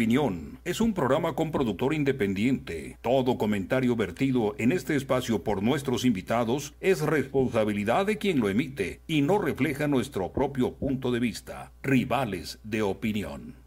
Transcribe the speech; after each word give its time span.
Opinión 0.00 0.58
es 0.64 0.80
un 0.80 0.94
programa 0.94 1.34
con 1.34 1.52
productor 1.52 1.92
independiente. 1.92 2.96
Todo 3.02 3.36
comentario 3.36 3.96
vertido 3.96 4.54
en 4.56 4.72
este 4.72 4.96
espacio 4.96 5.44
por 5.44 5.62
nuestros 5.62 6.06
invitados 6.06 6.72
es 6.80 7.02
responsabilidad 7.02 8.06
de 8.06 8.16
quien 8.16 8.40
lo 8.40 8.48
emite 8.48 9.02
y 9.06 9.20
no 9.20 9.36
refleja 9.36 9.88
nuestro 9.88 10.32
propio 10.32 10.72
punto 10.72 11.12
de 11.12 11.20
vista. 11.20 11.74
Rivales 11.82 12.60
de 12.64 12.80
Opinión. 12.80 13.59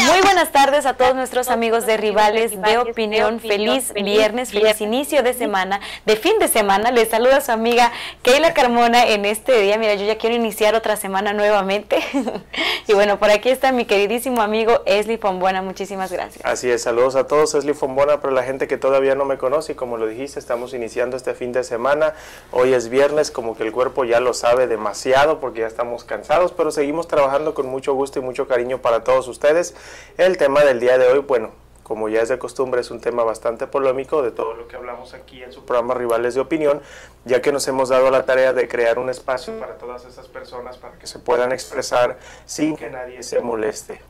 Muy 0.00 0.22
buenas 0.22 0.52
tardes 0.52 0.86
a 0.86 0.94
todos 0.94 1.14
nuestros 1.14 1.48
amigos 1.48 1.84
de 1.84 1.98
Rivales 1.98 2.60
de 2.62 2.78
Opinión. 2.78 3.40
Feliz 3.40 3.92
viernes, 3.92 4.50
feliz 4.50 4.80
inicio 4.80 5.22
de 5.22 5.34
semana, 5.34 5.80
de 6.06 6.16
fin 6.16 6.38
de 6.38 6.48
semana. 6.48 6.90
Les 6.90 7.10
saluda 7.10 7.42
su 7.42 7.52
amiga 7.52 7.92
Keila 8.22 8.54
Carmona 8.54 9.06
en 9.06 9.26
este 9.26 9.60
día. 9.60 9.76
Mira, 9.76 9.94
yo 9.94 10.06
ya 10.06 10.16
quiero 10.16 10.34
iniciar 10.34 10.74
otra 10.74 10.96
semana 10.96 11.34
nuevamente. 11.34 11.98
y 12.86 12.94
bueno, 12.94 13.18
por 13.18 13.30
aquí 13.30 13.50
está 13.50 13.70
mi 13.70 13.84
queridísimo 13.84 14.40
amigo 14.40 14.80
Esli 14.86 15.18
Fombona. 15.18 15.60
Muchísimas 15.60 16.10
gracias. 16.10 16.42
Así 16.44 16.70
es, 16.70 16.82
saludos 16.82 17.14
a 17.14 17.26
todos, 17.26 17.54
Esli 17.54 17.74
Fombona, 17.74 18.22
para 18.22 18.32
la 18.32 18.44
gente 18.44 18.66
que 18.66 18.78
todavía 18.78 19.14
no 19.14 19.26
me 19.26 19.36
conoce. 19.36 19.72
Y 19.72 19.74
como 19.74 19.98
lo 19.98 20.06
dijiste, 20.06 20.38
estamos 20.38 20.72
iniciando 20.72 21.18
este 21.18 21.34
fin 21.34 21.52
de 21.52 21.64
semana. 21.64 22.14
Hoy 22.50 22.72
es 22.72 22.88
viernes, 22.88 23.30
como 23.30 23.56
que 23.56 23.64
el 23.64 23.72
cuerpo 23.72 24.04
ya 24.04 24.20
lo 24.20 24.32
sabe 24.32 24.66
demasiado 24.66 25.38
porque 25.38 25.60
ya 25.60 25.66
estamos 25.66 26.04
cansados, 26.04 26.52
pero 26.52 26.70
seguimos 26.70 27.08
trabajando 27.08 27.52
con 27.52 27.66
mucho 27.66 27.92
gusto 27.92 28.20
y 28.20 28.22
mucho 28.22 28.48
cariño 28.48 28.78
para 28.78 29.04
todos 29.04 29.28
ustedes. 29.28 29.74
El 30.18 30.36
tema 30.36 30.64
del 30.64 30.80
día 30.80 30.98
de 30.98 31.06
hoy, 31.06 31.20
bueno, 31.20 31.50
como 31.82 32.08
ya 32.08 32.22
es 32.22 32.28
de 32.28 32.38
costumbre, 32.38 32.80
es 32.80 32.90
un 32.90 33.00
tema 33.00 33.24
bastante 33.24 33.66
polémico 33.66 34.22
de 34.22 34.30
todo 34.30 34.54
lo 34.54 34.68
que 34.68 34.76
hablamos 34.76 35.14
aquí 35.14 35.42
en 35.42 35.52
su 35.52 35.64
programa 35.64 35.94
Rivales 35.94 36.34
de 36.34 36.40
Opinión, 36.40 36.80
ya 37.24 37.42
que 37.42 37.52
nos 37.52 37.66
hemos 37.68 37.88
dado 37.88 38.10
la 38.10 38.24
tarea 38.24 38.52
de 38.52 38.68
crear 38.68 38.98
un 38.98 39.10
espacio 39.10 39.58
para 39.58 39.76
todas 39.78 40.04
esas 40.04 40.28
personas 40.28 40.78
para 40.78 40.98
que 40.98 41.06
se 41.06 41.18
puedan 41.18 41.52
expresar 41.52 42.18
sin 42.46 42.76
que 42.76 42.88
nadie 42.88 43.22
se 43.22 43.40
moleste. 43.40 44.00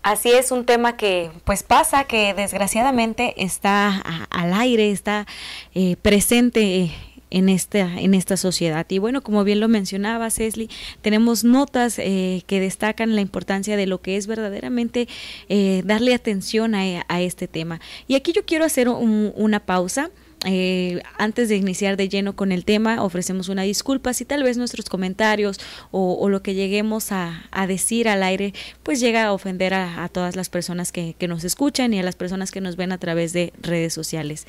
Así 0.02 0.32
es 0.32 0.50
un 0.50 0.64
tema 0.64 0.96
que 0.96 1.30
pues 1.44 1.62
pasa, 1.62 2.04
que 2.04 2.34
desgraciadamente 2.34 3.34
está 3.36 3.98
al 4.30 4.52
aire, 4.52 4.90
está 4.90 5.26
eh, 5.74 5.96
presente 6.02 6.90
en 7.30 7.48
esta, 7.48 8.00
en 8.00 8.14
esta 8.14 8.36
sociedad. 8.36 8.84
Y 8.88 8.98
bueno, 8.98 9.22
como 9.22 9.44
bien 9.44 9.60
lo 9.60 9.68
mencionaba 9.68 10.30
Cesli, 10.30 10.68
tenemos 11.00 11.44
notas 11.44 11.98
eh, 11.98 12.42
que 12.46 12.58
destacan 12.58 13.14
la 13.14 13.20
importancia 13.20 13.76
de 13.76 13.86
lo 13.86 14.00
que 14.00 14.16
es 14.16 14.26
verdaderamente 14.26 15.08
eh, 15.48 15.82
darle 15.84 16.14
atención 16.14 16.74
a, 16.74 17.22
este 17.22 17.46
tema. 17.46 17.80
Y 18.08 18.16
aquí 18.16 18.32
yo 18.32 18.44
quiero 18.44 18.64
hacer 18.64 18.88
una 18.88 19.60
pausa 19.60 20.10
eh, 20.44 21.02
antes 21.18 21.48
de 21.48 21.56
iniciar 21.56 21.96
de 21.96 22.08
lleno 22.08 22.34
con 22.34 22.50
el 22.50 22.64
tema, 22.64 23.02
ofrecemos 23.02 23.48
una 23.48 23.62
disculpa 23.62 24.12
si 24.12 24.24
tal 24.24 24.42
vez 24.42 24.58
nuestros 24.58 24.88
comentarios 24.88 25.60
o, 25.90 26.28
lo 26.28 26.42
que 26.42 26.54
lleguemos 26.54 27.12
a, 27.12 27.48
decir 27.68 28.08
al 28.08 28.22
aire, 28.22 28.52
pues 28.82 28.98
llega 29.00 29.26
a 29.26 29.32
ofender 29.32 29.74
a, 29.74 30.08
todas 30.08 30.34
las 30.36 30.48
personas 30.48 30.90
que, 30.90 31.14
nos 31.28 31.44
escuchan 31.44 31.94
y 31.94 32.00
a 32.00 32.02
las 32.02 32.16
personas 32.16 32.50
que 32.50 32.60
nos 32.60 32.76
ven 32.76 32.92
a 32.92 32.98
través 32.98 33.32
de 33.32 33.52
redes 33.60 33.94
sociales. 33.94 34.46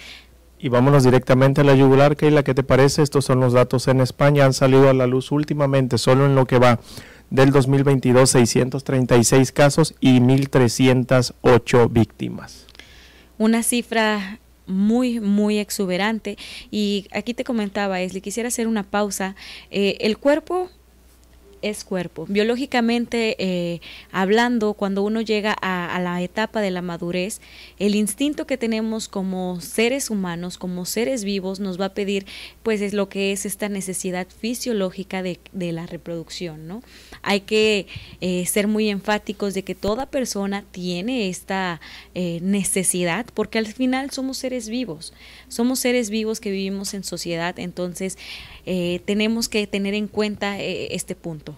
Y 0.58 0.70
vámonos 0.70 1.04
directamente 1.04 1.62
a 1.62 1.64
la 1.64 1.76
yugular, 1.76 2.16
Keila, 2.16 2.44
¿qué 2.44 2.54
te 2.54 2.64
parece? 2.64 3.04
Estos 3.04 3.26
son 3.26 3.40
los 3.40 3.54
datos 3.54 3.88
en 3.88 4.00
España, 4.02 4.46
han 4.46 4.54
salido 4.54 4.90
a 4.90 4.94
la 4.94 5.08
luz 5.08 5.32
últimamente, 5.32 5.98
solo 5.98 6.26
en 6.26 6.36
lo 6.36 6.46
que 6.46 6.58
va 6.58 6.80
del 7.30 7.52
2022, 7.52 8.30
636 8.30 9.52
casos 9.52 9.94
y 10.00 10.20
1.308 10.20 11.92
víctimas. 11.92 12.66
Una 13.38 13.64
cifra 13.64 14.40
muy, 14.66 15.20
muy 15.20 15.60
exuberante. 15.60 16.38
Y 16.72 17.08
aquí 17.12 17.34
te 17.34 17.44
comentaba, 17.44 18.00
le 18.00 18.22
quisiera 18.22 18.48
hacer 18.48 18.68
una 18.68 18.84
pausa. 18.84 19.36
Eh, 19.72 19.98
el 20.02 20.18
cuerpo 20.18 20.70
es 21.64 21.84
cuerpo. 21.86 22.26
Biológicamente 22.28 23.36
eh, 23.40 23.82
hablando, 24.12 24.74
cuando 24.74 25.02
uno 25.02 25.22
llega 25.22 25.54
a, 25.54 26.00
la 26.02 26.22
etapa 26.22 26.62
de 26.62 26.70
la 26.70 26.82
madurez, 26.82 27.40
el 27.80 27.96
instinto 27.96 28.46
que 28.46 28.58
tenemos 28.58 29.08
como 29.08 29.62
seres 29.62 30.10
humanos, 30.10 30.58
como 30.58 30.86
seres 30.86 31.24
vivos, 31.24 31.60
nos 31.60 31.80
va 31.80 31.86
a 31.86 31.94
pedir, 31.94 32.26
pues 32.62 32.82
es 32.82 32.94
lo 32.94 33.08
que 33.10 33.32
es 33.32 33.46
esta 33.46 33.70
necesidad 33.70 34.28
fisiológica 34.28 35.24
de, 35.24 35.40
la 35.54 35.88
reproducción, 35.88 36.68
¿no? 36.68 36.84
Hay 37.22 37.42
que 37.42 37.88
eh, 38.20 38.46
ser 38.46 38.68
muy 38.68 38.90
enfáticos 38.90 39.54
de 39.54 39.64
que 39.64 39.76
toda 39.76 40.08
persona 40.08 40.66
tiene 40.72 41.30
esta 41.30 41.80
eh, 42.14 42.40
necesidad, 42.42 43.26
porque 43.34 43.58
al 43.58 43.68
final 43.68 44.12
somos 44.12 44.38
seres 44.38 44.68
vivos, 44.68 45.14
somos 45.48 45.80
seres 45.80 46.10
vivos 46.10 46.42
que 46.42 46.52
vivimos 46.52 46.94
en 46.94 47.06
sociedad, 47.06 47.58
entonces 47.58 48.18
tenemos 49.06 49.50
que 49.50 49.68
tener 49.68 49.94
en 49.94 50.08
cuenta 50.08 50.58
este 50.62 51.16
punto. 51.16 51.53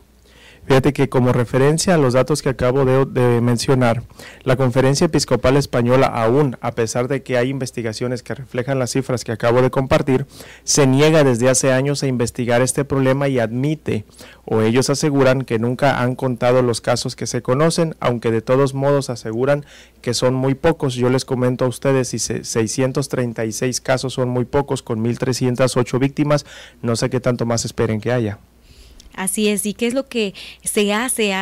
Fíjate 0.66 0.94
que 0.94 1.10
como 1.10 1.32
referencia 1.32 1.94
a 1.94 1.98
los 2.00 2.14
datos 2.14 2.42
que 2.42 2.50
acabo 2.50 2.86
de, 2.86 3.40
mencionar, 3.40 4.02
la 4.42 4.56
Conferencia 4.56 5.06
Episcopal 5.06 5.58
Española 5.58 6.08
aún, 6.08 6.58
a 6.60 6.72
pesar 6.72 7.08
de 7.08 7.22
que 7.22 7.38
hay 7.38 7.50
investigaciones 7.50 8.24
que 8.24 8.34
reflejan 8.34 8.80
las 8.80 8.90
cifras 8.90 9.24
que 9.24 9.32
acabo 9.32 9.62
de 9.62 9.70
compartir, 9.70 10.26
se 10.64 10.88
niega 10.88 11.24
desde 11.24 11.50
hace 11.50 11.72
años 11.72 12.02
a 12.02 12.08
investigar 12.08 12.64
este 12.64 12.84
problema 12.84 13.28
y 13.28 13.38
admite, 13.38 14.06
o 14.44 14.62
ellos 14.62 14.90
aseguran 14.90 15.44
que 15.44 15.60
nunca 15.60 16.02
han 16.02 16.16
contado 16.16 16.64
los 16.64 16.82
casos 16.82 17.16
que 17.16 17.28
se 17.28 17.44
conocen, 17.44 17.96
aunque 18.00 18.32
de 18.32 18.42
todos 18.42 18.74
modos 18.74 19.12
aseguran 19.12 19.66
que 20.02 20.16
son 20.16 20.34
muy 20.34 20.56
pocos. 20.56 20.96
Yo 20.96 21.12
les 21.12 21.26
comento 21.26 21.66
a 21.66 21.68
ustedes 21.68 22.08
si 22.08 22.18
636 22.18 23.82
casos 23.82 24.14
son 24.14 24.30
muy 24.30 24.46
pocos 24.46 24.82
con 24.82 25.04
1.308 25.04 26.00
víctimas, 26.00 26.44
no 26.82 26.96
sé 26.96 27.12
qué 27.12 27.20
tanto 27.20 27.46
más 27.46 27.66
esperen 27.66 28.02
que 28.02 28.12
haya. 28.12 28.40
Así 29.16 29.48
es, 29.48 29.66
¿y 29.66 29.74
qué 29.74 29.88
es 29.88 29.94
lo 29.94 30.08
que 30.08 30.34
se 30.64 30.94
hace 30.94 31.34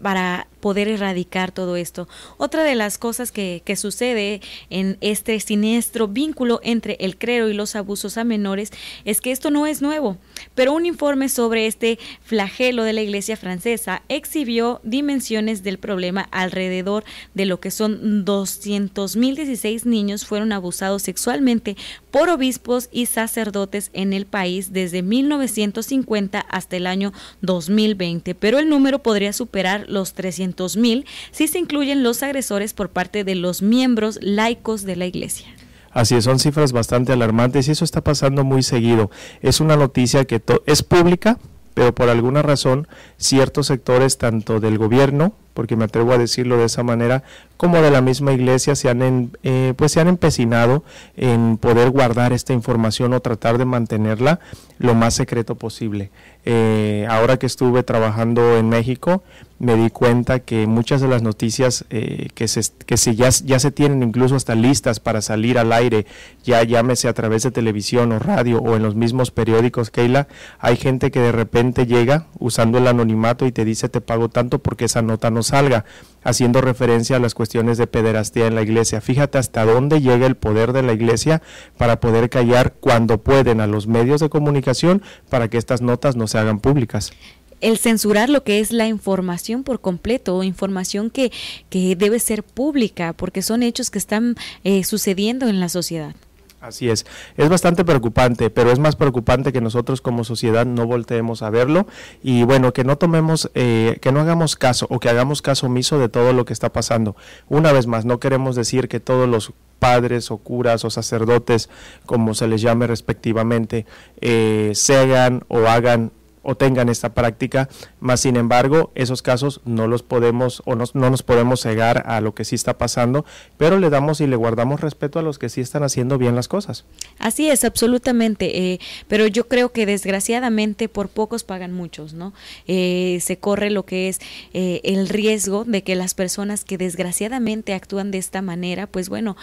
para 0.00 0.46
poder 0.60 0.88
erradicar 0.88 1.52
todo 1.52 1.76
esto? 1.76 2.08
Otra 2.38 2.64
de 2.64 2.74
las 2.74 2.98
cosas 2.98 3.32
que, 3.32 3.62
sucede 3.78 4.40
en 4.70 4.96
este 5.02 5.38
siniestro 5.38 6.08
vínculo 6.08 6.58
entre 6.64 6.96
el 7.00 7.16
clero 7.16 7.48
y 7.48 7.54
los 7.54 7.76
abusos 7.76 8.18
a 8.18 8.24
menores 8.24 8.72
es 9.04 9.20
que 9.20 9.30
esto 9.30 9.50
no 9.50 9.66
es 9.66 9.82
nuevo, 9.82 10.16
pero 10.56 10.72
un 10.72 10.84
informe 10.84 11.28
sobre 11.28 11.66
este 11.66 11.98
flagelo 12.22 12.82
de 12.82 12.92
la 12.92 13.02
iglesia 13.02 13.36
francesa 13.36 14.02
exhibió 14.08 14.80
dimensiones 14.82 15.62
del 15.62 15.78
problema 15.78 16.28
alrededor 16.32 17.04
de 17.34 17.46
lo 17.46 17.60
que 17.60 17.70
son 17.70 18.24
200.016 18.24 19.84
niños 19.84 20.26
fueron 20.26 20.52
abusados 20.52 21.02
sexualmente 21.02 21.76
por 22.10 22.30
obispos 22.30 22.88
y 22.90 23.06
sacerdotes 23.06 23.90
en 23.92 24.12
el 24.12 24.26
país 24.26 24.72
desde 24.72 25.02
1950 25.02 26.40
hasta 26.40 26.76
el 26.76 26.86
año 26.86 27.12
2020, 27.42 28.34
pero 28.34 28.58
el 28.58 28.68
número 28.68 29.00
podría 29.00 29.32
superar 29.32 29.84
los 29.88 30.14
300.000 30.14 31.04
si 31.30 31.48
se 31.48 31.58
incluyen 31.58 32.02
los 32.02 32.22
agresores 32.22 32.74
por 32.74 32.90
parte 32.90 33.24
de 33.24 33.34
los 33.34 33.62
miembros 33.62 34.18
laicos 34.22 34.84
de 34.84 34.96
la 34.96 35.06
Iglesia. 35.06 35.46
Así 35.90 36.14
es, 36.14 36.24
son 36.24 36.38
cifras 36.38 36.72
bastante 36.72 37.12
alarmantes 37.12 37.68
y 37.68 37.72
eso 37.72 37.84
está 37.84 38.02
pasando 38.02 38.44
muy 38.44 38.62
seguido. 38.62 39.10
Es 39.40 39.60
una 39.60 39.76
noticia 39.76 40.24
que 40.24 40.42
es 40.66 40.82
pública, 40.82 41.38
pero 41.74 41.94
por 41.94 42.08
alguna 42.08 42.42
razón 42.42 42.86
ciertos 43.16 43.68
sectores 43.68 44.18
tanto 44.18 44.60
del 44.60 44.78
gobierno 44.78 45.32
porque 45.58 45.74
me 45.74 45.86
atrevo 45.86 46.12
a 46.12 46.18
decirlo 46.18 46.56
de 46.56 46.66
esa 46.66 46.84
manera, 46.84 47.24
como 47.56 47.82
de 47.82 47.90
la 47.90 48.00
misma 48.00 48.32
iglesia 48.32 48.76
se 48.76 48.90
han, 48.90 49.32
eh, 49.42 49.74
pues 49.76 49.90
se 49.90 49.98
han 49.98 50.06
empecinado 50.06 50.84
en 51.16 51.56
poder 51.56 51.90
guardar 51.90 52.32
esta 52.32 52.52
información 52.52 53.12
o 53.12 53.18
tratar 53.18 53.58
de 53.58 53.64
mantenerla 53.64 54.38
lo 54.78 54.94
más 54.94 55.14
secreto 55.14 55.56
posible. 55.56 56.12
Eh, 56.50 57.06
ahora 57.10 57.36
que 57.36 57.44
estuve 57.44 57.82
trabajando 57.82 58.56
en 58.56 58.70
México, 58.70 59.22
me 59.58 59.76
di 59.76 59.90
cuenta 59.90 60.40
que 60.40 60.66
muchas 60.66 61.00
de 61.00 61.08
las 61.08 61.22
noticias 61.22 61.84
eh, 61.90 62.28
que, 62.34 62.46
se, 62.46 62.62
que 62.86 62.96
se, 62.96 63.16
ya, 63.16 63.28
ya 63.28 63.58
se 63.58 63.70
tienen 63.70 64.02
incluso 64.02 64.36
hasta 64.36 64.54
listas 64.54 65.00
para 65.00 65.20
salir 65.20 65.58
al 65.58 65.72
aire, 65.72 66.06
ya 66.44 66.62
llámese 66.62 67.08
a 67.08 67.12
través 67.12 67.42
de 67.42 67.50
televisión 67.50 68.12
o 68.12 68.18
radio 68.18 68.58
o 68.58 68.76
en 68.76 68.82
los 68.82 68.94
mismos 68.94 69.30
periódicos, 69.30 69.90
Keila, 69.90 70.28
hay 70.58 70.76
gente 70.76 71.10
que 71.10 71.20
de 71.20 71.32
repente 71.32 71.86
llega 71.86 72.26
usando 72.38 72.78
el 72.78 72.86
anonimato 72.86 73.46
y 73.46 73.52
te 73.52 73.64
dice 73.64 73.88
te 73.88 74.00
pago 74.00 74.28
tanto 74.28 74.60
porque 74.60 74.84
esa 74.84 75.02
nota 75.02 75.30
no 75.30 75.42
salga, 75.42 75.84
haciendo 76.22 76.60
referencia 76.60 77.16
a 77.16 77.20
las 77.20 77.34
cuestiones 77.34 77.78
de 77.78 77.86
pederastía 77.86 78.46
en 78.46 78.54
la 78.54 78.62
iglesia. 78.62 79.00
Fíjate 79.00 79.38
hasta 79.38 79.64
dónde 79.64 80.00
llega 80.00 80.26
el 80.26 80.36
poder 80.36 80.72
de 80.72 80.82
la 80.82 80.92
iglesia 80.92 81.42
para 81.76 82.00
poder 82.00 82.30
callar 82.30 82.74
cuando 82.80 83.18
pueden 83.18 83.60
a 83.60 83.66
los 83.66 83.86
medios 83.86 84.20
de 84.20 84.28
comunicación 84.28 85.02
para 85.28 85.48
que 85.48 85.58
estas 85.58 85.80
notas 85.80 86.16
no 86.16 86.28
se 86.28 86.38
hagan 86.38 86.60
públicas 86.60 87.12
el 87.60 87.78
censurar 87.78 88.28
lo 88.28 88.44
que 88.44 88.60
es 88.60 88.72
la 88.72 88.86
información 88.86 89.64
por 89.64 89.80
completo, 89.80 90.36
o 90.36 90.42
información 90.42 91.10
que, 91.10 91.32
que 91.70 91.96
debe 91.96 92.18
ser 92.18 92.42
pública, 92.42 93.12
porque 93.12 93.42
son 93.42 93.62
hechos 93.62 93.90
que 93.90 93.98
están 93.98 94.36
eh, 94.64 94.84
sucediendo 94.84 95.48
en 95.48 95.60
la 95.60 95.68
sociedad. 95.68 96.14
Así 96.60 96.90
es, 96.90 97.06
es 97.36 97.48
bastante 97.48 97.84
preocupante, 97.84 98.50
pero 98.50 98.72
es 98.72 98.80
más 98.80 98.96
preocupante 98.96 99.52
que 99.52 99.60
nosotros 99.60 100.00
como 100.00 100.24
sociedad 100.24 100.66
no 100.66 100.86
volteemos 100.86 101.42
a 101.42 101.50
verlo 101.50 101.86
y 102.20 102.42
bueno, 102.42 102.72
que 102.72 102.82
no 102.82 102.98
tomemos, 102.98 103.48
eh, 103.54 103.98
que 104.02 104.10
no 104.10 104.20
hagamos 104.20 104.56
caso 104.56 104.86
o 104.90 104.98
que 104.98 105.08
hagamos 105.08 105.40
caso 105.40 105.66
omiso 105.66 106.00
de 106.00 106.08
todo 106.08 106.32
lo 106.32 106.44
que 106.44 106.52
está 106.52 106.72
pasando. 106.72 107.14
Una 107.48 107.70
vez 107.70 107.86
más, 107.86 108.04
no 108.04 108.18
queremos 108.18 108.56
decir 108.56 108.88
que 108.88 108.98
todos 108.98 109.28
los 109.28 109.52
padres 109.78 110.32
o 110.32 110.38
curas 110.38 110.84
o 110.84 110.90
sacerdotes, 110.90 111.70
como 112.06 112.34
se 112.34 112.48
les 112.48 112.60
llame 112.60 112.88
respectivamente, 112.88 113.86
eh, 114.20 114.72
se 114.74 114.96
hagan 114.96 115.44
o 115.46 115.68
hagan 115.68 116.10
o 116.48 116.56
tengan 116.56 116.88
esta 116.88 117.12
práctica, 117.12 117.68
más 118.00 118.20
sin 118.20 118.36
embargo, 118.36 118.90
esos 118.94 119.20
casos 119.20 119.60
no 119.66 119.86
los 119.86 120.02
podemos 120.02 120.62
o 120.64 120.76
no, 120.76 120.86
nos 120.94 121.22
podemos 121.22 121.60
cegar 121.60 122.04
a 122.06 122.22
lo 122.22 122.34
que 122.34 122.46
sí 122.46 122.54
está 122.54 122.78
pasando, 122.78 123.26
pero 123.58 123.78
le 123.78 123.90
damos 123.90 124.22
y 124.22 124.26
le 124.26 124.34
guardamos 124.34 124.80
respeto 124.80 125.18
a 125.18 125.22
los 125.22 125.38
que 125.38 125.50
sí 125.50 125.60
están 125.60 125.82
haciendo 125.82 126.16
bien 126.16 126.34
las 126.34 126.48
cosas. 126.48 126.86
Así 127.18 127.50
es, 127.50 127.64
absolutamente, 127.64 128.72
eh, 128.72 128.80
pero 129.08 129.26
yo 129.26 129.46
creo 129.46 129.72
que 129.72 129.84
desgraciadamente 129.84 130.88
por 130.88 131.10
pocos 131.10 131.44
pagan 131.44 131.74
muchos, 131.74 132.14
¿no? 132.14 132.32
Eh, 132.66 133.18
se 133.20 133.36
corre 133.36 133.68
lo 133.68 133.84
que 133.84 134.08
es 134.08 134.18
eh, 134.54 134.80
el 134.84 135.10
riesgo 135.10 135.66
de 135.66 135.82
que 135.82 135.96
las 135.96 136.14
personas 136.14 136.64
que 136.64 136.78
desgraciadamente 136.78 137.74
actúan 137.74 138.10
de 138.10 138.16
esta 138.16 138.40
manera, 138.40 138.86
pues 138.86 139.10
bueno, 139.10 139.36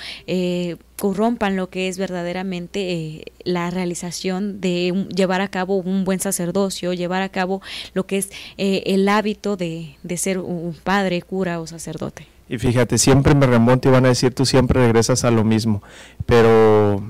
corrompan 0.98 1.56
lo 1.56 1.70
que 1.70 1.88
es 1.88 1.98
verdaderamente 1.98 2.94
eh, 2.94 3.26
la 3.44 3.70
realización 3.70 4.62
de 4.62 5.08
llevar 5.14 5.42
a 5.42 5.50
cabo 5.50 5.78
un 5.78 6.06
buen 6.06 6.20
sacerdocio, 6.20 6.94
llevar 6.94 7.22
a 7.22 7.30
cabo 7.30 7.62
lo 7.94 8.06
que 8.06 8.18
es 8.18 8.32
eh, 8.58 8.84
el 8.88 9.08
hábito 9.10 9.58
de, 9.58 9.98
de, 10.04 10.18
ser 10.18 10.40
un 10.40 10.76
padre, 10.84 11.22
cura 11.22 11.60
o 11.60 11.68
sacerdote. 11.68 12.28
Y 12.48 12.58
fíjate, 12.58 12.98
siempre 12.98 13.36
me 13.36 13.48
remonto 13.48 13.90
y 13.90 13.92
van 13.92 14.06
a 14.06 14.10
decir, 14.10 14.34
tú 14.34 14.46
siempre 14.46 14.82
regresas 14.82 15.26
a 15.26 15.32
lo 15.32 15.44
mismo, 15.44 15.82
pero 16.26 17.04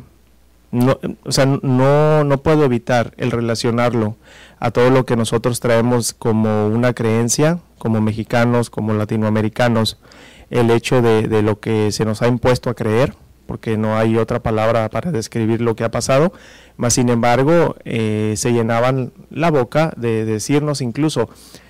no, 0.71 0.97
o 1.23 1.31
sea, 1.31 1.45
no, 1.45 2.23
no 2.23 2.37
puedo 2.41 2.63
evitar 2.63 3.13
el 3.17 3.31
relacionarlo 3.31 4.15
a 4.59 4.71
todo 4.71 4.89
lo 4.89 5.05
que 5.05 5.15
nosotros 5.15 5.59
traemos 5.59 6.13
como 6.13 6.67
una 6.67 6.93
creencia, 6.93 7.59
como 7.77 8.01
mexicanos, 8.01 8.69
como 8.69 8.93
latinoamericanos, 8.93 9.99
el 10.49 10.71
hecho 10.71 11.01
de, 11.01 11.27
de 11.27 11.41
lo 11.41 11.59
que 11.59 11.91
se 11.91 12.05
nos 12.05 12.21
ha 12.21 12.27
impuesto 12.27 12.69
a 12.69 12.75
creer, 12.75 13.13
porque 13.45 13.77
no 13.77 13.97
hay 13.97 14.17
otra 14.17 14.41
palabra 14.41 14.89
para 14.89 15.11
describir 15.11 15.61
lo 15.61 15.75
que 15.75 15.83
ha 15.83 15.91
pasado, 15.91 16.33
mas 16.77 16.93
sin 16.93 17.09
embargo 17.09 17.75
eh, 17.85 18.33
se 18.37 18.51
llenaban 18.53 19.13
la 19.29 19.51
boca 19.51 19.93
de 19.97 20.25
decirnos 20.25 20.81
incluso, 20.81 21.29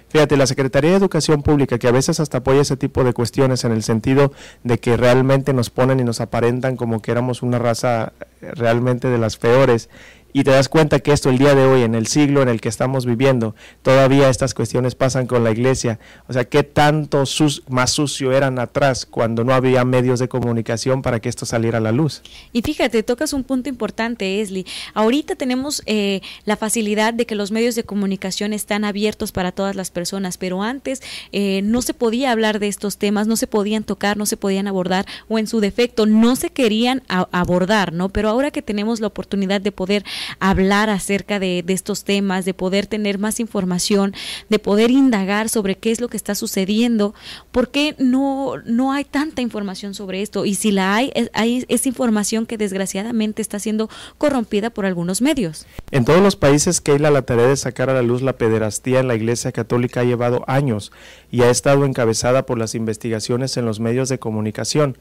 fíjate, 0.10 0.38
la 0.38 0.48
Secretaría 0.48 0.92
de 0.92 0.98
Educación 0.98 1.42
Pública, 1.42 1.78
que 1.78 1.88
a 1.88 1.92
veces 1.92 2.20
hasta 2.20 2.40
apoya 2.40 2.62
ese 2.62 2.78
tipo 2.78 3.04
de 3.04 3.14
cuestiones 3.14 3.64
en 3.64 3.72
el 3.72 3.84
sentido 3.84 4.32
de 4.64 4.78
que 4.78 4.98
realmente 4.98 5.54
nos 5.54 5.70
ponen 5.70 6.00
y 6.00 6.04
nos 6.04 6.22
aparentan 6.22 6.78
como 6.78 7.02
que 7.02 7.12
éramos 7.12 7.42
una 7.42 7.60
raza 7.60 8.14
realmente 8.42 9.08
de 9.08 9.18
las 9.18 9.38
peores 9.38 9.90
y 10.36 10.44
te 10.44 10.52
das 10.52 10.68
cuenta 10.68 11.00
que 11.00 11.14
esto 11.14 11.30
el 11.30 11.38
día 11.38 11.56
de 11.56 11.66
hoy, 11.66 11.84
en 11.84 11.96
el 11.96 12.08
siglo 12.08 12.42
en 12.42 12.50
el 12.50 12.60
que 12.60 12.68
estamos 12.68 13.06
viviendo, 13.06 13.56
todavía 13.84 14.28
estas 14.28 14.54
cuestiones 14.54 14.94
pasan 14.94 15.28
con 15.28 15.46
la 15.46 15.52
iglesia. 15.52 15.98
O 16.28 16.34
sea, 16.34 16.44
qué 16.44 16.64
tanto 16.64 17.24
más 17.70 17.92
sucio 17.92 18.34
eran 18.34 18.60
atrás 18.60 19.06
cuando 19.06 19.46
no 19.46 19.54
había 19.54 19.86
medios 19.86 20.20
de 20.20 20.28
comunicación 20.28 21.02
para 21.02 21.22
que 21.22 21.30
esto 21.30 21.46
saliera 21.46 21.78
a 21.78 21.82
la 21.82 21.94
luz. 21.94 22.22
Y 22.52 22.64
fíjate, 22.64 23.02
tocas 23.02 23.32
un 23.32 23.46
punto 23.46 23.70
importante, 23.70 24.42
Esli. 24.42 24.66
Ahorita 24.94 25.36
tenemos 25.38 25.82
eh, 25.86 26.20
la 26.44 26.58
facilidad 26.58 27.14
de 27.14 27.26
que 27.26 27.36
los 27.36 27.52
medios 27.52 27.76
de 27.76 27.86
comunicación 27.86 28.52
están 28.52 28.84
abiertos 28.84 29.32
para 29.32 29.54
todas 29.54 29.78
las 29.78 29.90
personas, 29.90 30.38
pero 30.38 30.64
antes 30.64 31.02
eh, 31.32 31.62
no 31.64 31.82
se 31.82 31.94
podía 31.94 32.34
hablar 32.34 32.60
de 32.60 32.68
estos 32.68 32.98
temas, 32.98 33.26
no 33.26 33.38
se 33.38 33.48
podían 33.48 33.86
tocar, 33.86 34.18
no 34.18 34.26
se 34.26 34.36
podían 34.36 34.68
abordar 34.68 35.06
o 35.30 35.40
en 35.40 35.48
su 35.48 35.62
defecto 35.62 36.06
no 36.06 36.36
se 36.36 36.50
querían 36.50 37.04
abordar, 37.08 37.94
¿no? 37.94 38.10
Pero 38.10 38.28
ahora 38.28 38.52
que 38.52 38.62
tenemos 38.62 39.00
la 39.00 39.08
oportunidad 39.08 39.62
de 39.62 39.72
poder 39.72 40.04
hablar 40.40 40.90
acerca 40.90 41.40
de, 41.40 41.64
estos 41.68 42.04
temas, 42.04 42.46
de 42.46 42.54
poder 42.54 42.88
tener 42.88 43.20
más 43.20 43.40
información, 43.40 44.14
de 44.50 44.60
poder 44.60 44.92
indagar 44.92 45.50
sobre 45.50 45.76
qué 45.76 45.92
es 45.92 46.00
lo 46.00 46.08
que 46.08 46.18
está 46.18 46.36
sucediendo, 46.36 47.14
por 47.52 47.70
qué 47.70 47.96
no, 48.00 48.54
no 48.66 48.94
hay 48.94 49.04
tanta 49.04 49.42
información 49.42 49.94
sobre 49.94 50.22
esto 50.22 50.46
y 50.46 50.56
si 50.56 50.72
la 50.72 50.96
hay, 50.96 51.12
es, 51.16 51.30
hay 51.34 51.66
es 51.68 51.86
información 51.86 52.46
que 52.46 52.58
desgraciadamente 52.58 53.42
está 53.42 53.60
siendo 53.60 53.90
corrompida 54.18 54.70
por 54.70 54.86
algunos 54.86 55.22
medios. 55.22 55.66
En 55.92 56.06
todos 56.06 56.22
los 56.22 56.36
países 56.36 56.82
hay 56.86 57.00
la 57.00 57.22
tarea 57.24 57.48
de 57.48 57.58
sacar 57.58 57.90
a 57.90 57.94
la 57.94 58.02
luz 58.02 58.22
la 58.22 58.38
pederastía 58.38 59.00
en 59.00 59.08
la 59.08 59.16
Iglesia 59.16 59.52
Católica 59.52 60.02
ha 60.02 60.04
llevado 60.04 60.44
años 60.48 60.92
y 61.32 61.42
ha 61.42 61.50
estado 61.50 61.86
encabezada 61.86 62.46
por 62.46 62.58
las 62.58 62.76
investigaciones 62.76 63.58
en 63.58 63.66
los 63.66 63.80
medios 63.80 64.10
de 64.10 64.20
comunicación. 64.20 64.98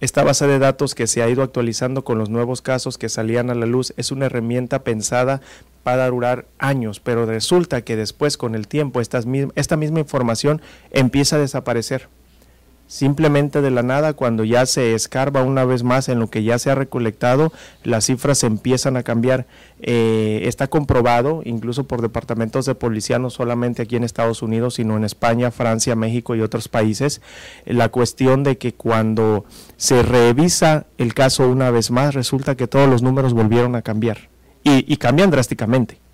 Esta 0.00 0.24
base 0.24 0.46
de 0.46 0.58
datos 0.58 0.94
que 0.94 1.06
se 1.06 1.22
ha 1.22 1.28
ido 1.28 1.42
actualizando 1.42 2.04
con 2.04 2.18
los 2.18 2.28
nuevos 2.28 2.60
casos 2.60 2.98
que 2.98 3.08
salían 3.08 3.48
a 3.48 3.54
la 3.54 3.64
luz 3.64 3.94
es 3.96 4.12
una 4.12 4.26
herramienta 4.26 4.84
pensada 4.84 5.40
para 5.82 6.08
durar 6.08 6.46
años, 6.58 7.00
pero 7.00 7.24
resulta 7.24 7.82
que 7.82 7.96
después 7.96 8.36
con 8.36 8.54
el 8.54 8.68
tiempo 8.68 9.00
esta 9.00 9.22
misma 9.76 10.00
información 10.00 10.60
empieza 10.90 11.36
a 11.36 11.38
desaparecer 11.38 12.08
simplemente 12.86 13.60
de 13.60 13.70
la 13.70 13.82
nada, 13.82 14.12
cuando 14.12 14.44
ya 14.44 14.66
se 14.66 14.94
escarba 14.94 15.42
una 15.42 15.64
vez 15.64 15.82
más 15.82 16.08
en 16.08 16.18
lo 16.18 16.28
que 16.28 16.42
ya 16.44 16.58
se 16.58 16.70
ha 16.70 16.74
recolectado, 16.74 17.52
las 17.82 18.06
cifras 18.06 18.42
empiezan 18.44 18.96
a 18.96 19.02
cambiar. 19.02 19.46
Eh, 19.80 20.42
está 20.44 20.68
comprobado, 20.68 21.42
incluso 21.44 21.84
por 21.84 22.00
departamentos 22.00 22.64
de 22.66 22.74
policía, 22.74 23.18
no 23.18 23.30
solamente 23.30 23.82
aquí 23.82 23.96
en 23.96 24.04
Estados 24.04 24.42
Unidos, 24.42 24.74
sino 24.74 24.96
en 24.96 25.04
España, 25.04 25.50
Francia, 25.50 25.96
México 25.96 26.34
y 26.34 26.40
otros 26.40 26.68
países, 26.68 27.20
la 27.64 27.88
cuestión 27.88 28.42
de 28.42 28.58
que 28.58 28.74
cuando 28.74 29.44
se 29.76 30.02
revisa 30.02 30.86
el 30.98 31.14
caso 31.14 31.48
una 31.48 31.70
vez 31.70 31.90
más, 31.90 32.14
resulta 32.14 32.54
que 32.54 32.66
todos 32.66 32.88
los 32.88 33.02
números 33.02 33.34
volvieron 33.34 33.74
a 33.74 33.82
cambiar 33.82 34.30
y 34.62 34.96
cambian 34.96 35.30
drásticamente. 35.30 36.05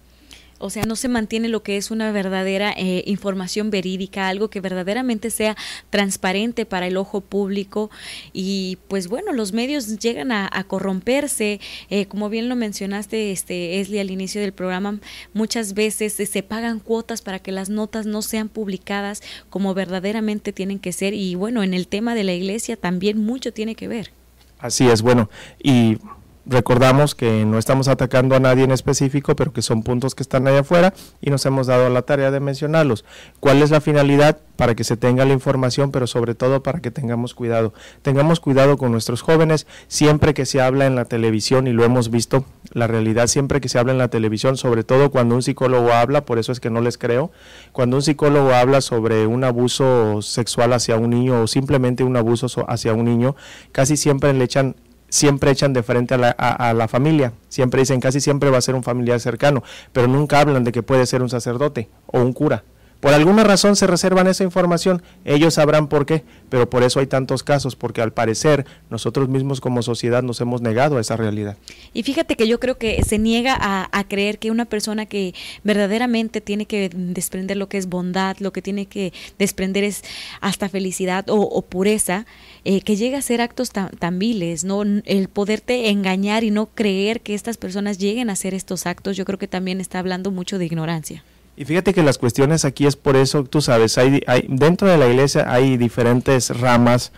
O 0.63 0.71
sea, 0.71 0.85
no 0.85 0.97
se 0.97 1.09
mantiene 1.09 1.49
lo 1.49 1.63
que 1.63 1.77
es 1.77 1.91
una 1.91 2.13
verdadera 2.13 2.73
eh, 2.77 3.03
información 3.07 3.71
verídica, 3.71 4.29
algo 4.29 4.49
que 4.49 4.61
verdaderamente 4.61 5.31
sea 5.31 5.57
transparente 5.91 6.65
para 6.67 6.87
el 6.87 6.97
ojo 6.97 7.21
público. 7.21 7.91
Y 8.33 8.79
pues 8.89 9.09
bueno, 9.09 9.33
los 9.33 9.53
medios 9.53 9.99
llegan 9.99 10.33
a, 10.33 10.49
corromperse. 10.69 11.61
Eh, 11.91 12.07
como 12.07 12.29
bien 12.29 12.49
lo 12.49 12.57
mencionaste, 12.57 13.33
este, 13.33 13.81
Esli, 13.81 13.99
al 13.99 14.11
inicio 14.11 14.41
del 14.41 14.53
programa, 14.53 15.01
muchas 15.35 15.75
veces 15.75 16.13
se 16.13 16.43
pagan 16.43 16.79
cuotas 16.79 17.23
para 17.23 17.41
que 17.41 17.53
las 17.53 17.69
notas 17.69 18.07
no 18.07 18.23
sean 18.23 18.49
publicadas 18.49 19.23
como 19.51 19.75
verdaderamente 19.75 20.53
tienen 20.53 20.79
que 20.79 20.93
ser. 20.93 21.15
Y 21.15 21.35
bueno, 21.35 21.63
en 21.63 21.75
el 21.75 21.89
tema 21.89 22.15
de 22.15 22.25
la 22.25 22.33
iglesia 22.33 22.77
también 22.77 23.19
mucho 23.19 23.53
tiene 23.53 23.75
que 23.75 23.89
ver. 23.89 24.13
Así 24.59 24.89
es, 24.89 25.03
bueno, 25.03 25.29
y 25.61 25.99
Recordamos 26.45 27.15
que 27.15 27.45
no 27.45 27.57
estamos 27.57 27.87
atacando 27.87 28.35
a 28.35 28.41
nadie 28.41 28.65
en 28.65 28.73
específico, 28.73 29.37
pero 29.37 29.53
que 29.53 29.63
son 29.63 29.85
puntos 29.85 30.17
que 30.17 30.25
están 30.25 30.49
allá 30.49 30.61
afuera 30.61 30.93
y 31.21 31.31
nos 31.31 31.47
hemos 31.47 31.69
dado 31.69 31.89
la 31.89 32.03
tarea 32.03 32.33
de 32.33 32.41
mencionarlos. 32.41 33.05
¿Cuál 33.39 33.63
es 33.63 33.71
la 33.71 33.81
finalidad? 33.81 34.39
Para 34.57 34.75
que 34.75 34.83
se 34.83 34.97
tenga 34.97 35.25
la 35.25 35.33
información, 35.33 35.93
pero 35.93 36.09
sobre 36.09 36.35
todo 36.35 36.63
para 36.63 36.81
que 36.81 36.91
tengamos 36.91 37.35
cuidado. 37.35 37.73
Tengamos 38.03 38.41
cuidado 38.41 38.77
con 38.77 38.91
nuestros 38.91 39.23
jóvenes 39.23 39.69
siempre 39.87 40.35
que 40.35 40.45
se 40.45 40.61
habla 40.61 40.87
en 40.87 40.97
la 40.97 41.05
televisión, 41.05 41.69
y 41.69 41.73
lo 41.73 41.85
hemos 41.85 42.11
visto, 42.11 42.45
la 42.73 42.89
realidad 42.89 43.29
siempre 43.29 43.61
que 43.61 43.69
se 43.69 43.79
habla 43.79 43.93
en 43.93 43.99
la 43.99 44.09
televisión, 44.09 44.57
sobre 44.57 44.83
todo 44.83 45.11
cuando 45.11 45.37
un 45.37 45.43
psicólogo 45.43 45.93
habla, 45.93 46.25
por 46.25 46.41
eso 46.41 46.51
es 46.51 46.59
que 46.59 46.71
no 46.71 46.81
les 46.81 46.99
creo, 46.99 47.31
cuando 47.71 47.97
un 47.97 48.03
psicólogo 48.03 48.53
habla 48.53 48.81
sobre 48.81 49.27
un 49.29 49.45
abuso 49.45 50.23
sexual 50.23 50.73
hacia 50.73 50.97
un 50.97 51.11
niño 51.11 51.43
o 51.43 51.47
simplemente 51.47 52.03
un 52.03 52.17
abuso 52.17 52.49
hacia 52.69 52.95
un 52.95 53.05
niño, 53.05 53.37
casi 53.71 53.97
siempre 53.97 54.33
le 54.33 54.45
echan 54.45 54.75
siempre 55.13 55.51
echan 55.51 55.75
de 55.75 55.83
frente 55.83 56.15
a 56.15 56.19
la, 56.19 56.31
a, 56.31 56.73
la, 56.73 56.89
familia, 56.89 57.35
siempre 57.51 57.81
dicen 57.83 58.01
casi 58.01 58.19
siempre 58.19 58.49
va 58.49 58.57
a 58.57 58.63
ser 58.63 58.75
un 58.75 58.83
familiar 58.83 59.21
cercano, 59.21 59.63
pero 59.93 60.09
nunca 60.09 60.41
hablan 60.41 60.65
de 60.65 60.73
que 60.73 60.83
puede 60.83 61.05
ser 61.05 61.21
un 61.21 61.29
sacerdote 61.29 61.91
o 62.07 62.21
un 62.21 62.33
cura. 62.33 62.65
Por 63.03 63.15
alguna 63.15 63.43
razón 63.43 63.75
se 63.75 63.89
reservan 63.89 64.29
esa 64.29 64.45
información, 64.45 65.03
ellos 65.25 65.55
sabrán 65.55 65.89
por 65.89 66.07
qué, 66.07 66.23
pero 66.49 66.71
por 66.71 66.85
eso 66.85 67.01
hay 67.01 67.09
tantos 67.09 67.43
casos, 67.43 67.75
porque 67.75 68.01
al 68.01 68.13
parecer 68.13 68.65
nosotros 68.91 69.29
mismos 69.29 69.61
como 69.61 69.83
sociedad 69.83 70.23
nos 70.23 70.41
hemos 70.41 70.63
negado 70.63 70.97
a 70.99 71.01
esa 71.01 71.17
realidad. 71.17 71.57
Y 71.93 72.05
fíjate 72.05 72.37
que 72.37 72.47
yo 72.47 72.61
creo 72.61 72.79
que 72.79 73.03
se 73.03 73.19
niega 73.19 73.59
a, 73.61 74.05
creer 74.05 74.39
que 74.39 74.53
una 74.53 74.67
persona 74.67 75.07
que 75.07 75.35
verdaderamente 75.65 76.41
tiene 76.41 76.67
que 76.67 76.91
desprender 76.95 77.57
lo 77.57 77.69
que 77.69 77.79
es 77.79 77.89
bondad, 77.89 78.37
lo 78.39 78.53
que 78.53 78.63
tiene 78.63 78.87
que 78.87 79.13
desprender 79.37 79.83
es 79.83 80.05
hasta 80.41 80.69
felicidad 80.69 81.25
o, 81.29 81.61
pureza, 81.63 82.25
eh, 82.65 82.83
que 82.83 82.95
llega 82.95 83.19
a 83.19 83.23
ser 83.23 83.41
actos 83.41 83.71
tan, 83.71 83.91
tan, 83.97 84.21
viles, 84.21 84.63
¿no? 84.63 84.83
El 84.83 85.27
poderte 85.27 85.89
engañar 85.89 86.45
y 86.45 86.53
no 86.53 86.67
creer 86.67 87.21
que 87.21 87.35
estas 87.35 87.57
personas 87.57 87.99
lleguen 87.99 88.31
a 88.31 88.35
hacer 88.35 88.55
estos 88.55 88.87
actos, 88.87 89.17
yo 89.17 89.25
creo 89.25 89.41
que 89.41 89.49
también 89.49 89.81
está 89.81 89.99
hablando 89.99 90.31
mucho 90.31 90.57
de 90.57 90.67
ignorancia. 90.67 91.25
Y 91.57 91.65
fíjate 91.65 91.93
que 91.93 92.03
las 92.03 92.19
cuestiones 92.19 92.65
aquí 92.65 92.87
es 92.87 92.97
por 92.97 93.17
eso, 93.17 93.45
tú 93.45 93.61
sabes, 93.61 93.99
hay, 93.99 94.23
hay 94.27 94.47
dentro 94.49 94.89
de 94.89 94.97
la 94.97 95.07
iglesia 95.07 95.45
hay 95.53 95.77
diferentes 95.77 96.49
ramas, 96.59 97.13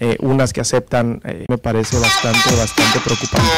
eh, 0.00 0.16
unas 0.20 0.52
que 0.52 0.60
aceptan, 0.60 1.20
eh, 1.24 1.44
me 1.48 1.58
parece 1.58 1.98
bastante, 1.98 2.54
bastante 2.54 3.00
preocupante. 3.00 3.48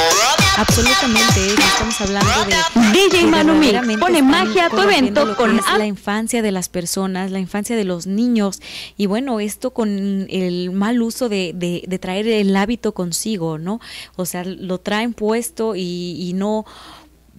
Absolutamente, 0.56 1.48
estamos 1.48 2.00
hablando 2.00 2.30
de... 2.44 2.98
DJ 2.98 3.26
Manu 3.26 3.98
pone 3.98 4.22
magia 4.22 4.66
a 4.66 4.70
tu 4.70 4.80
evento 4.80 5.36
con 5.36 5.60
la 5.78 5.86
infancia 5.86 6.40
de 6.40 6.50
las 6.50 6.70
personas, 6.70 7.30
la 7.30 7.40
infancia 7.40 7.76
de 7.76 7.84
los 7.84 8.06
niños, 8.06 8.62
y 8.96 9.06
bueno, 9.06 9.38
esto 9.38 9.72
con 9.72 10.26
el 10.30 10.70
mal 10.70 11.02
uso 11.02 11.28
de, 11.28 11.52
de, 11.54 11.98
traer 11.98 12.26
el 12.26 12.56
hábito 12.56 12.92
consigo, 12.92 13.58
¿no? 13.58 13.80
O 14.16 14.24
sea, 14.24 14.42
lo 14.44 14.78
traen 14.78 15.12
puesto 15.12 15.76
y, 15.76 16.16
y 16.18 16.32
no 16.32 16.64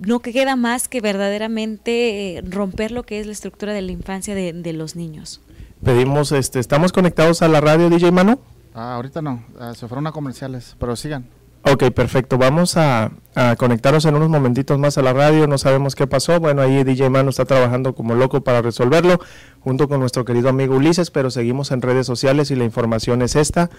no 0.01 0.20
queda 0.20 0.55
más 0.55 0.88
que 0.88 1.01
verdaderamente 1.01 2.38
eh, 2.38 2.41
romper 2.41 2.91
lo 2.91 3.03
que 3.03 3.20
es 3.20 3.25
la 3.25 3.31
estructura 3.31 3.74
de 3.74 3.81
la 3.81 3.91
infancia 3.91 4.36
de, 4.36 4.74
los 4.74 4.96
niños. 4.96 5.41
Pedimos, 5.84 6.31
este, 6.31 6.60
¿estamos 6.60 6.91
conectados 6.91 7.41
a 7.41 7.48
la 7.48 7.62
radio, 7.62 7.89
DJ 7.89 8.12
Manu? 8.12 8.39
Ah, 8.74 8.96
ahorita 8.96 9.22
no, 9.22 9.43
ah, 9.60 9.74
se 9.75 9.88
fueron 9.88 10.08
a 10.08 10.12
comerciales, 10.12 10.75
pero 10.79 10.96
sigan. 10.96 11.25
Ok, 11.63 11.91
perfecto. 11.91 12.39
Vamos 12.39 12.75
a, 12.75 13.12
a, 13.36 13.55
conectarnos 13.55 14.05
en 14.05 14.15
unos 14.15 14.29
momentitos 14.29 14.79
más 14.79 14.98
a 14.98 15.03
la 15.03 15.13
radio. 15.13 15.46
No 15.46 15.60
sabemos 15.60 15.93
qué 15.93 16.08
pasó. 16.08 16.39
Bueno, 16.39 16.63
ahí 16.63 16.84
DJ 16.84 17.12
Manu 17.12 17.29
está 17.29 17.46
trabajando 17.46 17.93
como 17.93 18.15
loco 18.15 18.41
para 18.41 18.63
resolverlo, 18.63 19.20
junto 19.60 19.88
con 19.88 20.00
nuestro 20.00 20.25
querido 20.25 20.50
amigo 20.50 20.75
Ulises, 20.75 21.12
pero 21.12 21.29
seguimos 21.29 21.70
en 21.70 21.84
redes 21.84 22.08
sociales 22.08 22.50
y 22.50 22.55
la 22.55 22.63
información 22.63 23.22
es 23.22 23.36
esta. 23.36 23.70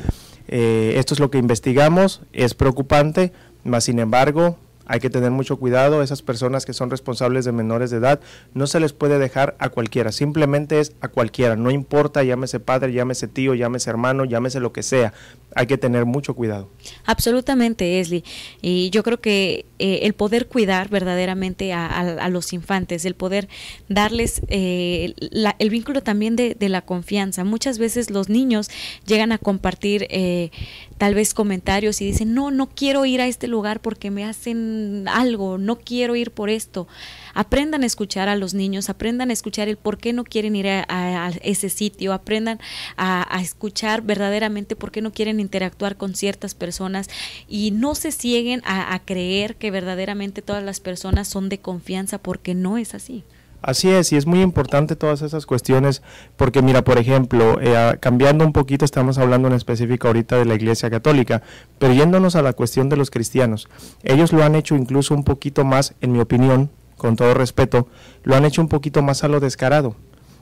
Eh, 0.46 0.94
esto 0.96 1.14
es 1.14 1.20
lo 1.20 1.32
que 1.32 1.38
investigamos. 1.38 2.22
Es 2.32 2.54
preocupante, 2.54 3.32
más 3.64 3.82
sin 3.82 3.98
embargo, 3.98 4.58
hay 4.92 5.00
que 5.00 5.08
tener 5.08 5.30
mucho 5.30 5.56
cuidado, 5.56 6.02
esas 6.02 6.20
personas 6.20 6.66
que 6.66 6.74
son 6.74 6.90
responsables 6.90 7.46
de 7.46 7.52
menores 7.52 7.90
de 7.90 7.96
edad, 7.96 8.20
no 8.52 8.66
se 8.66 8.78
les 8.78 8.92
puede 8.92 9.18
dejar 9.18 9.56
a 9.58 9.70
cualquiera, 9.70 10.12
simplemente 10.12 10.80
es 10.80 10.92
a 11.00 11.08
cualquiera, 11.08 11.56
no 11.56 11.70
importa, 11.70 12.22
llámese 12.22 12.60
padre, 12.60 12.92
llámese 12.92 13.26
tío, 13.26 13.54
llámese 13.54 13.88
hermano, 13.88 14.26
llámese 14.26 14.60
lo 14.60 14.74
que 14.74 14.82
sea, 14.82 15.14
hay 15.54 15.66
que 15.66 15.78
tener 15.78 16.04
mucho 16.04 16.34
cuidado. 16.34 16.70
Absolutamente, 17.04 18.00
Esli. 18.00 18.24
Y 18.60 18.90
yo 18.90 19.02
creo 19.02 19.20
que 19.20 19.66
eh, 19.78 20.00
el 20.02 20.14
poder 20.14 20.48
cuidar 20.48 20.88
verdaderamente 20.88 21.72
a, 21.72 22.28
los 22.28 22.52
infantes, 22.52 23.04
el 23.04 23.14
poder 23.14 23.48
darles 23.88 24.42
eh, 24.48 25.14
el 25.58 25.70
vínculo 25.70 26.02
también 26.02 26.36
de, 26.36 26.56
la 26.68 26.82
confianza. 26.82 27.44
Muchas 27.44 27.78
veces 27.78 28.10
los 28.10 28.28
niños 28.28 28.70
llegan 29.06 29.32
a 29.32 29.38
compartir 29.38 30.06
eh, 30.10 30.50
tal 30.96 31.14
vez 31.14 31.34
comentarios 31.34 32.00
y 32.00 32.06
dicen, 32.06 32.34
no, 32.34 32.50
no 32.50 32.68
quiero 32.68 33.04
ir 33.04 33.20
a 33.20 33.26
este 33.26 33.48
lugar 33.48 33.80
porque 33.80 34.10
me 34.10 34.24
hacen 34.24 35.06
algo, 35.08 35.58
no 35.58 35.78
quiero 35.78 36.16
ir 36.16 36.30
por 36.30 36.48
esto 36.48 36.86
aprendan 37.34 37.82
a 37.82 37.86
escuchar 37.86 38.28
a 38.28 38.36
los 38.36 38.54
niños, 38.54 38.90
aprendan 38.90 39.30
a 39.30 39.32
escuchar 39.32 39.68
el 39.68 39.76
por 39.76 39.98
qué 39.98 40.12
no 40.12 40.24
quieren 40.24 40.56
ir 40.56 40.68
a, 40.68 41.32
ese 41.42 41.68
sitio, 41.68 42.12
aprendan 42.12 42.58
a, 42.96 43.40
escuchar 43.40 44.02
verdaderamente 44.02 44.76
por 44.76 44.90
qué 44.90 45.02
no 45.02 45.12
quieren 45.12 45.40
interactuar 45.40 45.96
con 45.96 46.14
ciertas 46.14 46.54
personas 46.54 47.08
y 47.48 47.70
no 47.70 47.94
se 47.94 48.12
cieguen 48.12 48.62
a, 48.64 48.98
creer 49.04 49.56
que 49.56 49.70
verdaderamente 49.70 50.42
todas 50.42 50.62
las 50.62 50.80
personas 50.80 51.28
son 51.28 51.48
de 51.48 51.58
confianza 51.58 52.18
porque 52.18 52.54
no 52.54 52.78
es 52.78 52.94
así. 52.94 53.24
Así 53.62 53.88
es, 53.90 54.12
y 54.12 54.16
es 54.16 54.26
muy 54.26 54.42
importante 54.42 54.96
todas 54.96 55.22
esas 55.22 55.46
cuestiones, 55.46 56.02
porque 56.36 56.62
mira, 56.62 56.82
por 56.82 56.98
ejemplo, 56.98 57.60
eh, 57.60 57.96
cambiando 58.00 58.44
un 58.44 58.52
poquito, 58.52 58.84
estamos 58.84 59.18
hablando 59.18 59.46
en 59.46 59.54
específico 59.54 60.08
ahorita 60.08 60.36
de 60.36 60.44
la 60.44 60.56
Iglesia 60.56 60.90
Católica, 60.90 61.42
pero 61.78 61.94
yéndonos 61.94 62.34
a 62.34 62.42
la 62.42 62.54
cuestión 62.54 62.88
de 62.88 62.96
los 62.96 63.10
cristianos, 63.10 63.68
ellos 64.02 64.32
lo 64.32 64.42
han 64.42 64.56
hecho 64.56 64.74
incluso 64.74 65.14
un 65.14 65.22
poquito 65.22 65.64
más, 65.64 65.94
en 66.00 66.10
mi 66.10 66.18
opinión, 66.18 66.70
con 67.02 67.16
todo 67.16 67.34
respeto, 67.34 67.88
lo 68.22 68.36
han 68.36 68.44
hecho 68.44 68.62
un 68.62 68.68
poquito 68.68 69.02
más 69.02 69.24
a 69.24 69.28
lo 69.28 69.40
descarado. 69.40 69.96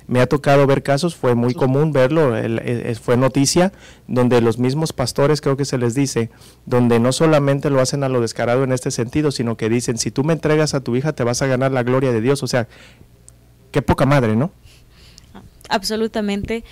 Me 0.06 0.20
ha 0.20 0.26
tocado 0.26 0.66
ver 0.66 0.82
casos, 0.82 1.16
fue 1.16 1.34
muy 1.34 1.54
común 1.54 1.92
verlo, 1.92 2.34
fue 3.00 3.16
noticia, 3.16 3.72
donde 4.08 4.42
los 4.42 4.58
mismos 4.58 4.92
pastores, 4.92 5.40
creo 5.40 5.56
que 5.56 5.64
se 5.64 5.78
les 5.78 5.94
dice, 5.94 6.30
donde 6.66 7.00
no 7.00 7.12
solamente 7.12 7.70
lo 7.70 7.80
hacen 7.80 8.04
a 8.04 8.10
lo 8.10 8.20
descarado 8.20 8.62
en 8.62 8.72
este 8.72 8.90
sentido, 8.90 9.30
sino 9.30 9.56
que 9.56 9.70
dicen, 9.70 9.96
si 9.96 10.10
tú 10.10 10.22
me 10.22 10.34
entregas 10.34 10.74
a 10.74 10.80
tu 10.80 10.96
hija, 10.96 11.14
te 11.14 11.24
vas 11.24 11.40
a 11.40 11.46
ganar 11.46 11.72
la 11.72 11.82
gloria 11.82 12.12
de 12.12 12.20
Dios. 12.20 12.42
O 12.42 12.46
sea, 12.46 12.68
qué 13.70 13.80
poca 13.80 14.04
madre, 14.04 14.36
¿no? 14.36 14.50
Absolutamente. 15.70 16.64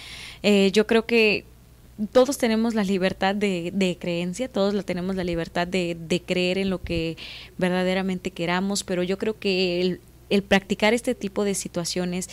Eh, 0.43 0.71
yo 0.73 0.87
creo 0.87 1.07
que 1.07 1.47
todos 2.13 2.39
tenemos 2.39 2.75
la 2.75 2.85
libertad 2.85 3.35
de, 3.35 3.97
creencia, 4.01 4.49
todos 4.49 4.75
la 4.75 4.83
tenemos 4.83 5.17
la 5.17 5.25
libertad 5.25 5.67
de, 5.67 5.97
de, 5.99 6.23
creer 6.23 6.59
en 6.59 6.71
lo 6.71 6.81
que 6.81 7.17
verdaderamente 7.57 8.31
queramos, 8.31 8.85
pero 8.85 9.03
yo 9.03 9.19
creo 9.19 9.39
que 9.39 9.81
el, 9.81 10.01
el 10.31 10.43
practicar 10.43 10.95
este 10.95 11.15
tipo 11.15 11.45
de 11.45 11.55
situaciones 11.55 12.29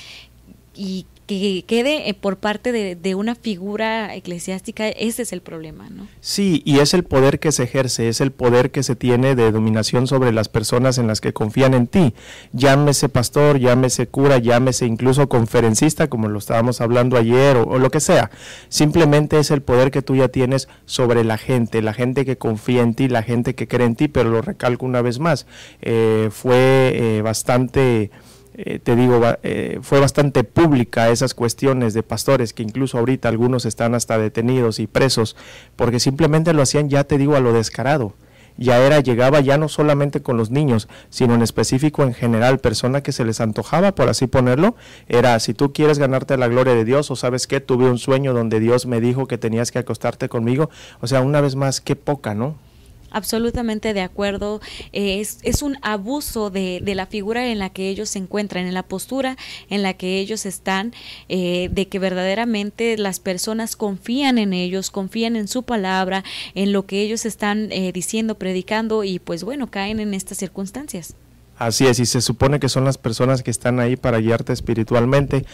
y 0.76 1.06
que 1.26 1.64
quede 1.68 2.10
eh, 2.10 2.14
por 2.14 2.38
parte 2.38 2.72
de, 2.72 3.16
una 3.16 3.36
figura 3.36 4.14
eclesiástica, 4.14 4.88
ese 4.90 5.22
es 5.22 5.32
el 5.32 5.42
problema, 5.42 5.90
¿no? 5.90 6.08
Sí, 6.20 6.62
y 6.66 6.80
es 6.80 6.94
el 6.94 7.04
poder 7.04 7.40
que 7.40 7.52
se 7.52 7.64
ejerce, 7.64 8.10
es 8.10 8.20
el 8.20 8.32
poder 8.32 8.72
que 8.72 8.84
se 8.84 8.96
tiene 8.96 9.36
de 9.36 9.52
dominación 9.52 10.08
sobre 10.08 10.32
las 10.32 10.50
personas 10.50 10.98
en 10.98 11.08
las 11.08 11.22
que 11.22 11.34
confían 11.34 11.74
en 11.74 11.88
ti. 11.88 12.14
Llámese 12.52 13.10
pastor, 13.10 13.58
llámese 13.58 14.08
cura, 14.08 14.38
llámese 14.38 14.86
incluso 14.86 15.30
conferencista, 15.30 16.10
como 16.10 16.28
lo 16.28 16.40
estábamos 16.40 16.82
hablando 16.82 17.18
ayer, 17.18 17.58
o, 17.58 17.80
lo 17.80 17.90
que 17.90 18.00
sea. 18.00 18.32
Simplemente 18.70 19.40
es 19.40 19.50
el 19.52 19.62
poder 19.62 19.92
que 19.92 20.02
tú 20.02 20.16
ya 20.16 20.28
tienes 20.28 20.68
sobre 20.86 21.24
la 21.24 21.38
gente, 21.38 21.82
la 21.82 21.94
gente 21.94 22.26
que 22.26 22.38
confía 22.38 22.82
en 22.82 22.96
ti, 22.96 23.08
la 23.08 23.24
gente 23.24 23.56
que 23.56 23.68
cree 23.68 23.88
en 23.88 23.96
ti, 23.96 24.08
pero 24.08 24.30
lo 24.30 24.42
recalco 24.42 24.86
una 24.86 25.02
vez 25.02 25.20
más, 25.20 25.48
eh, 25.82 26.30
fue 26.32 26.92
eh, 26.96 27.22
bastante 27.22 28.12
eh, 28.58 28.80
te 28.80 28.96
digo, 28.96 29.20
eh, 29.44 29.80
fue 29.82 30.00
bastante 30.00 30.46
pública 30.46 31.10
esas 31.10 31.34
cuestiones 31.34 31.94
de 31.94 32.04
pastores 32.04 32.54
que 32.54 32.64
incluso 32.64 32.98
ahorita 32.98 33.28
algunos 33.28 33.66
están 33.66 33.96
hasta 33.96 34.18
detenidos 34.18 34.80
y 34.80 34.88
presos 34.88 35.36
porque 35.76 36.00
simplemente 36.00 36.54
lo 36.54 36.62
hacían 36.62 36.90
ya 36.90 37.04
te 37.04 37.18
digo 37.18 37.36
a 37.36 37.42
lo 37.42 37.52
descarado. 37.52 38.14
Ya 38.58 38.80
era, 38.80 39.02
llegaba 39.02 39.42
ya 39.42 39.58
no 39.58 39.68
solamente 39.68 40.22
con 40.22 40.38
los 40.38 40.50
niños, 40.50 40.88
sino 41.10 41.36
en 41.36 41.42
específico 41.42 42.04
en 42.04 42.14
general, 42.14 42.60
persona 42.60 43.04
que 43.04 43.12
se 43.12 43.26
les 43.26 43.42
antojaba, 43.42 43.94
por 43.94 44.08
así 44.08 44.28
ponerlo, 44.28 44.78
era 45.10 45.38
si 45.42 45.54
tú 45.54 45.74
quieres 45.74 46.00
ganarte 46.00 46.38
la 46.38 46.48
gloria 46.48 46.74
de 46.74 46.86
Dios 46.86 47.12
o 47.12 47.18
sabes 47.18 47.48
que 47.48 47.60
tuve 47.60 47.90
un 47.90 47.98
sueño 47.98 48.34
donde 48.34 48.62
Dios 48.62 48.86
me 48.86 49.02
dijo 49.02 49.28
que 49.28 49.38
tenías 49.38 49.72
que 49.72 49.80
acostarte 49.80 50.30
conmigo, 50.30 50.70
o 51.02 51.08
sea, 51.08 51.20
una 51.20 51.42
vez 51.42 51.58
más, 51.58 51.82
qué 51.82 51.98
poca, 51.98 52.34
¿no? 52.34 52.56
Absolutamente 53.16 53.94
de 53.94 54.02
acuerdo. 54.02 54.62
es, 54.92 55.40
es, 55.42 55.62
un 55.62 55.78
abuso 55.82 56.50
de, 56.50 56.82
de, 56.84 56.96
la 56.96 57.06
figura 57.06 57.48
en 57.48 57.60
la 57.60 57.70
que 57.70 57.90
ellos 57.90 58.10
se 58.10 58.20
encuentran, 58.20 58.66
en 58.68 58.74
la 58.74 58.84
postura 58.84 59.38
en 59.70 59.84
la 59.84 59.94
que 59.94 60.20
ellos 60.20 60.46
están, 60.46 60.94
eh, 61.30 61.70
de 61.72 61.88
que 61.88 62.00
verdaderamente 62.00 62.98
las 62.98 63.20
personas 63.20 63.76
confían 63.76 64.38
en 64.38 64.54
ellos, 64.54 64.92
confían 64.92 65.36
en 65.36 65.48
su 65.48 65.64
palabra, 65.64 66.24
en 66.54 66.72
lo 66.72 66.86
que 66.86 67.02
ellos 67.02 67.26
están 67.26 67.72
eh, 67.72 67.92
diciendo, 67.92 68.36
predicando 68.36 69.04
y 69.04 69.20
pues 69.20 69.44
bueno, 69.44 69.68
caen 69.68 70.00
en 70.00 70.14
estas 70.14 70.38
circunstancias. 70.38 71.16
Así 71.58 71.88
es, 71.88 72.00
y 72.00 72.06
se 72.06 72.20
supone 72.20 72.60
que 72.60 72.68
son 72.68 72.84
las 72.84 72.98
personas 72.98 73.42
que 73.42 73.50
están 73.50 73.80
ahí 73.80 73.96
para 73.96 74.20
guiarte 74.20 74.52
espiritualmente. 74.52 75.46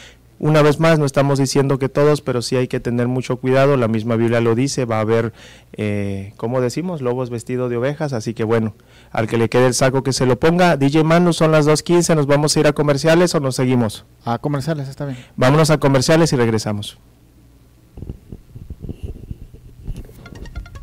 Una 0.43 0.63
vez 0.63 0.79
más, 0.79 0.97
no 0.97 1.05
estamos 1.05 1.37
diciendo 1.37 1.77
que 1.77 1.87
todos, 1.87 2.21
pero 2.21 2.41
sí 2.41 2.55
hay 2.55 2.67
que 2.67 2.79
tener 2.79 3.07
mucho 3.07 3.37
cuidado. 3.37 3.77
La 3.77 3.87
misma 3.87 4.15
Biblia 4.15 4.41
lo 4.41 4.55
dice, 4.55 4.85
va 4.85 4.97
a 4.97 5.01
haber, 5.01 5.33
eh, 5.73 6.33
como 6.35 6.61
decimos, 6.61 6.99
lobos 6.99 7.29
vestidos 7.29 7.69
de 7.69 7.77
ovejas. 7.77 8.11
Así 8.11 8.33
que 8.33 8.43
bueno, 8.43 8.73
al 9.11 9.27
que 9.27 9.37
le 9.37 9.49
quede 9.49 9.67
el 9.67 9.75
saco 9.75 10.01
que 10.01 10.13
se 10.13 10.25
lo 10.25 10.39
ponga. 10.39 10.77
DJ 10.77 11.03
Manu, 11.03 11.31
son 11.31 11.51
las 11.51 11.67
2.15, 11.67 12.15
¿nos 12.15 12.25
vamos 12.25 12.57
a 12.57 12.59
ir 12.59 12.65
a 12.65 12.73
comerciales 12.73 13.35
o 13.35 13.39
nos 13.39 13.55
seguimos? 13.55 14.03
A 14.25 14.39
comerciales, 14.39 14.89
está 14.89 15.05
bien. 15.05 15.19
Vámonos 15.35 15.69
a 15.69 15.77
comerciales 15.77 16.33
y 16.33 16.37
regresamos. 16.37 16.97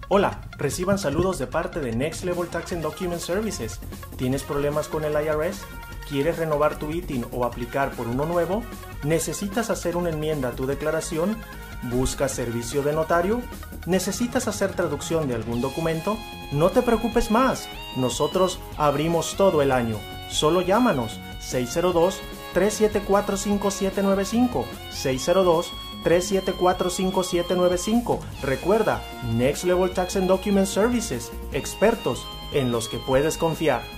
Hola, 0.07 0.43
reciban 0.57 1.00
saludos 1.00 1.41
de 1.41 1.49
parte 1.49 1.81
de 1.81 1.97
Next 1.97 2.23
Level 2.23 2.47
Tax 2.47 2.75
and 2.75 2.83
Document 2.83 3.21
Services. 3.21 3.81
¿Tienes 4.17 4.45
problemas 4.45 4.87
con 4.87 5.03
el 5.03 5.15
IRS? 5.15 5.65
¿Quieres 6.09 6.38
renovar 6.38 6.79
tu 6.79 6.91
ITIN 6.91 7.27
o 7.33 7.45
aplicar 7.45 7.93
por 7.93 8.09
uno 8.09 8.25
nuevo? 8.25 8.62
¿Necesitas 9.05 9.71
hacer 9.71 9.97
una 9.97 10.11
enmienda 10.11 10.49
a 10.49 10.53
tu 10.53 10.67
declaración? 10.67 11.37
¿Buscas 11.83 12.33
servicio 12.33 12.83
de 12.83 12.93
notario? 12.93 13.43
¿Necesitas 13.87 14.49
hacer 14.49 14.73
traducción 14.73 15.29
de 15.29 15.35
algún 15.35 15.61
documento? 15.61 16.17
No 16.50 16.71
te 16.71 16.83
preocupes 16.83 17.31
más. 17.31 17.69
Nosotros 17.97 18.59
abrimos 18.77 19.37
todo 19.37 19.62
el 19.62 19.71
año. 19.71 19.99
Solo 20.31 20.62
llámanos 20.62 21.21
602 21.41 22.21
374 22.55 23.37
5795 23.37 24.65
602 24.91 25.73
374-5795. 26.05 28.21
Recuerda, 28.43 29.03
Next 29.35 29.65
Level 29.65 29.91
Tax 29.91 30.17
and 30.17 30.29
Document 30.29 30.67
Services, 30.67 31.31
expertos 31.53 32.27
en 32.53 32.73
los 32.73 32.88
que 32.88 32.99
puedes 32.99 33.37
confiar. 33.37 33.98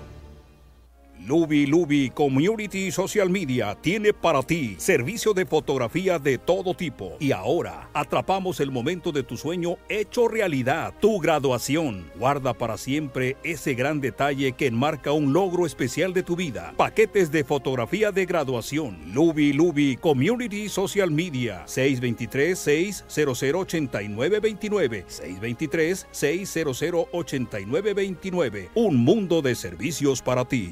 Luby 1.25 1.67
Luby 1.67 2.09
Community 2.09 2.91
Social 2.91 3.29
Media 3.29 3.77
tiene 3.79 4.11
para 4.11 4.41
ti 4.41 4.75
servicio 4.79 5.33
de 5.33 5.45
fotografía 5.45 6.17
de 6.17 6.39
todo 6.39 6.73
tipo. 6.73 7.15
Y 7.19 7.31
ahora 7.31 7.89
atrapamos 7.93 8.59
el 8.59 8.71
momento 8.71 9.11
de 9.11 9.21
tu 9.21 9.37
sueño 9.37 9.77
hecho 9.87 10.27
realidad, 10.27 10.95
tu 10.99 11.19
graduación. 11.19 12.09
Guarda 12.15 12.53
para 12.55 12.75
siempre 12.77 13.37
ese 13.43 13.75
gran 13.75 14.01
detalle 14.01 14.53
que 14.53 14.65
enmarca 14.65 15.11
un 15.11 15.31
logro 15.31 15.67
especial 15.67 16.11
de 16.13 16.23
tu 16.23 16.35
vida. 16.35 16.73
Paquetes 16.75 17.31
de 17.31 17.43
fotografía 17.43 18.11
de 18.11 18.25
graduación. 18.25 18.97
Luby 19.13 19.53
Luby 19.53 19.97
Community 19.97 20.69
Social 20.69 21.11
Media 21.11 21.61
623 21.67 22.57
600 22.57 23.43
8929 23.53 25.05
623 25.07 26.07
600 26.09 27.07
8929 27.11 28.69
Un 28.73 28.97
mundo 28.97 29.43
de 29.43 29.53
servicios 29.53 30.21
para 30.23 30.45
ti. 30.45 30.71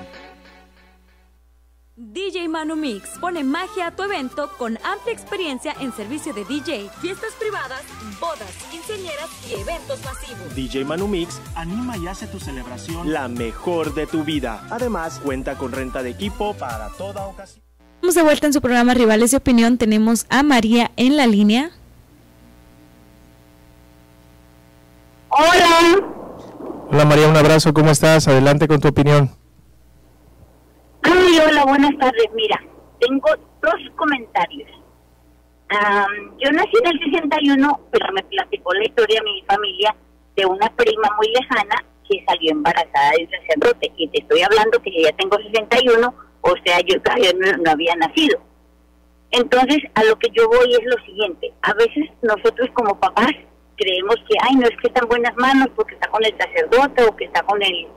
DJ 2.03 2.47
Manu 2.47 2.75
Mix 2.75 3.19
pone 3.19 3.43
magia 3.43 3.87
a 3.87 3.91
tu 3.91 4.01
evento 4.01 4.49
con 4.57 4.75
amplia 4.83 5.13
experiencia 5.13 5.75
en 5.79 5.93
servicio 5.93 6.33
de 6.33 6.43
DJ, 6.45 6.89
fiestas 6.99 7.31
privadas, 7.39 7.83
bodas, 8.19 8.49
quinceañeras 8.71 9.29
y 9.47 9.53
eventos 9.53 10.03
masivos. 10.03 10.55
DJ 10.55 10.83
Manu 10.83 11.07
Mix 11.07 11.39
anima 11.53 11.95
y 11.97 12.07
hace 12.07 12.25
tu 12.25 12.39
celebración 12.39 13.13
la 13.13 13.27
mejor 13.27 13.93
de 13.93 14.07
tu 14.07 14.23
vida. 14.23 14.65
Además, 14.71 15.19
cuenta 15.23 15.59
con 15.59 15.73
renta 15.73 16.01
de 16.01 16.09
equipo 16.09 16.55
para 16.55 16.89
toda 16.89 17.27
ocasión. 17.27 17.63
Vamos 18.01 18.15
de 18.15 18.23
vuelta 18.23 18.47
en 18.47 18.53
su 18.53 18.61
programa 18.61 18.95
Rivales 18.95 19.29
de 19.29 19.37
Opinión. 19.37 19.77
Tenemos 19.77 20.25
a 20.29 20.41
María 20.41 20.89
en 20.95 21.17
la 21.17 21.27
línea. 21.27 21.69
Hola. 25.29 26.03
Hola 26.89 27.05
María, 27.05 27.27
un 27.27 27.37
abrazo. 27.37 27.75
¿Cómo 27.75 27.91
estás? 27.91 28.27
Adelante 28.27 28.67
con 28.67 28.81
tu 28.81 28.87
opinión. 28.87 29.40
Ay, 31.03 31.39
hola, 31.47 31.65
buenas 31.65 31.97
tardes. 31.97 32.29
Mira, 32.33 32.61
tengo 32.99 33.29
dos 33.61 33.81
comentarios. 33.95 34.69
yo 36.39 36.51
nací 36.51 36.77
en 36.83 36.87
el 36.87 36.99
61, 37.11 37.79
pero 37.91 38.13
me 38.13 38.23
platicó 38.23 38.73
la 38.73 38.85
historia 38.85 39.19
de 39.19 39.31
mi 39.31 39.41
familia 39.43 39.95
de 40.35 40.45
una 40.45 40.69
prima 40.75 41.09
muy 41.17 41.27
lejana 41.29 41.83
que 42.07 42.23
salió 42.27 42.51
embarazada 42.51 43.11
de 43.17 43.23
un 43.23 43.31
sacerdote. 43.31 43.91
Y 43.97 44.07
te 44.09 44.21
estoy 44.21 44.41
hablando 44.41 44.81
que 44.81 44.91
yo 44.91 45.09
ya 45.09 45.15
tengo 45.17 45.37
61, 45.37 46.13
o 46.41 46.53
sea, 46.65 46.79
yo 46.81 47.01
todavía 47.01 47.31
no, 47.33 47.71
había 47.71 47.95
nacido. 47.95 48.39
Entonces, 49.31 49.79
a 49.95 50.03
lo 50.03 50.19
que 50.19 50.29
yo 50.31 50.47
voy 50.49 50.73
es 50.73 50.85
lo 50.85 51.03
siguiente. 51.05 51.53
A 51.61 51.73
veces 51.73 52.09
nosotros 52.21 52.69
como 52.73 52.99
papás 52.99 53.31
creemos 53.77 54.15
que, 54.27 54.35
ay, 54.43 54.55
no 54.55 54.67
es 54.67 54.77
que 54.77 54.87
está 54.87 55.01
en 55.01 55.09
buenas 55.09 55.35
manos 55.37 55.69
porque 55.75 55.95
está 55.95 56.09
con 56.09 56.23
el 56.23 56.37
sacerdote 56.37 57.03
o 57.03 57.15
que 57.15 57.25
está 57.25 57.41
con 57.43 57.61
el 57.63 57.87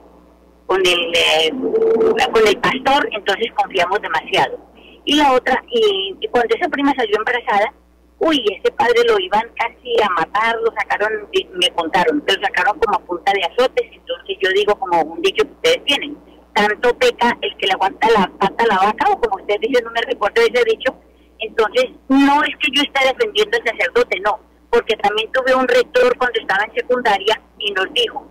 con 0.65 0.79
el 0.79 1.15
eh, 1.15 1.51
con 1.51 2.47
el 2.47 2.57
pastor, 2.57 3.09
entonces 3.11 3.51
confiamos 3.55 4.01
demasiado. 4.01 4.57
Y 5.05 5.15
la 5.15 5.33
otra, 5.33 5.63
y, 5.69 6.15
cuando 6.31 6.55
esa 6.55 6.67
prima 6.67 6.91
salió 6.95 7.17
embarazada, 7.17 7.73
uy, 8.19 8.43
ese 8.57 8.71
padre 8.73 9.03
lo 9.07 9.19
iban 9.19 9.43
casi 9.55 10.01
a 10.01 10.09
matar, 10.09 10.55
lo 10.63 10.71
sacaron, 10.73 11.29
me 11.53 11.69
contaron, 11.71 12.23
lo 12.25 12.33
sacaron 12.33 12.79
como 12.79 12.97
a 12.97 13.01
punta 13.01 13.31
de 13.33 13.43
azotes, 13.43 13.87
entonces 13.91 14.37
yo 14.41 14.49
digo 14.55 14.75
como 14.75 15.01
un 15.01 15.21
dicho 15.21 15.45
que 15.45 15.51
ustedes 15.51 15.83
tienen, 15.85 16.17
tanto 16.53 16.97
peca 16.97 17.37
el 17.41 17.55
que 17.57 17.67
le 17.67 17.73
aguanta 17.73 18.09
la 18.09 18.31
pata 18.39 18.65
la 18.67 18.77
vaca, 18.77 19.11
o 19.11 19.19
como 19.19 19.35
ustedes 19.35 19.61
dicen, 19.61 19.83
no 19.85 19.91
me 19.91 20.01
recuerdo 20.01 20.41
ese 20.41 20.63
dicho, 20.65 20.95
entonces 21.39 21.91
no 22.09 22.43
es 22.43 22.55
que 22.57 22.71
yo 22.73 22.81
esté 22.81 23.05
defendiendo 23.05 23.57
al 23.57 23.67
sacerdote, 23.67 24.19
no, 24.21 24.39
porque 24.71 24.95
también 24.97 25.31
tuve 25.31 25.53
un 25.53 25.67
rector 25.67 26.17
cuando 26.17 26.39
estaba 26.39 26.63
en 26.65 26.73
secundaria 26.73 27.39
y 27.59 27.71
nos 27.73 27.93
dijo, 27.93 28.25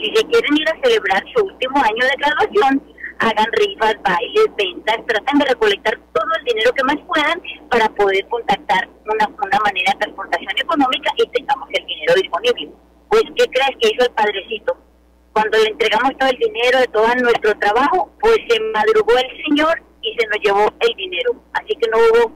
si 0.00 0.16
se 0.16 0.24
quieren 0.26 0.56
ir 0.56 0.68
a 0.68 0.80
celebrar 0.82 1.22
su 1.34 1.44
último 1.44 1.76
año 1.76 2.04
de 2.06 2.16
graduación, 2.16 2.82
hagan 3.18 3.46
rifas, 3.52 3.96
bailes, 4.02 4.48
ventas, 4.56 4.96
tratan 5.06 5.38
de 5.38 5.44
recolectar 5.44 5.98
todo 6.12 6.30
el 6.38 6.44
dinero 6.44 6.72
que 6.72 6.84
más 6.84 6.96
puedan 7.06 7.40
para 7.68 7.88
poder 7.90 8.26
contactar 8.28 8.88
una, 9.04 9.26
una 9.28 9.58
manera 9.60 9.92
de 9.92 9.98
transportación 10.00 10.52
económica 10.56 11.10
y 11.16 11.28
tengamos 11.28 11.68
el 11.72 11.86
dinero 11.86 12.14
disponible. 12.14 12.70
Pues, 13.08 13.22
¿qué 13.36 13.44
crees 13.44 13.76
que 13.80 13.88
hizo 13.88 14.06
el 14.06 14.12
padrecito? 14.12 14.76
Cuando 15.32 15.58
le 15.58 15.68
entregamos 15.68 16.16
todo 16.18 16.30
el 16.30 16.38
dinero 16.38 16.78
de 16.78 16.88
todo 16.88 17.06
nuestro 17.16 17.54
trabajo, 17.58 18.10
pues 18.20 18.38
se 18.48 18.58
madrugó 18.72 19.12
el 19.18 19.44
señor 19.44 19.82
y 20.02 20.16
se 20.18 20.26
nos 20.28 20.38
llevó 20.42 20.72
el 20.80 20.96
dinero. 20.96 21.32
Así 21.52 21.76
que 21.76 21.88
no 21.90 21.98
hubo 21.98 22.34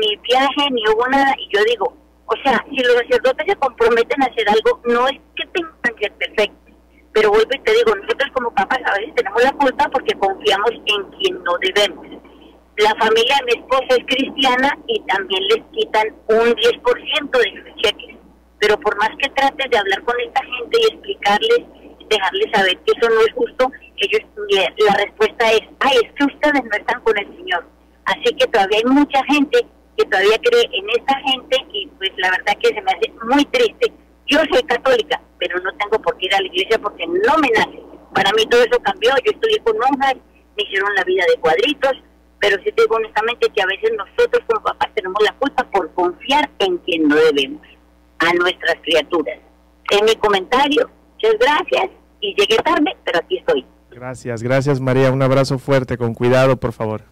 ni 0.00 0.16
viaje, 0.16 0.70
ni 0.70 0.82
hubo 0.88 1.06
nada. 1.08 1.34
Y 1.38 1.54
yo 1.54 1.62
digo, 1.64 1.96
o 2.26 2.34
sea, 2.42 2.64
si 2.70 2.82
los 2.82 2.96
sacerdotes 2.96 3.46
se 3.46 3.56
comprometen 3.56 4.22
a 4.22 4.26
hacer 4.26 4.48
algo, 4.48 4.80
no 4.86 5.06
es 5.08 5.20
que 5.36 5.46
tengan 5.52 5.96
que 5.98 6.06
ser 6.06 6.12
perfectos 6.14 6.61
pero 7.12 7.30
vuelvo 7.30 7.50
y 7.52 7.58
te 7.58 7.72
digo, 7.72 7.94
nosotros 7.94 8.30
como 8.32 8.54
papás 8.54 8.80
a 8.84 8.98
veces 8.98 9.14
tenemos 9.14 9.42
la 9.42 9.52
culpa 9.52 9.88
porque 9.90 10.14
confiamos 10.14 10.70
en 10.86 11.02
quien 11.18 11.42
no 11.44 11.52
debemos. 11.60 12.06
La 12.78 12.94
familia 12.94 13.36
de 13.40 13.44
mi 13.44 13.60
esposa 13.60 13.86
es 13.90 14.04
cristiana 14.06 14.78
y 14.86 15.00
también 15.02 15.42
les 15.48 15.62
quitan 15.72 16.08
un 16.28 16.54
10% 16.54 17.30
de 17.30 17.62
sus 17.62 17.82
cheques. 17.82 18.16
Pero 18.58 18.80
por 18.80 18.96
más 18.96 19.10
que 19.18 19.28
trates 19.30 19.70
de 19.70 19.76
hablar 19.76 20.02
con 20.04 20.18
esta 20.20 20.40
gente 20.42 20.80
y 20.80 20.84
explicarles, 20.86 21.60
dejarles 22.08 22.50
saber 22.54 22.78
que 22.78 22.92
eso 22.96 23.10
no 23.10 23.20
es 23.20 23.32
justo, 23.34 23.70
ellos 23.96 24.22
la 24.78 24.94
respuesta 25.04 25.52
es, 25.52 25.62
ay, 25.80 25.98
es 26.02 26.12
que 26.14 26.24
ustedes 26.24 26.64
no 26.64 26.76
están 26.76 27.00
con 27.02 27.18
el 27.18 27.26
Señor. 27.36 27.66
Así 28.06 28.34
que 28.34 28.46
todavía 28.46 28.78
hay 28.78 28.90
mucha 28.90 29.22
gente 29.24 29.66
que 29.96 30.04
todavía 30.06 30.38
cree 30.42 30.64
en 30.72 30.90
esta 30.90 31.14
gente 31.20 31.56
y 31.72 31.86
pues 31.98 32.10
la 32.16 32.30
verdad 32.30 32.54
que 32.60 32.68
se 32.68 32.80
me 32.80 32.90
hace 32.90 33.12
muy 33.22 33.44
triste 33.46 33.92
yo 34.32 34.38
soy 34.50 34.62
católica, 34.62 35.20
pero 35.38 35.58
no 35.60 35.70
tengo 35.72 36.00
por 36.02 36.16
qué 36.16 36.26
ir 36.26 36.34
a 36.34 36.40
la 36.40 36.46
iglesia 36.46 36.78
porque 36.78 37.06
no 37.06 37.36
me 37.38 37.48
nace. 37.50 37.82
Para 38.14 38.30
mí 38.32 38.44
todo 38.46 38.62
eso 38.62 38.78
cambió. 38.82 39.10
Yo 39.24 39.32
estudié 39.32 39.58
con 39.60 39.76
monjas, 39.78 40.14
me 40.56 40.62
hicieron 40.62 40.94
la 40.94 41.04
vida 41.04 41.24
de 41.28 41.40
cuadritos, 41.40 41.92
pero 42.40 42.56
sí 42.62 42.72
te 42.72 42.82
digo 42.82 42.96
honestamente 42.96 43.48
que 43.54 43.62
a 43.62 43.66
veces 43.66 43.92
nosotros 43.96 44.42
como 44.46 44.62
papás 44.62 44.88
tenemos 44.94 45.22
la 45.22 45.32
culpa 45.34 45.64
por 45.70 45.92
confiar 45.92 46.50
en 46.58 46.78
quien 46.78 47.08
no 47.08 47.16
debemos, 47.16 47.62
a 48.18 48.32
nuestras 48.34 48.76
criaturas. 48.82 49.38
En 49.90 50.04
mi 50.04 50.14
comentario, 50.16 50.88
muchas 51.14 51.38
gracias 51.38 51.90
y 52.20 52.34
llegué 52.34 52.56
tarde, 52.58 52.96
pero 53.04 53.18
aquí 53.18 53.38
estoy. 53.38 53.66
Gracias, 53.90 54.42
gracias 54.42 54.80
María. 54.80 55.10
Un 55.10 55.22
abrazo 55.22 55.58
fuerte, 55.58 55.98
con 55.98 56.14
cuidado, 56.14 56.56
por 56.56 56.72
favor. 56.72 57.02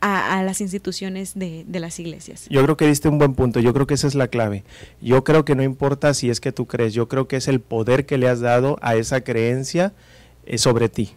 a, 0.00 0.42
las 0.42 0.60
instituciones 0.60 1.34
de, 1.34 1.64
de, 1.66 1.80
las 1.80 1.98
iglesias. 1.98 2.46
Yo 2.50 2.62
creo 2.62 2.76
que 2.76 2.86
diste 2.86 3.08
un 3.08 3.18
buen 3.18 3.34
punto, 3.34 3.60
yo 3.60 3.72
creo 3.74 3.86
que 3.86 3.94
esa 3.94 4.06
es 4.06 4.14
la 4.14 4.28
clave. 4.28 4.64
Yo 5.00 5.24
creo 5.24 5.44
que 5.44 5.54
no 5.54 5.62
importa 5.62 6.14
si 6.14 6.30
es 6.30 6.40
que 6.40 6.52
tú 6.52 6.66
crees, 6.66 6.94
yo 6.94 7.08
creo 7.08 7.26
que 7.28 7.36
es 7.36 7.48
el 7.48 7.60
poder 7.60 8.06
que 8.06 8.18
le 8.18 8.28
has 8.28 8.40
dado 8.40 8.78
a 8.80 8.94
esa 8.94 9.22
creencia 9.22 9.92
eh, 10.46 10.58
sobre 10.58 10.88
ti. 10.88 11.14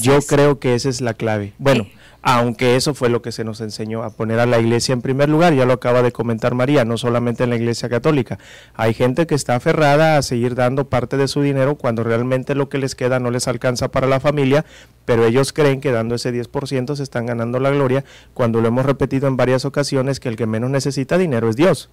yo 0.00 0.20
creo 0.22 0.58
que 0.58 0.74
esa 0.74 0.88
es 0.88 1.00
la 1.00 1.14
clave. 1.14 1.52
Bueno, 1.58 1.86
aunque 2.26 2.74
eso 2.74 2.94
fue 2.94 3.10
lo 3.10 3.20
que 3.20 3.32
se 3.32 3.44
nos 3.44 3.60
enseñó 3.60 4.02
a 4.02 4.08
poner 4.08 4.40
a 4.40 4.46
la 4.46 4.58
iglesia 4.58 4.94
en 4.94 5.02
primer 5.02 5.28
lugar, 5.28 5.52
ya 5.52 5.66
lo 5.66 5.74
acaba 5.74 6.00
de 6.00 6.10
comentar 6.10 6.54
María, 6.54 6.86
no 6.86 6.96
solamente 6.96 7.44
en 7.44 7.50
la 7.50 7.56
iglesia 7.56 7.90
católica. 7.90 8.38
Hay 8.72 8.94
gente 8.94 9.26
que 9.26 9.34
está 9.34 9.56
aferrada 9.56 10.16
a 10.16 10.22
seguir 10.22 10.54
dando 10.54 10.88
parte 10.88 11.18
de 11.18 11.28
su 11.28 11.42
dinero 11.42 11.74
cuando 11.74 12.02
realmente 12.02 12.54
lo 12.54 12.70
que 12.70 12.78
les 12.78 12.94
queda 12.94 13.20
no 13.20 13.30
les 13.30 13.46
alcanza 13.46 13.88
para 13.88 14.06
la 14.06 14.20
familia, 14.20 14.64
pero 15.04 15.26
ellos 15.26 15.52
creen 15.52 15.82
que 15.82 15.92
dando 15.92 16.14
ese 16.14 16.32
10% 16.32 16.96
se 16.96 17.02
están 17.02 17.26
ganando 17.26 17.60
la 17.60 17.68
gloria, 17.68 18.06
cuando 18.32 18.62
lo 18.62 18.68
hemos 18.68 18.86
repetido 18.86 19.28
en 19.28 19.36
varias 19.36 19.66
ocasiones 19.66 20.18
que 20.18 20.30
el 20.30 20.36
que 20.36 20.46
menos 20.46 20.70
necesita 20.70 21.18
dinero 21.18 21.50
es 21.50 21.56
Dios. 21.56 21.90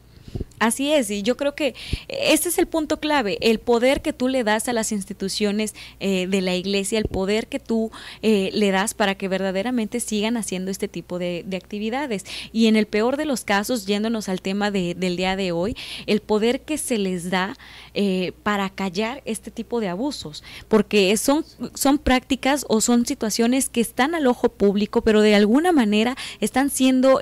Así 0.62 0.94
es, 0.94 1.10
y 1.10 1.24
yo 1.24 1.38
creo 1.38 1.56
que 1.56 1.74
este 2.08 2.50
es 2.50 2.60
el 2.60 2.68
punto 2.68 3.00
clave, 3.00 3.40
el 3.42 3.58
poder 3.58 4.04
que 4.04 4.14
tú 4.14 4.28
le 4.28 4.44
das 4.44 4.68
a 4.68 4.74
las 4.74 4.92
instituciones 4.92 5.74
eh, 6.00 6.28
de 6.28 6.40
la 6.42 6.54
iglesia, 6.54 7.00
el 7.00 7.06
poder 7.06 7.48
que 7.48 7.58
tú 7.58 7.90
eh, 8.22 8.52
le 8.54 8.70
das 8.70 8.94
para 8.94 9.16
que 9.16 9.28
verdaderamente 9.28 10.00
sigan 10.00 10.38
haciendo 10.38 10.70
este 10.70 10.88
tipo 10.88 11.18
de, 11.18 11.44
actividades. 11.56 12.26
Y 12.54 12.68
en 12.68 12.76
el 12.76 12.86
peor 12.86 13.18
de 13.18 13.26
los 13.26 13.44
casos, 13.44 13.88
yéndonos 13.88 14.30
al 14.30 14.44
tema 14.44 14.70
del 14.70 15.18
día 15.18 15.36
de 15.36 15.52
hoy, 15.52 15.76
el 16.06 16.22
poder 16.22 16.62
que 16.62 16.78
se 16.78 17.00
les 17.00 17.32
da 17.32 17.58
eh, 17.96 18.34
para 18.44 18.70
callar 18.70 19.24
este 19.26 19.50
tipo 19.50 19.80
de 19.80 19.88
abusos, 19.88 20.44
porque 20.68 21.18
son, 21.18 21.44
son 21.74 21.98
prácticas 21.98 22.68
o 22.70 22.82
son 22.82 23.08
situaciones 23.08 23.68
que 23.68 23.82
están 23.82 24.14
al 24.14 24.28
ojo 24.28 24.50
público, 24.50 25.02
pero 25.02 25.22
de 25.22 25.34
alguna 25.34 25.72
manera 25.72 26.16
están 26.40 26.70
siendo 26.70 27.20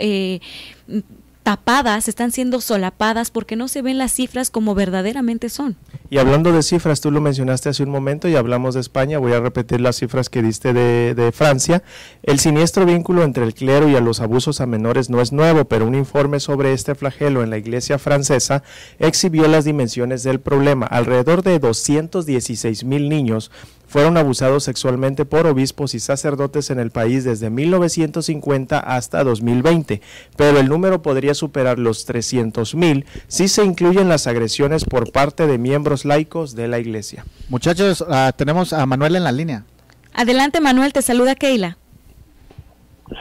tapadas, 1.50 2.08
están 2.08 2.32
siendo 2.32 2.62
solapadas 2.62 3.32
porque 3.32 3.56
no 3.56 3.68
se 3.68 3.82
ven 3.82 3.98
las 3.98 4.14
cifras 4.14 4.52
como 4.52 4.76
verdaderamente 4.76 5.50
son. 5.50 5.78
Y 6.12 6.20
hablando 6.20 6.52
de 6.52 6.62
cifras, 6.62 7.02
tú 7.02 7.10
lo 7.10 7.22
mencionaste 7.22 7.70
hace 7.70 7.82
un 7.82 7.90
momento 7.90 8.28
y 8.28 8.36
hablamos 8.36 8.76
de 8.76 8.82
España, 8.82 9.18
voy 9.18 9.34
a 9.34 9.40
repetir 9.40 9.82
las 9.82 9.96
cifras 9.96 10.30
que 10.30 10.44
diste 10.44 10.74
de, 10.74 11.16
de 11.16 11.32
Francia. 11.32 11.82
El 12.22 12.38
siniestro 12.38 12.86
vínculo 12.86 13.24
entre 13.24 13.46
el 13.46 13.56
clero 13.56 13.90
y 13.90 13.96
a 13.96 14.00
los 14.00 14.20
abusos 14.20 14.62
a 14.62 14.68
menores 14.68 15.10
no 15.10 15.22
es 15.22 15.32
nuevo, 15.32 15.66
pero 15.66 15.88
un 15.88 15.96
informe 15.96 16.40
sobre 16.40 16.72
este 16.72 16.94
flagelo 16.94 17.42
en 17.42 17.50
la 17.50 17.58
iglesia 17.58 17.98
francesa 17.98 18.62
exhibió 19.00 19.48
las 19.48 19.66
dimensiones 19.66 20.22
del 20.22 20.40
problema. 20.40 20.86
Alrededor 20.86 21.42
de 21.42 21.58
216 21.58 22.84
mil 22.84 23.10
niños 23.10 23.50
fueron 23.89 24.17
abusados 24.17 24.63
sexualmente 24.63 25.25
por 25.25 25.47
obispos 25.47 25.95
y 25.95 25.99
sacerdotes 25.99 26.69
en 26.69 26.80
el 26.80 26.91
país 26.91 27.23
desde 27.23 27.49
1950 27.49 28.80
hasta 28.80 29.23
2020, 29.23 30.02
pero 30.38 30.60
el 30.60 30.69
número 30.69 31.02
podría 31.02 31.34
superar 31.34 31.80
los 31.80 32.06
300 32.06 32.75
mil 32.75 33.06
si 33.28 33.47
se 33.47 33.65
incluyen 33.65 34.08
las 34.08 34.28
agresiones 34.28 34.86
por 34.86 35.12
parte 35.12 35.47
de 35.47 35.58
miembros 35.58 36.06
laicos 36.06 36.56
de 36.56 36.67
la 36.67 36.80
Iglesia. 36.80 37.25
Muchachos, 37.49 38.06
ah, 38.08 38.32
tenemos 38.36 38.73
a 38.73 38.86
Manuel 38.86 39.15
en 39.15 39.23
la 39.23 39.32
línea. 39.32 39.65
Adelante 40.13 40.62
Manuel, 40.62 40.93
te 40.93 41.02
saluda 41.02 41.34
Keila. 41.34 41.78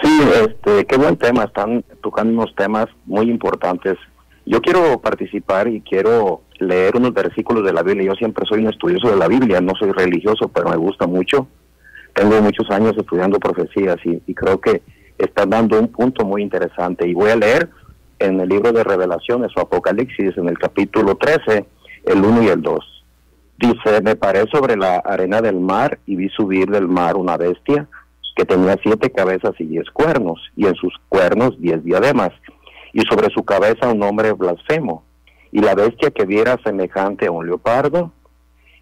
Sí, 0.02 0.20
este, 0.46 0.84
qué 0.84 0.96
buen 0.98 1.16
tema, 1.16 1.44
están 1.44 1.82
tocando 2.02 2.42
unos 2.42 2.54
temas 2.54 2.86
muy 3.06 3.30
importantes. 3.30 3.96
Yo 4.44 4.60
quiero 4.60 5.00
participar 5.00 5.66
y 5.68 5.80
quiero 5.80 6.42
leer 6.58 6.96
unos 6.96 7.12
versículos 7.12 7.64
de 7.64 7.72
la 7.72 7.82
Biblia. 7.82 8.06
Yo 8.06 8.14
siempre 8.14 8.44
soy 8.48 8.60
un 8.60 8.68
estudioso 8.68 9.10
de 9.10 9.16
la 9.16 9.28
Biblia, 9.28 9.60
no 9.60 9.74
soy 9.78 9.92
religioso, 9.92 10.48
pero 10.48 10.70
me 10.70 10.76
gusta 10.76 11.06
mucho. 11.06 11.48
Tengo 12.14 12.40
muchos 12.40 12.68
años 12.70 12.94
estudiando 12.96 13.38
profecías 13.38 13.96
y, 14.04 14.34
creo 14.34 14.60
que 14.60 14.82
están 15.18 15.50
dando 15.50 15.78
un 15.78 15.88
punto 15.88 16.24
muy 16.24 16.42
interesante. 16.42 17.06
Y 17.08 17.14
voy 17.14 17.30
a 17.30 17.36
leer 17.36 17.68
en 18.18 18.40
el 18.40 18.48
libro 18.48 18.72
de 18.72 18.84
Revelaciones 18.84 19.50
o 19.56 19.60
Apocalipsis, 19.60 20.36
en 20.36 20.48
el 20.48 20.58
capítulo 20.58 21.16
13, 21.16 21.64
el 22.04 22.24
1 22.24 22.42
y 22.42 22.48
el 22.48 22.62
2. 22.62 23.04
Dice, 23.58 24.00
me 24.02 24.16
paré 24.16 24.44
sobre 24.52 24.76
la 24.76 24.96
arena 24.96 25.40
del 25.40 25.60
mar 25.60 25.98
y 26.06 26.16
vi 26.16 26.28
subir 26.28 26.70
del 26.70 26.88
mar 26.88 27.16
una 27.16 27.36
bestia 27.36 27.88
que 28.38 28.44
tenía 28.44 28.76
siete 28.80 29.10
cabezas 29.10 29.52
y 29.58 29.64
diez 29.64 29.90
cuernos, 29.90 30.40
y 30.54 30.66
en 30.66 30.76
sus 30.76 30.94
cuernos 31.08 31.60
diez 31.60 31.82
diademas, 31.82 32.30
y 32.92 33.00
sobre 33.00 33.30
su 33.30 33.44
cabeza 33.44 33.88
un 33.88 33.98
nombre 33.98 34.32
blasfemo. 34.32 35.07
Y 35.52 35.60
la 35.60 35.74
bestia 35.74 36.10
que 36.10 36.26
viera 36.26 36.58
semejante 36.64 37.26
a 37.26 37.30
un 37.30 37.46
leopardo, 37.46 38.12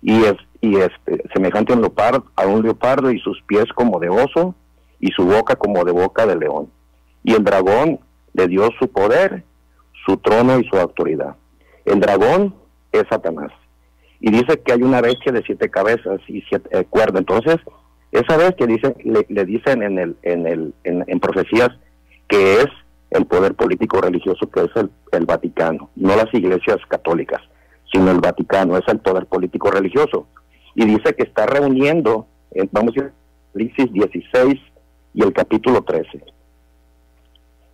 y 0.02 0.24
es 0.24 0.34
y 0.60 0.76
este 0.76 1.22
semejante 1.32 1.72
a 1.72 1.76
un 1.76 1.82
leopardo, 1.82 2.24
a 2.34 2.46
un 2.46 2.62
leopardo 2.62 3.10
y 3.10 3.20
sus 3.20 3.40
pies 3.42 3.66
como 3.74 4.00
de 4.00 4.08
oso 4.08 4.54
y 4.98 5.10
su 5.12 5.24
boca 5.24 5.56
como 5.56 5.84
de 5.84 5.92
boca 5.92 6.26
de 6.26 6.36
león. 6.36 6.70
Y 7.22 7.34
el 7.34 7.44
dragón 7.44 8.00
le 8.32 8.48
dio 8.48 8.68
su 8.78 8.88
poder, 8.88 9.44
su 10.04 10.16
trono 10.18 10.58
y 10.58 10.68
su 10.68 10.76
autoridad. 10.76 11.36
El 11.84 12.00
dragón 12.00 12.54
es 12.92 13.04
Satanás. 13.08 13.52
Y 14.20 14.30
dice 14.30 14.60
que 14.60 14.72
hay 14.72 14.82
una 14.82 15.00
bestia 15.00 15.32
de 15.32 15.42
siete 15.42 15.68
cabezas 15.70 16.20
y 16.26 16.40
siete 16.42 16.68
eh, 16.72 16.84
cuerdas. 16.88 17.20
Entonces, 17.20 17.56
esa 18.12 18.36
bestia 18.36 18.66
dice, 18.66 18.94
le, 19.04 19.44
dicen 19.44 19.82
en, 19.82 19.98
el, 19.98 20.16
en, 20.22 20.46
el, 20.46 20.74
en, 20.84 21.20
profecías 21.20 21.70
que 22.28 22.60
es 22.60 22.66
el 23.10 23.26
poder 23.26 23.54
político 23.54 24.00
religioso 24.00 24.50
que 24.50 24.64
es 24.64 24.70
el, 24.76 24.90
el 25.12 25.26
Vaticano, 25.26 25.90
no 25.96 26.16
las 26.16 26.32
iglesias 26.32 26.78
católicas, 26.88 27.40
sino 27.92 28.10
el 28.10 28.20
Vaticano, 28.20 28.76
es 28.76 28.86
el 28.88 28.98
poder 28.98 29.26
político 29.26 29.70
religioso 29.70 30.26
y 30.74 30.84
dice 30.84 31.14
que 31.14 31.22
está 31.24 31.46
reuniendo, 31.46 32.26
vamos 32.70 32.92
a 32.98 33.10
decir, 33.54 33.90
16 33.92 34.60
y 35.14 35.22
el 35.22 35.32
capítulo 35.32 35.82
13. 35.82 36.22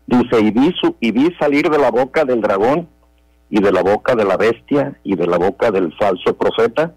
Dice, 0.06 0.40
y 0.40 0.50
vi, 0.50 0.74
y 1.00 1.10
vi 1.10 1.34
salir 1.38 1.68
de 1.68 1.78
la 1.78 1.90
boca 1.90 2.24
del 2.24 2.40
dragón 2.40 2.88
y 3.50 3.60
de 3.60 3.72
la 3.72 3.82
boca 3.82 4.14
de 4.14 4.24
la 4.24 4.36
bestia 4.36 4.96
y 5.02 5.16
de 5.16 5.26
la 5.26 5.38
boca 5.38 5.70
del 5.70 5.92
falso 5.94 6.36
profeta 6.36 6.94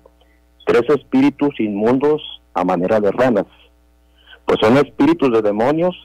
tres 0.65 0.84
espíritus 0.89 1.60
inmundos 1.60 2.21
a 2.54 2.63
manera 2.63 3.00
de 3.00 3.12
ranas, 3.12 3.45
pues 4.45 4.60
son 4.62 4.78
espíritus 4.78 5.32
de 5.32 5.41
demonios 5.41 5.95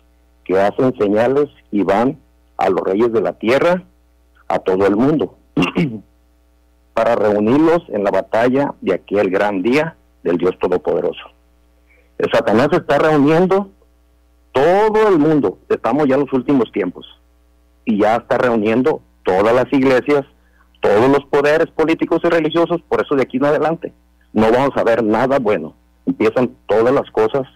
que 0.51 0.61
hacen 0.61 0.93
señales 0.99 1.49
y 1.71 1.83
van 1.83 2.19
a 2.57 2.69
los 2.69 2.81
reyes 2.83 3.13
de 3.13 3.21
la 3.21 3.33
tierra, 3.33 3.85
a 4.49 4.59
todo 4.59 4.87
el 4.87 4.97
mundo. 4.97 5.37
para 6.95 7.15
reunirlos 7.15 7.83
en 7.89 8.05
la 8.05 8.11
batalla 8.11 8.75
de 8.81 8.95
aquel 8.95 9.31
gran 9.31 9.63
día 9.63 9.97
del 10.23 10.37
Dios 10.37 10.59
Todopoderoso. 10.59 11.23
El 12.19 12.31
Satanás 12.33 12.69
está 12.73 12.99
reuniendo 12.99 13.71
todo 14.53 15.09
el 15.09 15.19
mundo, 15.19 15.59
estamos 15.69 16.07
ya 16.09 16.17
en 16.17 16.23
los 16.23 16.33
últimos 16.33 16.71
tiempos, 16.73 17.07
y 17.85 18.01
ya 18.01 18.17
está 18.17 18.37
reuniendo 18.37 19.01
todas 19.25 19.55
las 19.55 19.73
iglesias, 19.73 20.27
todos 20.81 21.09
los 21.09 21.25
poderes 21.27 21.69
políticos 21.69 22.21
y 22.25 22.29
religiosos, 22.29 22.83
por 22.89 23.01
eso 23.01 23.15
de 23.15 23.23
aquí 23.23 23.37
en 23.37 23.45
adelante 23.47 23.93
no 24.33 24.51
vamos 24.51 24.77
a 24.77 24.85
ver 24.85 25.03
nada 25.03 25.39
bueno. 25.39 25.75
Empiezan 26.07 26.55
todas 26.67 26.93
las 26.93 27.11
cosas, 27.11 27.47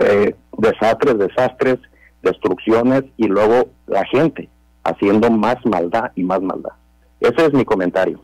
eh, 0.00 0.34
desastres, 0.58 1.18
desastres, 1.18 1.78
destrucciones, 2.22 3.04
y 3.16 3.26
luego 3.26 3.70
la 3.86 4.04
gente 4.06 4.48
haciendo 4.84 5.30
más 5.30 5.56
maldad 5.64 6.12
y 6.14 6.22
más 6.22 6.40
maldad. 6.40 6.72
Ese 7.20 7.46
es 7.46 7.52
mi 7.52 7.64
comentario. 7.64 8.20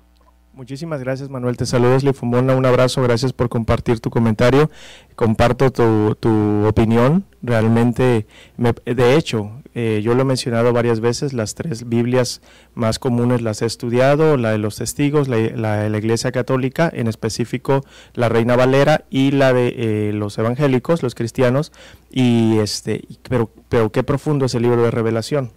Muchísimas 0.57 1.01
gracias 1.01 1.29
Manuel, 1.29 1.59
te 1.59 1.67
saludos 1.67 2.03
Lifumona, 2.03 2.55
un 2.57 2.65
abrazo, 2.65 3.03
gracias 3.03 3.35
por 3.35 3.51
compartir 3.51 4.01
tu 4.01 4.09
comentario, 4.09 4.71
comparto 5.15 5.71
tu, 5.71 6.67
opinión, 6.67 7.27
realmente, 7.43 8.27
de 8.57 9.17
hecho, 9.17 9.51
eh, 9.75 10.01
yo 10.03 10.15
lo 10.15 10.23
he 10.23 10.25
mencionado 10.25 10.73
varias 10.73 11.01
veces, 11.01 11.35
las 11.35 11.55
tres 11.55 11.91
Biblias 11.91 12.41
más 12.75 12.99
comunes 12.99 13.43
las 13.43 13.61
he 13.61 13.67
estudiado, 13.67 14.39
la 14.39 14.53
de 14.53 14.57
los 14.57 14.77
testigos, 14.77 15.29
la, 15.29 15.37
de 15.37 15.91
la 15.91 15.99
Iglesia 15.99 16.33
Católica, 16.33 16.91
en 16.91 17.07
específico 17.07 17.85
la 18.15 18.31
Reina 18.31 18.57
Valera 18.57 19.05
y 19.11 19.33
la 19.33 19.53
de 19.53 19.75
eh, 19.77 20.13
los 20.15 20.39
evangélicos, 20.39 21.03
los 21.03 21.15
cristianos, 21.15 21.71
y 22.11 22.57
este, 22.61 23.05
pero, 23.29 23.51
pero 23.69 23.93
qué 23.93 24.03
profundo 24.05 24.47
es 24.47 24.55
el 24.55 24.63
libro 24.63 24.83
de 24.83 24.91
revelación, 24.91 25.53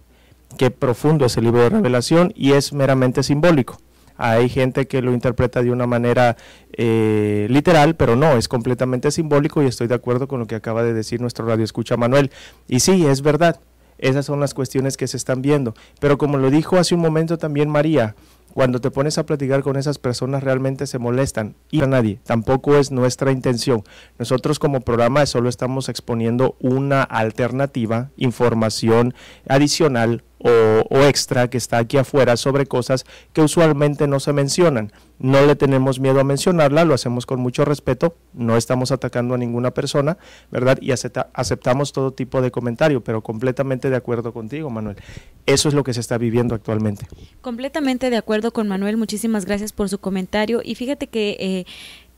qué 0.58 0.70
profundo 0.70 1.24
es 1.24 1.38
el 1.38 1.44
libro 1.44 1.62
de 1.62 1.70
revelación 1.70 2.34
y 2.36 2.52
es 2.52 2.74
meramente 2.74 3.22
simbólico 3.22 3.78
hay 4.20 4.50
gente 4.50 4.86
que 4.86 5.00
lo 5.00 5.14
interpreta 5.14 5.62
de 5.62 5.70
una 5.70 5.86
manera 5.86 6.36
eh, 6.74 7.46
literal, 7.48 7.96
pero 7.96 8.16
no, 8.16 8.36
es 8.36 8.48
completamente 8.48 9.10
simbólico 9.10 9.62
y 9.62 9.66
estoy 9.66 9.86
de 9.86 9.94
acuerdo 9.94 10.28
con 10.28 10.40
lo 10.40 10.46
que 10.46 10.54
acaba 10.54 10.82
de 10.82 10.92
decir 10.92 11.22
nuestro 11.22 11.46
radio 11.46 11.64
escucha 11.64 11.96
Manuel. 11.96 12.30
Y 12.68 12.80
sí, 12.80 13.06
es 13.06 13.22
verdad, 13.22 13.60
esas 13.96 14.26
son 14.26 14.38
las 14.38 14.52
cuestiones 14.52 14.98
que 14.98 15.06
se 15.06 15.16
están 15.16 15.40
viendo. 15.40 15.72
Pero 16.00 16.18
como 16.18 16.36
lo 16.36 16.50
dijo 16.50 16.76
hace 16.76 16.94
un 16.94 17.00
momento 17.00 17.38
también 17.38 17.70
María, 17.70 18.14
cuando 18.52 18.80
te 18.82 18.90
pones 18.90 19.16
a 19.16 19.24
platicar 19.24 19.62
con 19.62 19.76
esas 19.76 19.98
personas 19.98 20.42
realmente 20.42 20.86
se 20.86 20.98
molestan 20.98 21.54
y 21.70 21.80
a 21.80 21.86
nadie. 21.86 22.20
Tampoco 22.24 22.76
es 22.76 22.90
nuestra 22.90 23.32
intención. 23.32 23.84
Nosotros 24.18 24.58
como 24.58 24.82
programa 24.82 25.24
solo 25.24 25.48
estamos 25.48 25.88
exponiendo 25.88 26.56
una 26.60 27.02
alternativa, 27.02 28.10
información 28.18 29.14
adicional 29.48 30.24
o, 30.42 31.00
extra 31.02 31.48
que 31.48 31.58
está 31.58 31.78
aquí 31.78 31.96
afuera 31.96 32.36
sobre 32.36 32.66
cosas 32.66 33.04
que 33.32 33.42
usualmente 33.42 34.06
no 34.06 34.20
se 34.20 34.32
mencionan. 34.32 34.92
No 35.18 35.44
le 35.44 35.54
tenemos 35.54 36.00
miedo 36.00 36.20
a 36.20 36.24
mencionarla, 36.24 36.84
lo 36.84 36.94
hacemos 36.94 37.26
con 37.26 37.40
mucho 37.40 37.64
respeto, 37.64 38.16
no 38.32 38.56
estamos 38.56 38.90
atacando 38.90 39.34
a 39.34 39.38
ninguna 39.38 39.72
persona, 39.72 40.16
¿verdad? 40.50 40.78
Y 40.80 40.92
aceptamos 40.92 41.92
todo 41.92 42.12
tipo 42.12 42.40
de 42.40 42.50
comentario, 42.50 43.04
pero 43.04 43.22
completamente 43.22 43.90
de 43.90 43.96
acuerdo 43.96 44.32
contigo, 44.32 44.70
Manuel. 44.70 44.96
Eso 45.44 45.68
es 45.68 45.74
lo 45.74 45.84
que 45.84 45.92
se 45.92 46.00
está 46.00 46.16
viviendo 46.16 46.54
actualmente. 46.54 47.06
Completamente 47.42 48.08
de 48.08 48.16
acuerdo 48.16 48.52
con 48.52 48.66
Manuel, 48.66 48.96
muchísimas 48.96 49.44
gracias 49.44 49.72
por 49.72 49.88
su 49.88 49.98
comentario 49.98 50.60
y 50.64 50.74
fíjate 50.74 51.08
que... 51.08 51.36
Eh, 51.38 51.64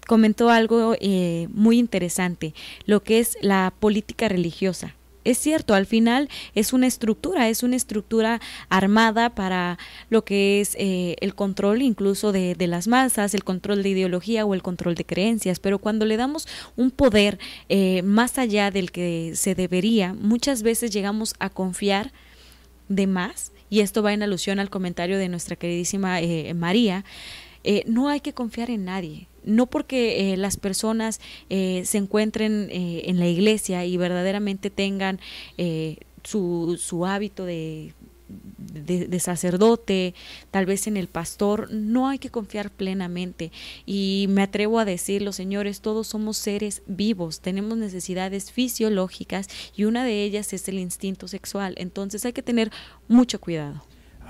comentó 0.05 0.51
algo 0.51 0.97
eh, 1.01 1.47
muy 1.53 1.79
interesante, 1.79 2.55
lo 2.87 3.05
que 3.05 3.21
es 3.21 3.39
la 3.41 3.73
política 3.79 4.29
religiosa 4.29 4.97
es 5.25 5.39
cierto, 5.39 5.75
al 5.75 5.87
final 5.87 6.29
es 6.55 6.73
una 6.73 6.87
estructura, 6.87 7.49
es 7.49 7.63
una 7.63 7.77
estructura 7.77 8.41
armada 8.69 9.31
para 9.31 9.79
lo 10.11 10.25
que 10.25 10.61
es 10.61 10.75
eh, 10.79 11.17
el 11.21 11.35
control 11.35 11.83
incluso 11.83 12.33
de, 12.33 12.57
las 12.67 12.89
masas, 12.89 13.35
el 13.35 13.45
control 13.45 13.83
de 13.83 13.91
ideología 13.91 14.45
o 14.45 14.55
el 14.55 14.63
control 14.63 14.95
de 14.95 15.05
creencias, 15.05 15.61
pero 15.61 15.79
cuando 15.79 16.07
le 16.07 16.17
damos 16.17 16.49
un 16.77 16.91
poder 16.91 17.39
eh, 17.69 18.03
más 18.03 18.39
allá 18.39 18.71
del 18.71 18.91
que 18.91 19.33
se 19.35 19.55
debería, 19.55 20.15
muchas 20.15 20.63
veces 20.63 20.91
llegamos 20.91 21.35
a 21.39 21.51
confiar 21.51 22.13
de 22.89 23.07
más, 23.07 23.53
y 23.71 23.81
esto 23.81 24.03
va 24.03 24.13
en 24.13 24.23
alusión 24.23 24.59
al 24.59 24.71
comentario 24.71 25.19
de 25.19 25.29
nuestra 25.29 25.57
queridísima 25.57 26.21
eh, 26.21 26.53
María, 26.55 27.05
no 27.87 28.09
hay 28.09 28.21
que 28.21 28.33
confiar 28.33 28.71
en 28.71 28.85
nadie, 28.87 29.29
no 29.44 29.66
porque 29.66 30.33
eh, 30.33 30.37
las 30.37 30.57
personas 30.57 31.20
eh, 31.50 31.83
se 31.85 31.98
encuentren 31.98 32.68
eh, 32.70 33.02
en 33.07 33.18
la 33.18 33.26
iglesia 33.26 33.85
y 33.85 33.96
verdaderamente 33.96 34.70
tengan 34.70 35.20
su, 36.24 36.78
su, 36.81 37.05
hábito 37.05 37.44
de, 37.44 37.94
de, 38.59 39.20
sacerdote, 39.20 40.14
tal 40.50 40.66
vez 40.66 40.87
en 40.87 40.96
el 40.96 41.09
pastor, 41.09 41.72
no 41.72 42.09
hay 42.09 42.18
que 42.18 42.31
confiar 42.31 42.70
plenamente. 42.70 43.50
Y 43.87 44.26
me 44.28 44.42
atrevo 44.42 44.78
a 44.78 44.85
decirlo, 44.85 45.33
señores, 45.33 45.81
todos 45.81 46.07
somos 46.07 46.37
seres 46.37 46.83
vivos, 46.87 47.40
tenemos 47.40 47.76
necesidades 47.76 48.52
fisiológicas 48.52 49.48
y 49.76 49.85
una 49.85 50.05
de 50.05 50.22
ellas 50.24 50.52
es 50.52 50.68
el 50.68 50.78
instinto 50.78 51.28
sexual. 51.28 51.74
Entonces 51.76 52.24
hay 52.24 52.33
que 52.33 52.42
tener 52.42 52.70
mucho 53.09 53.40
cuidado. 53.40 53.83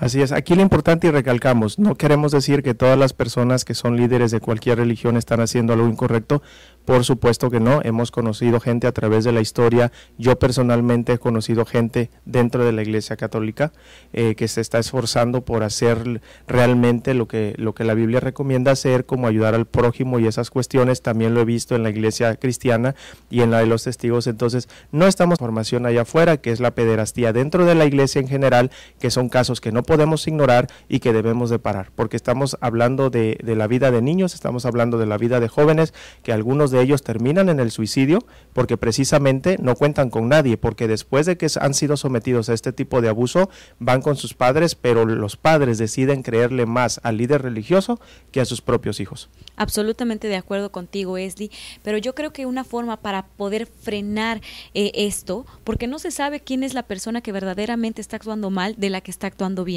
Así 0.03 0.21
es, 0.21 0.33
aquí 0.33 0.53
lo 0.53 0.61
importante 0.61 1.07
y 1.07 1.11
recalcamos, 1.11 1.79
no 1.79 1.95
queremos 1.95 2.33
decir 2.33 2.61
que 2.61 2.73
todas 2.73 2.99
las 2.99 3.13
personas 3.13 3.63
que 3.63 3.73
son 3.73 3.95
líderes 3.95 4.31
de 4.31 4.41
cualquier 4.41 4.79
religión 4.79 5.15
están 5.15 5.39
haciendo 5.39 5.71
algo 5.71 5.87
incorrecto, 5.87 6.41
por 6.83 7.05
supuesto 7.05 7.49
que 7.49 7.61
no, 7.61 7.79
hemos 7.85 8.11
conocido 8.11 8.59
gente 8.59 8.85
a 8.85 8.91
través 8.91 9.23
de 9.23 9.31
la 9.31 9.39
historia, 9.39 9.93
yo 10.17 10.37
personalmente 10.37 11.13
he 11.13 11.17
conocido 11.19 11.63
gente 11.63 12.09
dentro 12.25 12.65
de 12.65 12.73
la 12.73 12.81
Iglesia 12.81 13.15
Católica 13.15 13.71
eh, 14.11 14.35
que 14.35 14.49
se 14.49 14.59
está 14.59 14.77
esforzando 14.77 15.45
por 15.45 15.63
hacer 15.63 16.21
realmente 16.49 17.13
lo 17.13 17.29
que, 17.29 17.53
lo 17.55 17.73
que 17.73 17.85
la 17.85 17.93
Biblia 17.93 18.19
recomienda 18.19 18.71
hacer, 18.71 19.05
como 19.05 19.27
ayudar 19.27 19.55
al 19.55 19.67
prójimo 19.67 20.19
y 20.19 20.27
esas 20.27 20.49
cuestiones, 20.49 21.01
también 21.01 21.33
lo 21.33 21.39
he 21.39 21.45
visto 21.45 21.77
en 21.77 21.83
la 21.83 21.89
Iglesia 21.89 22.35
Cristiana 22.35 22.93
y 23.29 23.39
en 23.39 23.51
la 23.51 23.59
de 23.59 23.67
los 23.67 23.85
testigos, 23.85 24.27
entonces 24.27 24.67
no 24.91 25.07
estamos 25.07 25.39
en 25.39 25.45
formación 25.45 25.85
allá 25.85 26.01
afuera, 26.01 26.35
que 26.35 26.51
es 26.51 26.59
la 26.59 26.71
pederastía 26.71 27.31
dentro 27.31 27.63
de 27.63 27.75
la 27.75 27.85
Iglesia 27.85 28.19
en 28.19 28.27
general, 28.27 28.69
que 28.99 29.09
son 29.09 29.29
casos 29.29 29.61
que 29.61 29.71
no 29.71 29.83
podemos 29.83 29.92
ignorar 30.27 30.67
y 30.87 30.99
que 30.99 31.13
debemos 31.13 31.49
de 31.49 31.59
parar, 31.59 31.91
porque 31.95 32.17
estamos 32.17 32.57
hablando 32.61 33.09
de, 33.09 33.37
de 33.43 33.55
la 33.55 33.67
vida 33.67 33.91
de 33.91 34.01
niños, 34.01 34.33
estamos 34.33 34.65
hablando 34.65 34.97
de 34.97 35.05
la 35.05 35.17
vida 35.17 35.39
de 35.39 35.47
jóvenes, 35.47 35.93
que 36.23 36.33
algunos 36.33 36.71
de 36.71 36.81
ellos 36.81 37.03
terminan 37.03 37.49
en 37.49 37.59
el 37.59 37.71
suicidio 37.71 38.19
porque 38.53 38.77
precisamente 38.77 39.57
no 39.59 39.75
cuentan 39.75 40.09
con 40.09 40.29
nadie, 40.29 40.57
porque 40.57 40.87
después 40.87 41.25
de 41.25 41.37
que 41.37 41.47
han 41.59 41.73
sido 41.73 41.97
sometidos 41.97 42.49
a 42.49 42.53
este 42.53 42.71
tipo 42.71 43.01
de 43.01 43.09
abuso, 43.09 43.49
van 43.79 44.01
con 44.01 44.15
sus 44.15 44.33
padres, 44.33 44.75
pero 44.75 45.05
los 45.05 45.37
padres 45.37 45.77
deciden 45.77 46.23
creerle 46.23 46.65
más 46.65 46.99
al 47.03 47.17
líder 47.17 47.41
religioso 47.41 47.99
que 48.31 48.41
a 48.41 48.45
sus 48.45 48.61
propios 48.61 48.99
hijos. 48.99 49.29
Absolutamente 49.55 50.27
de 50.27 50.37
acuerdo 50.37 50.71
contigo, 50.71 51.17
Esli, 51.17 51.51
pero 51.83 51.97
yo 51.97 52.15
creo 52.15 52.33
que 52.33 52.45
una 52.45 52.63
forma 52.63 52.97
para 52.97 53.25
poder 53.25 53.65
frenar 53.67 54.41
eh, 54.73 54.91
esto, 54.95 55.45
porque 55.63 55.87
no 55.87 55.99
se 55.99 56.11
sabe 56.11 56.39
quién 56.39 56.63
es 56.63 56.73
la 56.73 56.83
persona 56.83 57.21
que 57.21 57.31
verdaderamente 57.31 58.01
está 58.01 58.17
actuando 58.17 58.49
mal 58.49 58.75
de 58.77 58.89
la 58.89 59.01
que 59.01 59.11
está 59.11 59.27
actuando 59.27 59.63
bien 59.63 59.72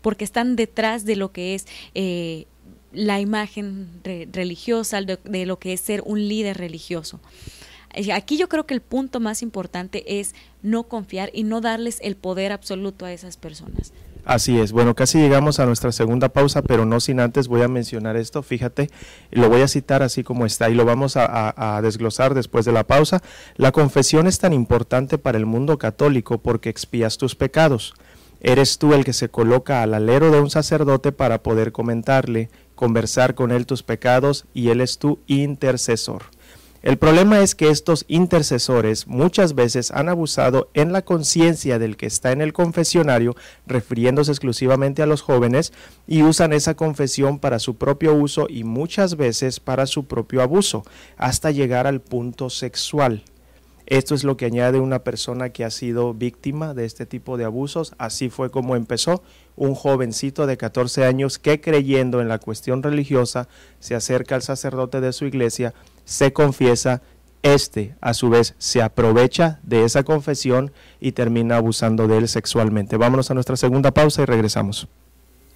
porque 0.00 0.24
están 0.24 0.56
detrás 0.56 1.04
de 1.04 1.16
lo 1.16 1.32
que 1.32 1.54
es 1.54 1.66
eh, 1.94 2.46
la 2.92 3.20
imagen 3.20 3.88
religiosa, 4.32 5.00
de, 5.02 5.46
lo 5.46 5.58
que 5.58 5.72
es 5.72 5.80
ser 5.80 6.02
un 6.04 6.28
líder 6.28 6.58
religioso. 6.58 7.20
Eh, 7.94 8.12
aquí 8.12 8.36
yo 8.36 8.48
creo 8.48 8.66
que 8.66 8.74
el 8.74 8.80
punto 8.80 9.20
más 9.20 9.42
importante 9.42 10.20
es 10.20 10.34
no 10.62 10.84
confiar 10.84 11.30
y 11.32 11.44
no 11.44 11.60
darles 11.60 11.98
el 12.02 12.16
poder 12.16 12.52
absoluto 12.52 13.04
a 13.04 13.12
esas 13.12 13.36
personas. 13.36 13.92
Así 14.24 14.58
es, 14.60 14.72
bueno, 14.72 14.94
casi 14.94 15.18
llegamos 15.18 15.60
a 15.60 15.66
nuestra 15.66 15.92
segunda 15.92 16.28
pausa, 16.28 16.60
pero 16.60 16.84
no 16.84 17.00
sin 17.00 17.20
antes 17.20 17.48
voy 17.48 17.62
a 17.62 17.68
mencionar 17.68 18.16
esto, 18.16 18.42
fíjate, 18.42 18.90
lo 19.30 19.48
voy 19.48 19.62
a 19.62 19.68
citar 19.68 20.02
así 20.02 20.22
como 20.22 20.44
está 20.44 20.68
y 20.68 20.74
lo 20.74 20.84
vamos 20.84 21.16
a, 21.16 21.76
a, 21.76 21.80
desglosar 21.80 22.34
después 22.34 22.66
de 22.66 22.72
la 22.72 22.86
pausa. 22.86 23.22
La 23.56 23.72
confesión 23.72 24.26
es 24.26 24.38
tan 24.38 24.52
importante 24.52 25.16
para 25.16 25.38
el 25.38 25.46
mundo 25.46 25.78
católico 25.78 26.38
porque 26.38 26.68
expías 26.68 27.16
tus 27.16 27.34
pecados. 27.34 27.94
Eres 28.40 28.78
tú 28.78 28.94
el 28.94 29.04
que 29.04 29.12
se 29.12 29.28
coloca 29.28 29.82
al 29.82 29.94
alero 29.94 30.30
de 30.30 30.40
un 30.40 30.50
sacerdote 30.50 31.12
para 31.12 31.42
poder 31.42 31.72
comentarle, 31.72 32.48
conversar 32.74 33.34
con 33.34 33.50
él 33.52 33.66
tus 33.66 33.82
pecados 33.82 34.46
y 34.54 34.70
él 34.70 34.80
es 34.80 34.98
tu 34.98 35.18
intercesor. 35.26 36.22
El 36.82 36.96
problema 36.96 37.40
es 37.40 37.54
que 37.54 37.68
estos 37.68 38.06
intercesores 38.08 39.06
muchas 39.06 39.54
veces 39.54 39.90
han 39.90 40.08
abusado 40.08 40.70
en 40.72 40.92
la 40.92 41.02
conciencia 41.02 41.78
del 41.78 41.98
que 41.98 42.06
está 42.06 42.32
en 42.32 42.40
el 42.40 42.54
confesionario, 42.54 43.36
refiriéndose 43.66 44.30
exclusivamente 44.30 45.02
a 45.02 45.06
los 45.06 45.20
jóvenes, 45.20 45.74
y 46.06 46.22
usan 46.22 46.54
esa 46.54 46.74
confesión 46.74 47.38
para 47.38 47.58
su 47.58 47.76
propio 47.76 48.14
uso 48.14 48.46
y 48.48 48.64
muchas 48.64 49.18
veces 49.18 49.60
para 49.60 49.84
su 49.84 50.06
propio 50.06 50.40
abuso, 50.40 50.82
hasta 51.18 51.50
llegar 51.50 51.86
al 51.86 52.00
punto 52.00 52.48
sexual. 52.48 53.24
Esto 53.90 54.14
es 54.14 54.22
lo 54.22 54.36
que 54.36 54.46
añade 54.46 54.78
una 54.78 55.02
persona 55.02 55.48
que 55.48 55.64
ha 55.64 55.70
sido 55.70 56.14
víctima 56.14 56.74
de 56.74 56.84
este 56.84 57.06
tipo 57.06 57.36
de 57.36 57.44
abusos. 57.44 57.92
Así 57.98 58.30
fue 58.30 58.52
como 58.52 58.76
empezó 58.76 59.24
un 59.56 59.74
jovencito 59.74 60.46
de 60.46 60.56
14 60.56 61.04
años 61.04 61.40
que 61.40 61.60
creyendo 61.60 62.20
en 62.20 62.28
la 62.28 62.38
cuestión 62.38 62.84
religiosa 62.84 63.48
se 63.80 63.96
acerca 63.96 64.36
al 64.36 64.42
sacerdote 64.42 65.00
de 65.00 65.12
su 65.12 65.26
iglesia 65.26 65.74
se 66.04 66.32
confiesa, 66.32 67.02
este 67.42 67.96
a 68.00 68.14
su 68.14 68.30
vez 68.30 68.54
se 68.58 68.80
aprovecha 68.80 69.58
de 69.64 69.84
esa 69.84 70.04
confesión 70.04 70.70
y 71.00 71.10
termina 71.10 71.56
abusando 71.56 72.06
de 72.06 72.18
él 72.18 72.28
sexualmente. 72.28 72.96
Vámonos 72.96 73.32
a 73.32 73.34
nuestra 73.34 73.56
segunda 73.56 73.90
pausa 73.90 74.22
y 74.22 74.26
regresamos. 74.26 74.86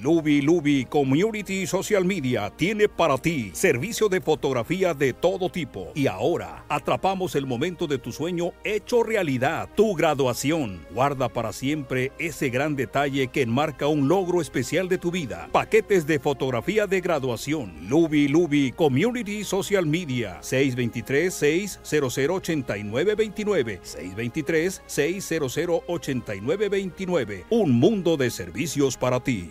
Lubi 0.00 0.42
Lubi 0.42 0.84
Community 0.84 1.66
Social 1.66 2.04
Media 2.04 2.50
tiene 2.50 2.88
para 2.88 3.16
ti 3.16 3.50
servicio 3.54 4.08
de 4.08 4.20
fotografía 4.20 4.92
de 4.92 5.12
todo 5.12 5.48
tipo. 5.48 5.92
Y 5.94 6.06
ahora 6.06 6.64
atrapamos 6.68 7.34
el 7.34 7.46
momento 7.46 7.86
de 7.86 7.98
tu 7.98 8.12
sueño 8.12 8.52
hecho 8.64 9.02
realidad, 9.02 9.68
tu 9.74 9.94
graduación. 9.94 10.84
Guarda 10.90 11.28
para 11.28 11.52
siempre 11.52 12.12
ese 12.18 12.50
gran 12.50 12.76
detalle 12.76 13.28
que 13.28 13.42
enmarca 13.42 13.86
un 13.86 14.08
logro 14.08 14.40
especial 14.40 14.88
de 14.88 14.98
tu 14.98 15.10
vida. 15.10 15.48
Paquetes 15.52 16.06
de 16.06 16.18
fotografía 16.18 16.86
de 16.86 17.00
graduación. 17.00 17.72
Lubi 17.88 18.28
Lubi 18.28 18.72
Community 18.72 19.44
Social 19.44 19.86
Media 19.86 20.38
623 20.42 21.32
600 21.32 22.18
8929 22.18 23.80
623 23.82 24.82
600 24.86 25.58
8929. 25.86 27.44
Un 27.50 27.72
mundo 27.72 28.16
de 28.16 28.30
servicios 28.30 28.96
para 28.96 29.20
ti. 29.20 29.50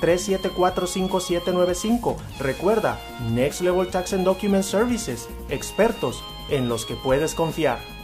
3745795. 0.00 2.16
Recuerda, 2.38 2.98
Next 3.32 3.60
Level 3.60 3.88
Tax 3.88 4.12
and 4.12 4.24
Document 4.24 4.64
Services, 4.64 5.28
expertos 5.48 6.22
en 6.50 6.68
los 6.68 6.86
que 6.86 6.94
puedes 6.96 7.34
confiar. 7.34 7.95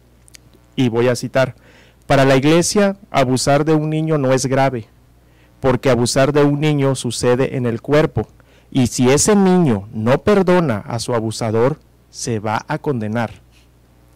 Y 0.77 0.89
voy 0.89 1.09
a 1.09 1.17
citar, 1.17 1.55
para 2.07 2.25
la 2.25 2.37
iglesia 2.37 2.97
abusar 3.11 3.65
de 3.65 3.75
un 3.75 3.91
niño 3.91 4.19
no 4.19 4.33
es 4.33 4.47
grave, 4.47 4.87
porque 5.61 5.91
abusar 5.91 6.33
de 6.33 6.43
un 6.43 6.61
niño 6.61 6.95
sucede 6.95 7.57
en 7.57 7.67
el 7.67 7.81
cuerpo, 7.81 8.29
y 8.71 8.87
si 8.87 9.11
ese 9.11 9.35
niño 9.35 9.89
no 9.93 10.19
perdona 10.23 10.79
a 10.79 10.99
su 10.99 11.15
abusador, 11.15 11.79
se 12.11 12.39
va 12.39 12.65
a 12.69 12.79
condenar. 12.79 13.31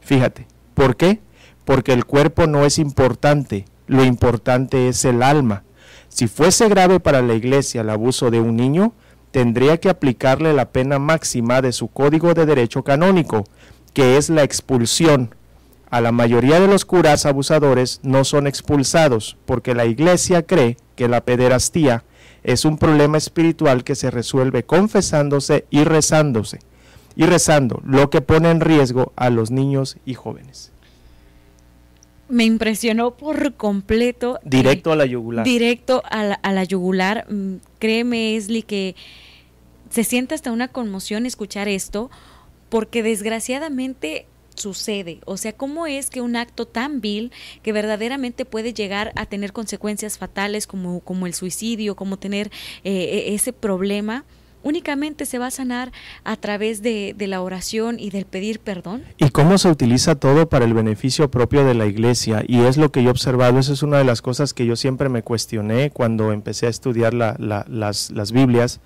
Fíjate, 0.01 0.47
¿por 0.75 0.97
qué? 0.97 1.21
Porque 1.65 1.93
el 1.93 2.05
cuerpo 2.05 2.47
no 2.47 2.65
es 2.65 2.79
importante, 2.79 3.65
lo 3.87 4.05
importante 4.05 4.89
es 4.89 5.05
el 5.05 5.23
alma. 5.23 5.65
Si 6.15 6.29
fuese 6.29 6.69
grave 6.69 7.01
para 7.01 7.23
la 7.23 7.35
iglesia 7.35 7.81
el 7.81 7.91
abuso 7.91 8.31
de 8.31 8.39
un 8.39 8.55
niño, 8.55 8.93
tendría 9.33 9.81
que 9.81 9.89
aplicarle 9.89 10.53
la 10.53 10.71
pena 10.71 11.01
máxima 11.01 11.61
de 11.61 11.73
su 11.73 11.89
código 11.89 12.35
de 12.35 12.47
derecho 12.47 12.85
canónico, 12.85 13.43
que 13.95 14.17
es 14.17 14.31
la 14.31 14.45
expulsión. 14.45 15.35
A 15.91 16.01
la 16.01 16.13
mayoría 16.13 16.61
de 16.61 16.69
los 16.69 16.85
curas 16.85 17.27
abusadores 17.27 17.99
no 18.05 18.23
son 18.23 18.47
expulsados 18.47 19.37
porque 19.45 19.75
la 19.75 19.87
iglesia 19.87 20.47
cree 20.47 20.77
que 20.95 21.09
la 21.09 21.21
pederastía 21.21 22.05
es 22.45 22.65
un 22.65 22.79
problema 22.79 23.19
espiritual 23.19 23.83
que 23.83 23.97
se 23.97 24.13
resuelve 24.13 24.63
confesándose 24.63 25.67
y 25.69 25.83
rezándose, 25.83 26.61
y 27.17 27.27
rezando, 27.27 27.83
lo 27.85 28.09
que 28.09 28.21
pone 28.21 28.53
en 28.53 28.61
riesgo 28.61 29.13
a 29.17 29.31
los 29.31 29.51
niños 29.51 29.97
y 30.07 30.15
jóvenes 30.15 30.74
me 32.29 32.45
impresionó 32.45 33.13
por 33.17 33.55
completo. 33.55 34.39
Directo 34.45 34.93
a 34.93 34.97
la 34.97 35.07
yugular. 35.07 35.45
Directo 35.45 36.03
a 36.11 36.25
la, 36.25 36.35
a 36.35 36.53
la 36.53 36.65
yugular. 36.65 37.27
Mm, 37.31 37.57
créeme, 37.79 38.37
Esli, 38.37 38.63
que 38.63 38.95
se 39.91 40.05
siente 40.05 40.35
hasta 40.35 40.53
una 40.53 40.69
conmoción 40.69 41.27
escuchar 41.27 41.69
esto, 41.69 42.11
porque 42.69 43.03
desgraciadamente 43.03 44.27
sucede. 44.55 45.21
O 45.25 45.37
sea, 45.37 45.53
¿cómo 45.53 45.87
es 45.87 46.11
que 46.11 46.21
un 46.21 46.37
acto 46.37 46.67
tan 46.67 47.01
vil 47.01 47.33
que 47.63 47.73
verdaderamente 47.73 48.45
puede 48.45 48.73
llegar 48.73 49.13
a 49.17 49.27
tener 49.27 49.53
consecuencias 49.53 50.19
fatales 50.19 50.67
como, 50.67 51.01
como 51.01 51.27
el 51.27 51.35
suicidio, 51.35 51.97
como 51.97 52.17
tener 52.19 52.51
eh, 52.85 53.29
e, 53.29 53.35
ese 53.35 53.53
problema? 53.53 54.25
Únicamente 54.65 55.27
se 55.27 55.39
va 55.39 55.47
a 55.47 55.51
sanar 55.53 55.93
a 56.25 56.37
través 56.37 56.83
de, 56.83 57.15
la 57.25 57.41
oración 57.41 57.99
y 57.99 58.11
del 58.11 58.27
pedir 58.27 58.59
perdón. 58.59 59.03
¿Y 59.17 59.31
cómo 59.31 59.57
se 59.57 59.69
utiliza 59.69 60.17
todo 60.17 60.49
para 60.49 60.65
el 60.65 60.75
beneficio 60.75 61.31
propio 61.31 61.65
de 61.65 61.75
la 61.75 61.87
iglesia? 61.87 62.43
Y 62.47 62.61
es 62.61 62.77
lo 62.77 62.91
que 62.91 63.03
yo 63.03 63.09
he 63.09 63.13
observado, 63.13 63.59
esa 63.59 63.73
es 63.73 63.83
una 63.83 63.99
de 63.99 64.05
las 64.05 64.21
cosas 64.21 64.53
que 64.53 64.67
yo 64.67 64.77
siempre 64.77 65.09
me 65.09 65.23
cuestioné 65.23 65.91
cuando 65.91 66.33
empecé 66.33 66.67
a 66.67 66.71
estudiar 66.71 67.15
las, 67.15 68.11
las 68.11 68.33
Biblias. 68.33 68.81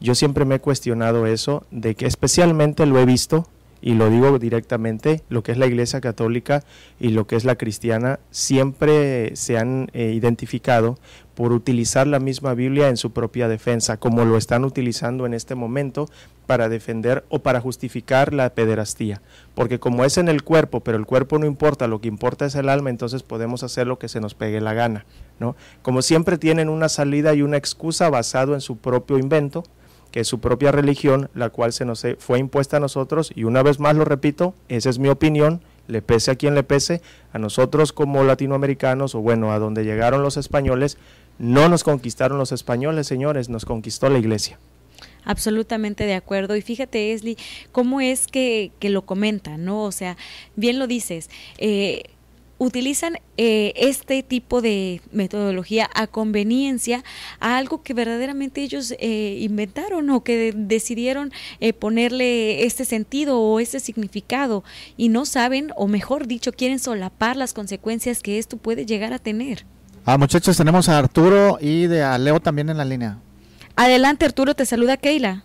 Yo 0.00 0.14
siempre 0.14 0.44
me 0.44 0.56
he 0.56 0.60
cuestionado 0.60 1.26
eso, 1.26 1.64
de 1.70 1.94
que 1.94 2.06
especialmente 2.06 2.86
lo 2.86 2.98
he 2.98 3.06
visto 3.06 3.46
y 3.82 3.94
lo 3.94 4.10
digo 4.10 4.38
directamente, 4.38 5.22
lo 5.28 5.42
que 5.42 5.52
es 5.52 5.58
la 5.58 5.66
Iglesia 5.66 6.00
Católica 6.00 6.62
y 6.98 7.08
lo 7.08 7.26
que 7.26 7.36
es 7.36 7.44
la 7.44 7.56
cristiana 7.56 8.20
siempre 8.30 9.34
se 9.36 9.58
han 9.58 9.90
eh, 9.92 10.12
identificado 10.14 10.98
por 11.34 11.52
utilizar 11.52 12.06
la 12.06 12.20
misma 12.20 12.52
Biblia 12.52 12.88
en 12.88 12.98
su 12.98 13.12
propia 13.12 13.48
defensa, 13.48 13.96
como 13.96 14.24
lo 14.26 14.36
están 14.36 14.64
utilizando 14.64 15.24
en 15.24 15.32
este 15.32 15.54
momento 15.54 16.08
para 16.46 16.68
defender 16.68 17.24
o 17.30 17.38
para 17.38 17.60
justificar 17.60 18.34
la 18.34 18.50
pederastía. 18.50 19.22
Porque 19.54 19.78
como 19.78 20.04
es 20.04 20.18
en 20.18 20.28
el 20.28 20.42
cuerpo, 20.42 20.80
pero 20.80 20.98
el 20.98 21.06
cuerpo 21.06 21.38
no 21.38 21.46
importa, 21.46 21.86
lo 21.86 22.00
que 22.00 22.08
importa 22.08 22.44
es 22.44 22.56
el 22.56 22.68
alma, 22.68 22.90
entonces 22.90 23.22
podemos 23.22 23.62
hacer 23.62 23.86
lo 23.86 23.98
que 23.98 24.08
se 24.08 24.20
nos 24.20 24.34
pegue 24.34 24.60
la 24.60 24.74
gana. 24.74 25.06
¿no? 25.38 25.56
Como 25.80 26.02
siempre 26.02 26.36
tienen 26.36 26.68
una 26.68 26.88
salida 26.88 27.32
y 27.34 27.42
una 27.42 27.56
excusa 27.56 28.10
basado 28.10 28.54
en 28.54 28.60
su 28.60 28.76
propio 28.76 29.16
invento, 29.16 29.64
que 30.10 30.20
es 30.20 30.28
su 30.28 30.40
propia 30.40 30.72
religión, 30.72 31.30
la 31.34 31.50
cual 31.50 31.72
se 31.72 31.84
nos 31.84 32.06
fue 32.18 32.38
impuesta 32.38 32.78
a 32.78 32.80
nosotros, 32.80 33.32
y 33.34 33.44
una 33.44 33.62
vez 33.62 33.78
más 33.80 33.96
lo 33.96 34.04
repito, 34.04 34.54
esa 34.68 34.90
es 34.90 34.98
mi 34.98 35.08
opinión, 35.08 35.60
le 35.86 36.02
pese 36.02 36.30
a 36.30 36.36
quien 36.36 36.54
le 36.54 36.62
pese, 36.62 37.02
a 37.32 37.38
nosotros 37.38 37.92
como 37.92 38.22
latinoamericanos, 38.24 39.14
o 39.14 39.20
bueno, 39.20 39.52
a 39.52 39.58
donde 39.58 39.84
llegaron 39.84 40.22
los 40.22 40.36
españoles, 40.36 40.98
no 41.38 41.68
nos 41.68 41.84
conquistaron 41.84 42.38
los 42.38 42.52
españoles, 42.52 43.06
señores, 43.06 43.48
nos 43.48 43.64
conquistó 43.64 44.08
la 44.08 44.18
iglesia. 44.18 44.58
Absolutamente 45.24 46.04
de 46.04 46.14
acuerdo. 46.14 46.56
Y 46.56 46.62
fíjate, 46.62 47.12
Esli, 47.12 47.36
cómo 47.72 48.00
es 48.00 48.26
que, 48.26 48.72
que 48.78 48.90
lo 48.90 49.02
comentan, 49.02 49.64
¿no? 49.64 49.84
O 49.84 49.92
sea, 49.92 50.16
bien 50.56 50.78
lo 50.78 50.86
dices, 50.86 51.28
eh, 51.58 52.04
utilizan 52.60 53.14
eh, 53.38 53.72
este 53.74 54.22
tipo 54.22 54.60
de 54.60 55.00
metodología 55.12 55.88
a 55.94 56.06
conveniencia 56.06 57.02
a 57.40 57.56
algo 57.56 57.82
que 57.82 57.94
verdaderamente 57.94 58.60
ellos 58.60 58.94
eh, 58.98 59.38
inventaron 59.40 60.10
o 60.10 60.22
que 60.22 60.52
decidieron 60.54 61.32
eh, 61.60 61.72
ponerle 61.72 62.66
este 62.66 62.84
sentido 62.84 63.40
o 63.40 63.60
este 63.60 63.80
significado 63.80 64.62
y 64.98 65.08
no 65.08 65.24
saben, 65.24 65.72
o 65.74 65.88
mejor 65.88 66.26
dicho, 66.26 66.52
quieren 66.52 66.78
solapar 66.78 67.34
las 67.34 67.54
consecuencias 67.54 68.20
que 68.20 68.38
esto 68.38 68.58
puede 68.58 68.84
llegar 68.84 69.14
a 69.14 69.18
tener. 69.18 69.64
Ah, 70.04 70.18
muchachos, 70.18 70.58
tenemos 70.58 70.90
a 70.90 70.98
Arturo 70.98 71.56
y 71.62 71.86
de 71.86 72.02
a 72.02 72.18
Leo 72.18 72.40
también 72.40 72.68
en 72.68 72.76
la 72.76 72.84
línea. 72.84 73.18
Adelante, 73.74 74.26
Arturo, 74.26 74.54
te 74.54 74.66
saluda 74.66 74.98
Keila. 74.98 75.44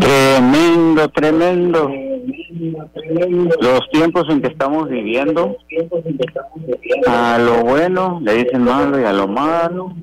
Tremendo, 0.00 1.08
tremendo. 1.10 1.90
Los 3.60 3.90
tiempos 3.90 4.24
en 4.28 4.40
que 4.42 4.48
estamos 4.48 4.88
viviendo, 4.88 5.56
a 7.06 7.38
lo 7.38 7.64
bueno 7.64 8.20
le 8.22 8.34
dicen 8.44 8.64
malo 8.64 9.00
y 9.00 9.04
a 9.04 9.12
lo 9.12 9.28
malo 9.28 9.94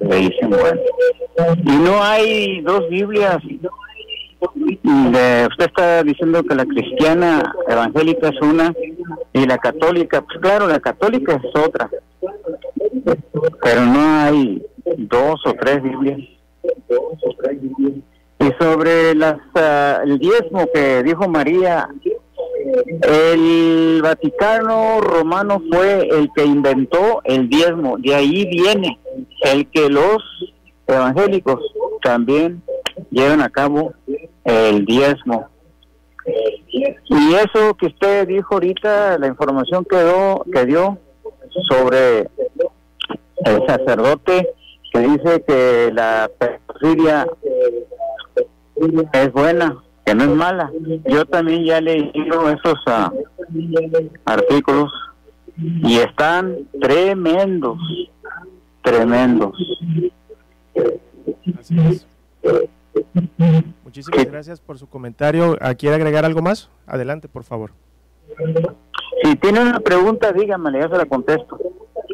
le 0.00 0.16
dicen, 0.16 0.50
bueno. 0.50 0.80
Y 1.64 1.76
no 1.76 2.02
hay 2.02 2.60
dos 2.62 2.88
Biblias. 2.88 3.38
usted 4.40 5.48
está 5.58 6.02
diciendo 6.02 6.42
que 6.42 6.54
la 6.54 6.64
cristiana 6.64 7.54
evangélica 7.68 8.28
es 8.28 8.40
una 8.40 8.74
y 9.32 9.46
la 9.46 9.58
católica, 9.58 10.22
pues 10.22 10.38
claro, 10.40 10.66
la 10.66 10.80
católica 10.80 11.34
es 11.34 11.62
otra. 11.62 11.90
Pero 13.62 13.84
no 13.86 14.00
hay 14.00 14.62
dos 14.96 15.40
o 15.46 15.54
tres 15.54 15.82
Biblias. 15.82 16.37
Y 18.40 18.62
sobre 18.62 19.14
las, 19.14 19.38
ah, 19.54 20.00
el 20.04 20.18
diezmo 20.18 20.66
que 20.72 21.02
dijo 21.02 21.28
María, 21.28 21.88
el 23.02 24.00
Vaticano 24.02 25.00
romano 25.00 25.62
fue 25.70 26.08
el 26.08 26.30
que 26.34 26.44
inventó 26.44 27.20
el 27.24 27.48
diezmo, 27.48 27.96
de 27.98 28.14
ahí 28.14 28.46
viene 28.46 28.98
el 29.42 29.66
que 29.70 29.88
los 29.88 30.18
evangélicos 30.86 31.60
también 32.02 32.62
lleven 33.10 33.40
a 33.40 33.50
cabo 33.50 33.92
el 34.44 34.84
diezmo. 34.84 35.48
Y 37.06 37.34
eso 37.34 37.74
que 37.74 37.86
usted 37.86 38.28
dijo 38.28 38.54
ahorita, 38.54 39.18
la 39.18 39.26
información 39.26 39.84
que 39.84 40.66
dio 40.66 40.98
sobre 41.68 42.28
el 43.44 43.66
sacerdote 43.66 44.54
que 44.92 45.00
dice 45.00 45.44
que 45.46 45.90
la 45.92 46.30
pedofilia 46.38 47.26
es 49.12 49.32
buena, 49.32 49.76
que 50.04 50.14
no 50.14 50.24
es 50.24 50.30
mala. 50.30 50.70
Yo 51.06 51.24
también 51.26 51.64
ya 51.64 51.78
he 51.78 51.82
leído 51.82 52.48
esos 52.50 52.78
ah, 52.86 53.12
artículos 54.24 54.90
y 55.56 55.98
están 55.98 56.68
tremendos, 56.80 57.78
tremendos. 58.82 59.52
Muchísimas 63.84 64.26
gracias 64.26 64.60
por 64.60 64.78
su 64.78 64.88
comentario. 64.88 65.56
¿Quiere 65.76 65.96
agregar 65.96 66.24
algo 66.24 66.42
más? 66.42 66.70
Adelante, 66.86 67.28
por 67.28 67.44
favor. 67.44 67.72
Si 69.22 69.36
tiene 69.36 69.60
una 69.60 69.80
pregunta, 69.80 70.32
dígame, 70.32 70.78
ya 70.78 70.88
se 70.88 70.96
la 70.96 71.06
contesto. 71.06 71.58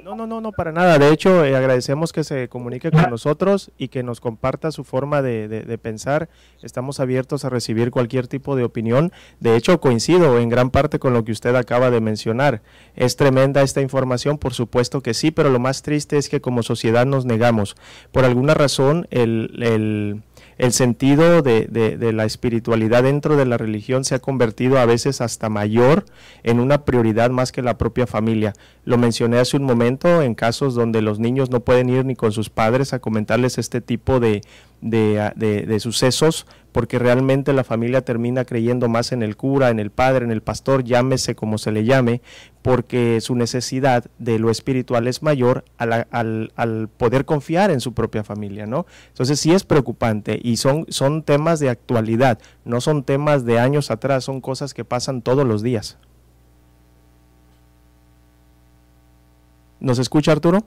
No, 0.05 0.14
no, 0.14 0.26
no, 0.26 0.42
no, 0.42 0.52
para 0.52 0.70
nada. 0.70 0.98
De 0.98 1.11
hecho, 1.11 1.46
eh, 1.46 1.57
agradecemos 1.57 2.12
que 2.12 2.24
se 2.24 2.50
comunique 2.50 2.90
con 2.90 3.09
nosotros 3.09 3.70
y 3.78 3.88
que 3.88 4.02
nos 4.02 4.20
comparta 4.20 4.70
su 4.70 4.84
forma 4.84 5.22
de, 5.22 5.48
de, 5.48 5.78
pensar. 5.78 6.28
Estamos 6.61 7.00
abiertos 7.00 7.46
a 7.46 7.48
recibir 7.48 7.90
cualquier 7.90 8.28
tipo 8.28 8.55
de 8.55 8.64
opinión. 8.64 9.12
De 9.40 9.57
hecho, 9.57 9.80
coincido 9.80 10.38
en 10.38 10.50
gran 10.50 10.68
parte 10.68 10.98
con 10.98 11.14
lo 11.14 11.24
que 11.24 11.32
usted 11.32 11.57
acaba 11.57 11.90
de 11.90 12.02
mencionar. 12.02 12.61
¿Es 12.94 13.16
tremenda 13.16 13.62
esta 13.62 13.80
información? 13.80 14.36
Por 14.36 14.52
supuesto 14.52 15.00
que 15.00 15.14
sí, 15.14 15.30
pero 15.30 15.48
lo 15.48 15.59
más 15.59 15.80
triste 15.80 16.18
es 16.18 16.28
que 16.28 16.42
como 16.42 16.62
sociedad 16.62 17.07
nos 17.07 17.24
negamos. 17.24 17.74
Por 18.12 18.26
alguna 18.26 18.52
razón, 18.52 19.07
el, 19.11 19.59
el 19.62 20.22
el 20.59 20.72
sentido 20.72 21.42
de, 21.42 21.66
de, 21.66 22.12
la 22.12 22.24
espiritualidad 22.24 23.02
dentro 23.02 23.36
de 23.36 23.44
la 23.44 23.59
religión 23.59 24.05
se 24.05 24.14
ha 24.14 24.18
convertido 24.18 24.78
a 24.78 24.86
veces 24.86 25.20
hasta 25.20 25.48
mayor 25.48 26.05
en 26.42 26.61
una 26.61 26.84
prioridad 26.84 27.30
más 27.30 27.52
que 27.52 27.62
la 27.62 27.78
propia 27.78 28.07
familia. 28.07 28.52
Lo 28.84 28.98
mencioné 28.98 29.38
hace 29.38 29.57
un 29.57 29.64
momento 29.64 30.22
en 30.22 30.34
casos 30.34 30.74
donde 30.74 31.02
los 31.02 31.18
niños 31.18 31.50
no 31.50 31.61
pueden 31.61 31.88
ir 31.88 32.05
ni 32.05 32.14
con 32.14 32.32
sus 32.32 32.50
padres 32.50 32.92
a 32.92 32.98
comentarles 32.98 33.59
este 33.59 33.80
tipo 33.80 34.20
de, 34.20 34.42
de, 34.85 35.78
sucesos 35.80 36.47
porque 36.72 36.99
realmente 36.99 37.53
la 37.53 37.62
familia 37.62 38.05
termina 38.05 38.45
creyendo 38.45 38.89
más 38.89 39.12
en 39.12 39.22
el 39.22 39.37
cura, 39.37 39.70
en 39.70 39.78
el 39.78 39.91
padre, 39.91 40.24
en 40.24 40.32
el 40.32 40.43
pastor, 40.43 40.82
llámese 40.82 41.37
como 41.37 41.57
se 41.57 41.70
le 41.70 41.85
llame, 41.85 42.20
porque 42.62 43.20
su 43.20 43.37
necesidad 43.37 44.07
de 44.18 44.41
lo 44.41 44.51
espiritual 44.51 45.07
es 45.07 45.22
mayor 45.22 45.64
al, 45.78 46.07
al, 46.11 46.89
poder 46.89 47.24
confiar 47.24 47.70
en 47.70 47.80
su 47.80 47.95
propia 47.95 48.24
familia, 48.24 48.66
¿no? 48.66 48.87
Entonces 49.09 49.39
sí 49.39 49.53
es 49.53 49.62
preocupante 49.62 50.41
y 50.43 50.57
son, 50.57 50.85
son 50.89 51.22
temas 51.22 51.61
de 51.61 51.70
actualidad, 51.70 52.41
no 52.64 52.80
son 52.80 53.05
temas 53.05 53.45
de 53.45 53.61
años 53.61 53.93
atrás, 53.93 54.24
son 54.24 54.41
cosas 54.41 54.74
que 54.74 54.85
pasan 54.85 55.22
todos 55.22 55.47
los 55.47 55.62
días. 55.62 55.97
¿Nos 59.78 59.99
escucha 59.99 60.32
Arturo? 60.32 60.64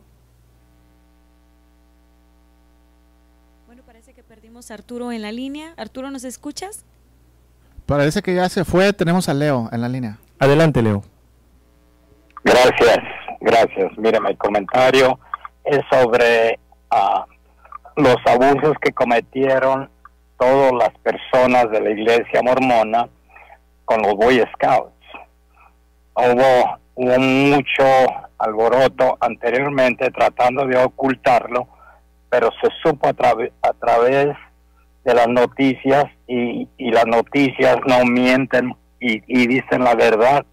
Bueno, 3.65 3.83
parece 3.83 4.13
a 4.71 4.75
Arturo 4.75 5.11
en 5.11 5.21
la 5.21 5.31
línea. 5.31 5.73
Arturo, 5.77 6.09
¿nos 6.11 6.23
escuchas? 6.23 6.85
Parece 7.85 8.21
que 8.21 8.35
ya 8.35 8.49
se 8.49 8.65
fue. 8.65 8.91
Tenemos 8.93 9.29
a 9.29 9.33
Leo 9.33 9.69
en 9.71 9.81
la 9.81 9.89
línea. 9.89 10.17
Adelante, 10.39 10.81
Leo. 10.81 11.03
Gracias, 12.43 12.99
gracias. 13.39 13.91
Mira, 13.97 14.19
mi 14.19 14.35
comentario 14.35 15.19
es 15.63 15.79
sobre 15.89 16.59
uh, 16.91 18.01
los 18.01 18.17
abusos 18.25 18.73
que 18.81 18.91
cometieron 18.91 19.89
todas 20.37 20.71
las 20.73 20.91
personas 20.99 21.69
de 21.71 21.81
la 21.81 21.89
iglesia 21.91 22.41
mormona 22.43 23.09
con 23.85 24.01
los 24.01 24.13
Boy 24.15 24.43
Scouts. 24.53 24.93
Hubo, 26.13 26.79
hubo 26.95 27.19
mucho 27.19 27.83
alboroto 28.37 29.17
anteriormente 29.19 30.11
tratando 30.11 30.65
de 30.65 30.77
ocultarlo, 30.77 31.67
pero 32.29 32.49
se 32.61 32.69
supo 32.83 33.07
a, 33.07 33.11
a 33.11 33.73
través 33.73 34.35
de 35.07 35.13
las 35.15 35.27
noticias 35.27 36.05
y, 36.27 36.67
las 36.77 37.05
noticias 37.05 37.77
no 37.87 38.05
mienten 38.05 38.75
y, 38.99 39.47
dicen 39.47 39.83
la 39.83 39.95
verdad. 39.95 40.45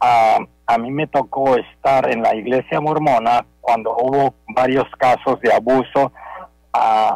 a 0.00 0.38
a 0.68 0.76
mí 0.76 0.90
me 0.90 1.06
tocó 1.06 1.56
estar 1.56 2.10
en 2.10 2.22
la 2.22 2.34
iglesia 2.34 2.78
mormona 2.78 3.46
cuando 3.62 3.96
hubo 3.96 4.34
varios 4.54 4.84
casos 4.98 5.40
de 5.40 5.50
abuso 5.50 6.12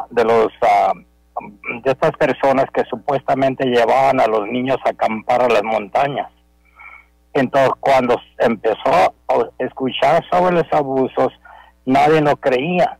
de 0.09 0.25
los 0.25 0.47
de 1.83 1.91
estas 1.91 2.11
personas 2.17 2.65
que 2.73 2.83
supuestamente 2.85 3.65
llevaban 3.65 4.19
a 4.19 4.25
los 4.25 4.47
niños 4.47 4.77
a 4.85 4.89
acampar 4.89 5.43
a 5.43 5.49
las 5.49 5.63
montañas. 5.63 6.31
Entonces, 7.33 7.71
cuando 7.79 8.19
empezó 8.39 8.91
a 8.91 9.11
escuchar 9.59 10.23
sobre 10.31 10.55
los 10.55 10.73
abusos, 10.73 11.31
nadie 11.85 12.21
lo 12.21 12.35
creía, 12.37 12.97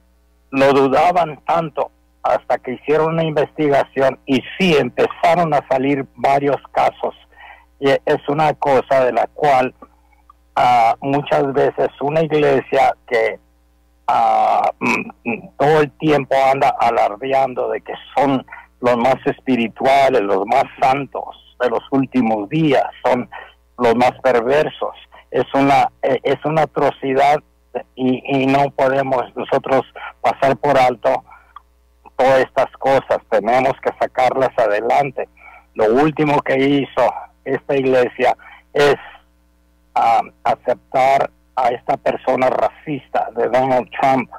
lo 0.52 0.72
dudaban 0.72 1.40
tanto 1.46 1.90
hasta 2.24 2.58
que 2.58 2.74
hicieron 2.74 3.14
una 3.14 3.24
investigación 3.24 4.18
y 4.26 4.42
sí 4.58 4.76
empezaron 4.78 5.54
a 5.54 5.66
salir 5.70 6.06
varios 6.16 6.58
casos. 6.72 7.14
Y 7.80 7.90
es 7.90 8.30
una 8.30 8.54
cosa 8.54 9.06
de 9.06 9.12
la 9.12 9.28
cual 9.28 9.74
uh, 10.58 11.06
muchas 11.06 11.52
veces 11.54 11.90
una 12.00 12.22
iglesia 12.22 12.96
que 13.08 13.40
uh, 14.08 15.52
todo 15.58 15.82
el 15.82 15.92
tiempo 15.98 16.34
anda 16.50 16.74
alardeando 16.80 17.70
de 17.70 17.82
que 17.82 17.94
son 18.16 18.46
los 18.80 18.98
más 18.98 19.18
espirituales, 19.26 20.22
los 20.22 20.46
más 20.46 20.64
santos 20.82 21.36
de 21.60 21.70
los 21.70 21.82
últimos 21.92 22.48
días, 22.50 22.84
son 23.06 23.30
los 23.78 23.96
más 23.96 24.12
perversos. 24.22 24.96
Es 25.32 25.46
una, 25.54 25.90
e, 26.02 26.20
es 26.24 26.38
una 26.46 26.64
atrocidad 26.64 27.38
y, 27.96 28.22
y 28.26 28.46
no 28.46 28.70
podemos 28.72 29.24
nosotros 29.36 29.82
pasar 30.22 30.56
por 30.58 30.78
alto 30.78 31.24
todas 32.24 32.40
estas 32.40 32.72
cosas, 32.78 33.18
tenemos 33.30 33.74
que 33.84 33.92
sacarlas 34.00 34.58
adelante. 34.58 35.28
Lo 35.76 35.86
último 35.94 36.42
que 36.42 36.58
hizo 36.58 37.14
esta 37.44 37.76
iglesia 37.76 38.36
es 38.74 38.96
aceptar 40.44 41.30
a 41.56 41.68
esta 41.70 41.98
persona 41.98 42.50
racista 42.50 43.30
de 43.36 43.50
Donald 43.50 43.90
Trump, 44.00 44.30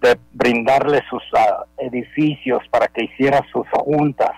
de 0.00 0.18
brindarle 0.32 1.02
sus 1.10 1.22
ah, 1.36 1.64
edificios 1.76 2.62
para 2.70 2.88
que 2.88 3.04
hiciera 3.04 3.44
sus 3.52 3.68
juntas, 3.70 4.32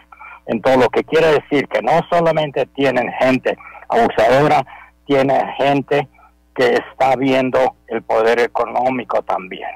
en 0.47 0.61
todo 0.61 0.77
lo 0.77 0.89
que 0.89 1.05
quiere 1.05 1.29
decir 1.29 1.69
que 1.69 1.81
no 1.83 2.01
solamente 2.11 2.67
tienen 2.75 3.11
gente 3.21 3.57
abusadora, 3.89 4.67
tiene 5.07 5.41
gente 5.59 6.09
que 6.57 6.75
está 6.75 7.15
viendo 7.17 7.77
el 7.87 8.03
poder 8.03 8.41
económico 8.41 9.23
también. 9.23 9.71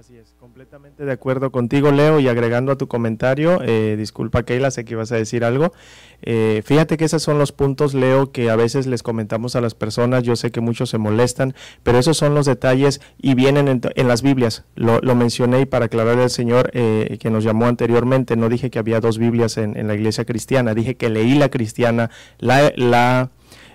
Así 0.00 0.16
es, 0.16 0.34
completamente 0.40 1.04
de 1.04 1.12
acuerdo 1.12 1.52
contigo, 1.52 1.90
Leo, 1.90 2.20
y 2.20 2.28
agregando 2.28 2.72
a 2.72 2.78
tu 2.78 2.88
comentario, 2.88 3.60
eh, 3.62 3.96
disculpa, 3.98 4.44
Keila, 4.44 4.70
sé 4.70 4.86
que 4.86 4.94
ibas 4.94 5.12
a 5.12 5.16
decir 5.16 5.44
algo. 5.44 5.74
Eh, 6.22 6.62
fíjate 6.64 6.96
que 6.96 7.04
esos 7.04 7.22
son 7.22 7.38
los 7.38 7.52
puntos, 7.52 7.92
Leo, 7.92 8.32
que 8.32 8.48
a 8.48 8.56
veces 8.56 8.86
les 8.86 9.02
comentamos 9.02 9.56
a 9.56 9.60
las 9.60 9.74
personas. 9.74 10.22
Yo 10.22 10.36
sé 10.36 10.50
que 10.52 10.62
muchos 10.62 10.88
se 10.88 10.96
molestan, 10.96 11.54
pero 11.82 11.98
esos 11.98 12.16
son 12.16 12.34
los 12.34 12.46
detalles 12.46 13.02
y 13.18 13.34
vienen 13.34 13.68
en, 13.68 14.08
las 14.08 14.22
Biblias. 14.22 14.64
Lo, 14.74 15.02
mencioné 15.14 15.60
y 15.60 15.66
para 15.66 15.84
aclarar 15.84 16.18
al 16.18 16.30
Señor 16.30 16.70
eh, 16.72 17.18
que 17.20 17.28
nos 17.28 17.44
llamó 17.44 17.66
anteriormente, 17.66 18.36
no 18.36 18.48
dije 18.48 18.70
que 18.70 18.78
había 18.78 19.00
dos 19.00 19.18
Biblias 19.18 19.58
en, 19.58 19.86
la 19.86 19.94
iglesia 19.94 20.24
cristiana, 20.24 20.72
dije 20.72 20.96
que 20.96 21.10
leí 21.10 21.34
la 21.34 21.50
cristiana, 21.50 22.10
la. 22.38 22.72
la 22.74 23.28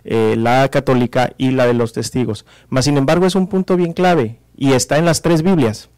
la 0.08 0.70
católica 0.70 1.34
y 1.40 1.50
la 1.50 1.66
de 1.66 1.74
los 1.74 1.92
testigos. 1.92 2.46
Mas, 2.70 2.86
sin 2.86 2.96
embargo, 2.96 3.26
es 3.26 3.34
un 3.34 3.48
punto 3.48 3.76
bien 3.76 3.94
clave 3.94 4.38
y 4.56 4.74
está 4.74 5.00
en 5.00 5.06
las 5.06 5.24
tres 5.24 5.42
Biblias. 5.42 5.90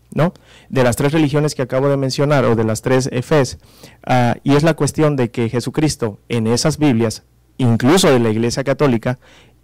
De 0.69 0.83
las 0.83 0.95
tres 0.95 1.11
religiones 1.11 1.55
que 1.55 1.61
acabo 1.61 1.89
de 1.89 1.97
mencionar 1.97 2.45
o 2.45 2.55
de 2.55 2.63
las 2.63 2.81
tres 2.81 3.09
efes, 3.11 3.59
ah, 4.05 4.35
y 4.43 4.55
es 4.55 4.63
la 4.63 4.73
cuestión 4.73 5.15
de 5.15 5.31
que 5.31 5.49
Jesucristo 5.49 6.19
en 6.29 6.47
esas 6.47 6.77
Biblias, 6.77 7.23
incluso 7.57 8.11
de 8.11 8.19
la 8.19 8.29
Iglesia 8.29 8.63
Católica, 8.63 9.19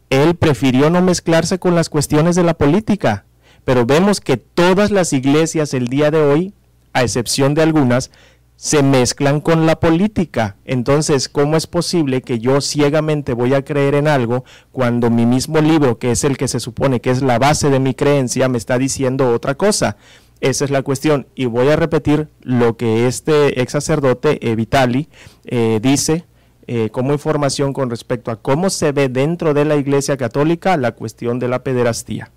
él 0.09 0.35
prefirió 0.35 0.89
no 0.89 1.01
mezclarse 1.01 1.59
con 1.59 1.75
las 1.75 1.89
cuestiones 1.89 2.35
de 2.35 2.43
la 2.43 2.53
política, 2.53 3.25
pero 3.65 3.85
vemos 3.85 4.21
que 4.21 4.37
todas 4.37 4.91
las 4.91 5.13
iglesias 5.13 5.73
el 5.73 5.87
día 5.87 6.11
de 6.11 6.21
hoy, 6.21 6.53
a 6.93 7.01
excepción 7.01 7.55
de 7.55 7.63
algunas, 7.63 8.11
se 8.55 8.83
mezclan 8.83 9.41
con 9.41 9.65
la 9.65 9.79
política. 9.79 10.55
Entonces, 10.63 11.27
¿cómo 11.27 11.57
es 11.57 11.67
posible 11.67 12.21
que 12.21 12.39
yo 12.39 12.61
ciegamente 12.61 13.33
voy 13.33 13.53
a 13.53 13.65
creer 13.65 13.95
en 13.95 14.07
algo 14.07 14.45
cuando 14.71 15.09
mi 15.09 15.25
mismo 15.25 15.59
libro, 15.59 15.97
que 15.97 16.11
es 16.11 16.23
el 16.23 16.37
que 16.37 16.47
se 16.47 16.59
supone 16.59 17.01
que 17.01 17.09
es 17.09 17.21
la 17.21 17.39
base 17.39 17.69
de 17.69 17.79
mi 17.79 17.93
creencia, 17.93 18.47
me 18.47 18.57
está 18.57 18.77
diciendo 18.77 19.33
otra 19.33 19.55
cosa? 19.55 19.97
Esa 20.43 20.65
es 20.65 20.71
la 20.71 20.81
cuestión. 20.81 21.25
Y 21.35 21.45
voy 21.45 21.69
a 21.69 21.77
repetir 21.77 22.27
lo 22.41 22.75
que 22.75 23.07
este 23.07 23.61
ex 23.61 23.71
sacerdote 23.71 24.45
eh, 24.45 24.55
Vitali 24.55 25.07
eh, 25.45 25.79
dice 25.81 26.25
eh, 26.67 26.89
como 26.91 27.13
información 27.13 27.71
con 27.71 27.89
respecto 27.89 28.29
a 28.29 28.41
cómo 28.41 28.69
se 28.69 28.91
ve 28.91 29.07
dentro 29.07 29.53
de 29.53 29.63
la 29.63 29.77
Iglesia 29.77 30.17
Católica 30.17 30.75
la 30.75 30.91
cuestión 30.91 31.39
de 31.39 31.47
la 31.47 31.63
pederastía. 31.63 32.31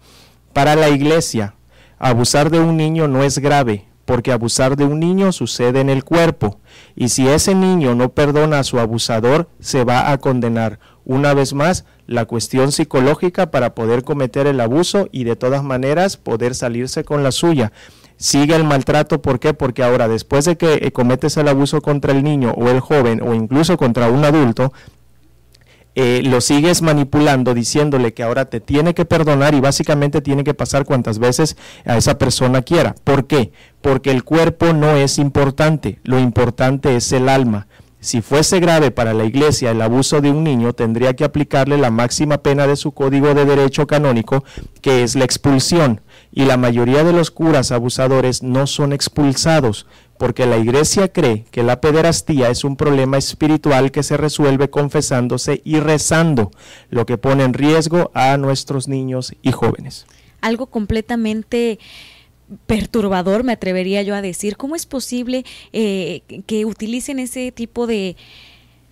Para 0.52 0.76
la 0.76 0.88
Iglesia, 0.88 1.56
abusar 1.98 2.50
de 2.50 2.60
un 2.60 2.76
niño 2.76 3.08
no 3.08 3.24
es 3.24 3.40
grave, 3.40 3.86
porque 4.04 4.30
abusar 4.30 4.76
de 4.76 4.84
un 4.84 5.00
niño 5.00 5.32
sucede 5.32 5.80
en 5.80 5.90
el 5.90 6.04
cuerpo, 6.04 6.60
y 6.94 7.08
si 7.08 7.26
ese 7.26 7.56
niño 7.56 7.96
no 7.96 8.10
perdona 8.10 8.60
a 8.60 8.64
su 8.64 8.78
abusador, 8.78 9.48
se 9.58 9.82
va 9.82 10.12
a 10.12 10.18
condenar. 10.18 10.78
Una 11.06 11.34
vez 11.34 11.54
más, 11.54 11.84
la 12.08 12.24
cuestión 12.24 12.72
psicológica 12.72 13.52
para 13.52 13.76
poder 13.76 14.02
cometer 14.02 14.48
el 14.48 14.60
abuso 14.60 15.08
y 15.12 15.22
de 15.22 15.36
todas 15.36 15.62
maneras 15.62 16.16
poder 16.16 16.56
salirse 16.56 17.04
con 17.04 17.22
la 17.22 17.30
suya. 17.30 17.70
Sigue 18.16 18.56
el 18.56 18.64
maltrato, 18.64 19.22
¿por 19.22 19.38
qué? 19.38 19.54
Porque 19.54 19.84
ahora 19.84 20.08
después 20.08 20.46
de 20.46 20.56
que 20.56 20.80
eh, 20.82 20.90
cometes 20.90 21.36
el 21.36 21.46
abuso 21.46 21.80
contra 21.80 22.10
el 22.10 22.24
niño 22.24 22.52
o 22.56 22.70
el 22.70 22.80
joven 22.80 23.22
o 23.22 23.34
incluso 23.34 23.76
contra 23.76 24.10
un 24.10 24.24
adulto, 24.24 24.72
eh, 25.94 26.22
lo 26.24 26.40
sigues 26.40 26.82
manipulando 26.82 27.54
diciéndole 27.54 28.12
que 28.12 28.24
ahora 28.24 28.46
te 28.46 28.60
tiene 28.60 28.92
que 28.92 29.04
perdonar 29.04 29.54
y 29.54 29.60
básicamente 29.60 30.20
tiene 30.20 30.42
que 30.42 30.54
pasar 30.54 30.84
cuantas 30.84 31.20
veces 31.20 31.56
a 31.84 31.96
esa 31.96 32.18
persona 32.18 32.62
quiera. 32.62 32.96
¿Por 33.04 33.28
qué? 33.28 33.52
Porque 33.80 34.10
el 34.10 34.24
cuerpo 34.24 34.72
no 34.72 34.96
es 34.96 35.18
importante, 35.18 36.00
lo 36.02 36.18
importante 36.18 36.96
es 36.96 37.12
el 37.12 37.28
alma. 37.28 37.68
Si 38.06 38.22
fuese 38.22 38.60
grave 38.60 38.92
para 38.92 39.14
la 39.14 39.24
Iglesia 39.24 39.72
el 39.72 39.82
abuso 39.82 40.20
de 40.20 40.30
un 40.30 40.44
niño, 40.44 40.74
tendría 40.74 41.16
que 41.16 41.24
aplicarle 41.24 41.76
la 41.76 41.90
máxima 41.90 42.38
pena 42.38 42.68
de 42.68 42.76
su 42.76 42.92
código 42.92 43.34
de 43.34 43.44
derecho 43.44 43.88
canónico, 43.88 44.44
que 44.80 45.02
es 45.02 45.16
la 45.16 45.24
expulsión. 45.24 46.02
Y 46.30 46.44
la 46.44 46.56
mayoría 46.56 47.02
de 47.02 47.12
los 47.12 47.32
curas 47.32 47.72
abusadores 47.72 48.44
no 48.44 48.68
son 48.68 48.92
expulsados, 48.92 49.88
porque 50.20 50.46
la 50.46 50.56
Iglesia 50.56 51.12
cree 51.12 51.46
que 51.50 51.64
la 51.64 51.80
pederastía 51.80 52.48
es 52.48 52.62
un 52.62 52.76
problema 52.76 53.18
espiritual 53.18 53.90
que 53.90 54.04
se 54.04 54.16
resuelve 54.16 54.70
confesándose 54.70 55.60
y 55.64 55.80
rezando, 55.80 56.52
lo 56.90 57.06
que 57.06 57.18
pone 57.18 57.42
en 57.42 57.54
riesgo 57.54 58.12
a 58.14 58.36
nuestros 58.36 58.86
niños 58.86 59.34
y 59.42 59.50
jóvenes. 59.50 60.06
Algo 60.42 60.66
completamente 60.66 61.80
perturbador, 62.66 63.44
me 63.44 63.52
atrevería 63.52 64.02
yo 64.02 64.14
a 64.14 64.22
decir. 64.22 64.56
¿Cómo 64.56 64.76
es 64.76 64.86
posible 64.86 65.44
eh, 65.72 66.22
que 66.46 66.64
utilicen 66.64 67.18
ese 67.18 67.52
tipo 67.52 67.86
de, 67.86 68.16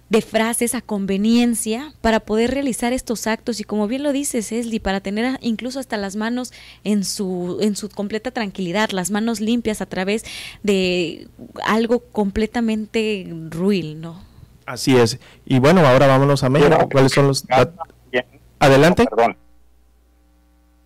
de 0.08 0.22
frases 0.22 0.74
a 0.74 0.80
conveniencia 0.80 1.92
para 2.00 2.20
poder 2.20 2.50
realizar 2.52 2.92
estos 2.92 3.26
actos 3.26 3.60
y 3.60 3.64
como 3.64 3.88
bien 3.88 4.02
lo 4.02 4.12
dices, 4.12 4.52
Esli, 4.52 4.78
para 4.78 5.00
tener 5.00 5.38
incluso 5.40 5.80
hasta 5.80 5.96
las 5.96 6.16
manos 6.16 6.52
en 6.84 7.04
su, 7.04 7.58
en 7.60 7.76
su 7.76 7.88
completa 7.88 8.30
tranquilidad, 8.30 8.90
las 8.90 9.10
manos 9.10 9.40
limpias 9.40 9.80
a 9.80 9.86
través 9.86 10.24
de 10.62 11.28
algo 11.64 12.00
completamente 12.00 13.26
ruil, 13.50 14.00
¿no? 14.00 14.22
Así 14.66 14.96
es. 14.96 15.18
Y 15.44 15.58
bueno, 15.58 15.86
ahora 15.86 16.06
vámonos 16.06 16.42
a 16.42 16.48
México. 16.48 16.88
¿Cuáles 16.90 17.12
son 17.12 17.26
los... 17.26 17.44
Adelante. 18.58 19.04
Perdón. 19.04 19.36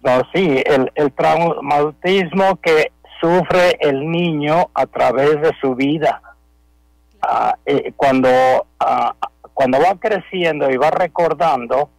No, 0.02 0.22
sí, 0.32 0.62
el, 0.64 0.92
el 0.94 1.12
traumatismo 1.12 2.56
que 2.56 2.92
sufre 3.20 3.76
el 3.80 4.10
niño 4.10 4.70
a 4.74 4.86
través 4.86 5.40
de 5.40 5.52
su 5.60 5.74
vida. 5.74 6.22
Ah, 7.20 7.56
eh, 7.66 7.92
cuando, 7.96 8.28
ah, 8.78 9.14
cuando 9.54 9.78
va 9.80 9.96
creciendo 9.98 10.70
y 10.70 10.76
va 10.76 10.90
recordando, 10.90 11.90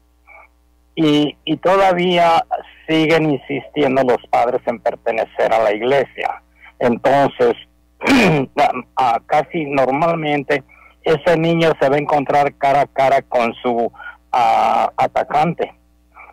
y, 0.96 1.38
y 1.46 1.58
todavía 1.58 2.46
siguen 2.88 3.32
insistiendo 3.32 4.04
los 4.04 4.18
padres 4.30 4.62
en 4.66 4.80
pertenecer 4.80 5.54
a 5.54 5.64
la 5.64 5.74
iglesia. 5.74 6.42
Entonces, 6.80 7.56
ah, 8.96 9.20
casi 9.26 9.66
normalmente 9.66 10.64
ese 11.04 11.38
niño 11.38 11.72
se 11.80 11.90
va 11.90 11.98
a 11.98 12.00
encontrar 12.00 12.54
cara 12.56 12.82
a 12.82 12.88
cara 12.88 13.22
con 13.24 13.54
su 13.56 13.92
atacante 14.32 15.79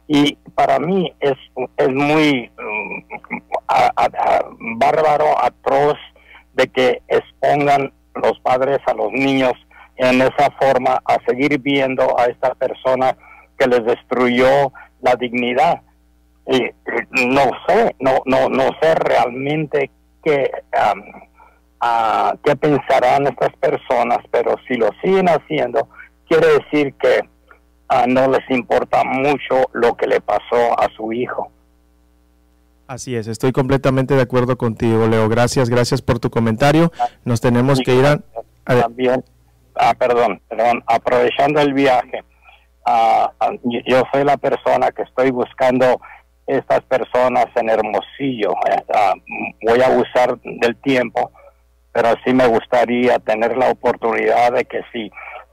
y 0.09 0.37
para 0.55 0.79
mí 0.79 1.13
es, 1.21 1.37
es 1.77 1.89
muy 1.89 2.51
mm, 2.59 4.79
bárbaro, 4.79 5.27
atroz 5.43 5.97
de 6.55 6.69
que 6.69 7.03
expongan 7.09 7.93
los 8.15 8.39
padres 8.41 8.79
a 8.87 8.95
los 8.95 9.11
niños 9.13 9.53
en 9.97 10.23
esa 10.23 10.51
forma 10.61 11.03
a 11.05 11.19
seguir 11.27 11.59
viendo 11.61 12.19
a 12.19 12.27
esta 12.27 12.55
persona 12.55 13.17
que 13.59 13.67
les 13.67 13.85
destruyó 13.85 14.73
la 15.01 15.17
dignidad. 15.17 15.83
Y 16.47 16.71
no 17.11 17.51
sé, 17.67 17.97
no, 17.99 18.21
no, 18.25 18.49
no 18.49 18.71
sé 18.81 18.95
realmente 18.95 19.91
qué, 20.23 20.51
qué 22.45 22.57
pensarán 22.57 23.27
estas 23.27 23.53
personas, 23.57 24.19
pero 24.31 24.55
si 24.69 24.75
lo 24.75 24.91
siguen 25.03 25.29
haciendo, 25.29 25.89
quiere 26.29 26.47
decir 26.59 26.95
que 26.95 27.29
no 28.09 28.29
les 28.29 28.51
importa 28.51 29.05
mucho 29.05 29.71
lo 29.73 29.95
que 29.95 30.07
le 30.07 30.21
pasó 30.21 30.79
a 30.79 30.89
su 30.97 31.13
hijo. 31.13 31.51
Así 32.87 33.17
es, 33.17 33.27
estoy 33.27 33.51
completamente 33.53 34.15
de 34.15 34.23
acuerdo 34.23 34.57
contigo, 34.57 35.07
Leo. 35.09 35.29
Gracias, 35.29 35.69
gracias 35.69 36.03
por 36.03 36.21
tu 36.21 36.31
comentario. 36.31 36.93
Nos 37.25 37.41
tenemos 37.41 37.81
que 37.81 37.95
ir 37.95 38.07
a... 38.07 38.21
También, 38.65 39.25
ah, 39.75 39.95
perdón, 39.95 40.41
perdón, 40.49 40.83
aprovechando 40.87 41.61
el 41.61 41.75
viaje, 41.75 42.23
ah, 42.87 43.33
ah, 43.41 43.51
yo 43.63 44.03
soy 44.13 44.25
la 44.25 44.37
persona 44.37 44.91
que 44.93 45.03
estoy 45.03 45.31
buscando 45.31 46.01
estas 46.47 46.83
personas 46.83 47.47
en 47.57 47.71
Hermosillo. 47.71 48.55
Eh, 48.71 49.47
voy 49.63 49.83
a 49.83 49.91
usar 49.91 50.39
del 50.41 50.77
tiempo, 50.77 51.33
pero 51.93 52.15
sí 52.25 52.33
me 52.33 52.47
gustaría 52.47 53.19
tener 53.19 53.57
la 53.57 53.71
oportunidad 53.71 54.53
de 54.53 54.65
que 54.65 54.83
si 54.93 55.11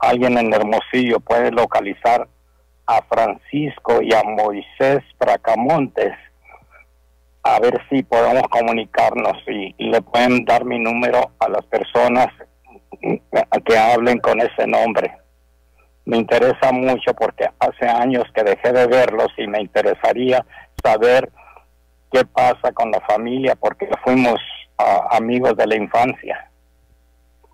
alguien 0.10 0.38
en 0.38 0.54
Hermosillo 0.54 1.20
puede 1.20 1.52
localizar 1.52 2.28
a 2.86 3.02
Francisco 3.04 4.02
y 4.02 4.14
a 4.14 4.24
Moisés 4.24 5.04
Bracamontes, 5.20 6.14
a 7.44 7.60
ver 7.60 7.82
si 7.90 8.04
podemos 8.04 8.44
comunicarnos 8.50 9.38
y, 9.48 9.74
le 9.78 10.02
pueden 10.02 10.46
dar 10.46 10.66
mi 10.66 10.80
número 10.80 11.32
a 11.40 11.50
las 11.50 11.66
personas 11.66 12.28
que 13.66 13.78
hablen 13.78 14.20
con 14.20 14.40
ese 14.40 14.68
nombre. 14.68 15.18
Me 16.06 16.18
interesa 16.18 16.72
mucho 16.72 17.14
porque 17.14 17.50
hace 17.60 17.88
años 17.88 18.26
que 18.34 18.44
dejé 18.44 18.72
de 18.74 18.88
verlos 18.88 19.30
y 19.38 19.48
me 19.48 19.62
interesaría 19.62 20.46
saber 20.84 21.30
qué 22.12 22.26
pasa 22.26 22.72
con 22.74 22.92
la 22.92 23.00
familia 23.02 23.56
porque 23.56 23.90
fuimos 24.04 24.40
ah, 24.78 25.08
amigos 25.12 25.56
de 25.56 25.68
la 25.68 25.76
infancia. 25.76 26.50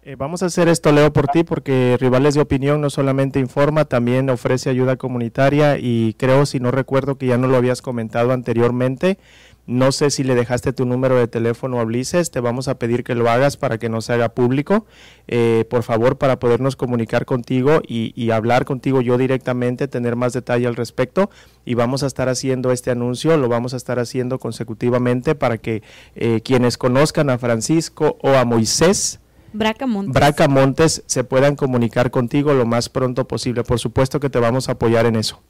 Eh, 0.10 0.16
vamos 0.18 0.41
a 0.41 0.47
hacer 0.47 0.68
esto, 0.70 0.91
Leo, 0.91 1.14
por 1.14 1.28
ti, 1.28 1.43
porque 1.43 1.95
Rivales 1.99 2.34
de 2.34 2.41
Opinión 2.41 2.82
no 2.82 2.89
solamente 2.89 3.39
informa, 3.39 3.86
también 3.86 4.32
ofrece 4.32 4.72
ayuda 4.72 4.95
comunitaria 4.95 5.78
y 5.78 6.16
creo, 6.18 6.47
si 6.47 6.60
no 6.60 6.72
recuerdo 6.72 7.20
que 7.20 7.28
ya 7.28 7.38
no 7.38 7.47
lo 7.47 7.57
habías 7.57 7.84
comentado 7.84 8.32
anteriormente, 8.32 9.20
no 9.68 9.91
sé 9.91 10.10
si 10.10 10.24
le 10.24 10.34
dejaste 10.34 10.74
tu 10.74 10.88
número 10.88 11.16
de 11.16 11.28
teléfono 11.28 11.80
a 11.80 11.84
Blices, 11.84 12.32
te 12.32 12.39
vamos 12.39 12.68
a 12.68 12.80
pedir 12.80 13.03
que 13.03 13.14
lo 13.14 13.30
hagas 13.30 13.55
para 13.55 13.78
que 13.78 13.88
no 13.88 14.01
se 14.01 14.14
haga 14.14 14.30
público, 14.30 14.88
eh, 15.28 15.64
por 15.70 15.84
favor, 15.84 16.18
para 16.18 16.39
podernos 16.39 16.76
comunicar 16.76 17.28
contigo 17.28 17.84
y, 17.88 18.32
hablar 18.32 18.66
contigo 18.66 19.01
yo 19.01 19.16
directamente, 19.20 19.88
tener 19.88 20.16
más 20.16 20.34
detalle 20.34 20.66
al 20.66 20.76
respecto 20.76 21.30
y 21.66 21.76
vamos 21.76 22.01
a 22.01 22.07
estar 22.07 22.30
haciendo 22.30 22.72
este 22.72 22.89
anuncio, 22.89 23.38
lo 23.38 23.47
vamos 23.47 23.76
a 23.76 23.78
estar 23.78 23.99
haciendo 23.99 24.39
consecutivamente 24.39 25.36
para 25.36 25.60
que 25.60 25.84
eh, 26.16 26.41
quienes 26.41 26.80
conozcan 26.80 27.30
a 27.30 27.38
Francisco 27.38 28.18
o 28.24 28.30
a 28.30 28.43
Moisés, 28.43 29.20
Bracamontes. 29.53 30.13
Bracamontes 30.13 31.03
se 31.05 31.23
puedan 31.23 31.55
comunicar 31.55 32.11
contigo 32.11 32.53
lo 32.53 32.65
más 32.65 32.89
pronto 32.89 33.27
posible. 33.27 33.63
Por 33.63 33.79
supuesto 33.79 34.19
que 34.19 34.29
te 34.29 34.39
vamos 34.39 34.69
a 34.69 34.73
apoyar 34.73 35.05
en 35.05 35.15
eso. 35.15 35.41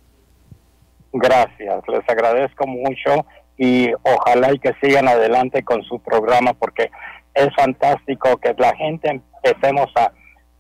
Gracias, 1.12 1.84
les 1.88 2.08
agradezco 2.08 2.68
mucho 2.68 3.26
y 3.58 3.92
ojalá 4.04 4.54
y 4.54 4.60
que 4.60 4.74
sigan 4.82 5.08
adelante 5.08 5.64
con 5.64 5.84
su 5.84 6.00
programa 6.00 6.54
porque 6.54 6.92
es 7.34 7.50
fantástico 7.56 8.38
que 8.38 8.54
la 8.58 8.76
gente 8.76 9.22
empecemos 9.44 9.92
a, 9.96 10.12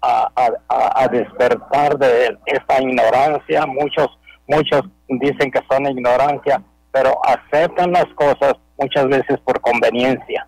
a, 0.02 1.08
despertar 1.10 1.98
de 1.98 2.38
esta 2.46 2.82
ignorancia. 2.82 3.66
Muchos, 3.66 4.08
muchos 4.48 4.82
dicen 5.08 5.52
que 5.52 5.62
son 5.70 5.86
ignorancia, 5.88 6.62
pero 6.92 7.20
aceptan 7.26 7.92
las 7.92 8.08
cosas 8.16 8.54
muchas 8.78 9.08
veces 9.08 9.40
por 9.42 9.60
conveniencia. 9.62 10.48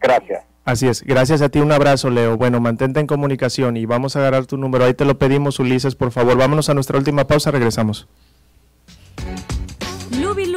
Gracias. 0.00 0.44
Así 0.66 0.88
es, 0.88 1.04
gracias 1.04 1.42
a 1.42 1.48
ti, 1.48 1.60
un 1.60 1.70
abrazo 1.70 2.10
Leo. 2.10 2.36
Bueno, 2.36 2.58
mantente 2.60 2.98
en 2.98 3.06
comunicación 3.06 3.76
y 3.76 3.86
vamos 3.86 4.16
a 4.16 4.18
agarrar 4.18 4.46
tu 4.46 4.56
número. 4.56 4.84
Ahí 4.84 4.94
te 4.94 5.04
lo 5.04 5.16
pedimos, 5.16 5.60
Ulises, 5.60 5.94
por 5.94 6.10
favor. 6.10 6.36
Vámonos 6.36 6.68
a 6.68 6.74
nuestra 6.74 6.98
última 6.98 7.24
pausa, 7.28 7.52
regresamos. 7.52 8.08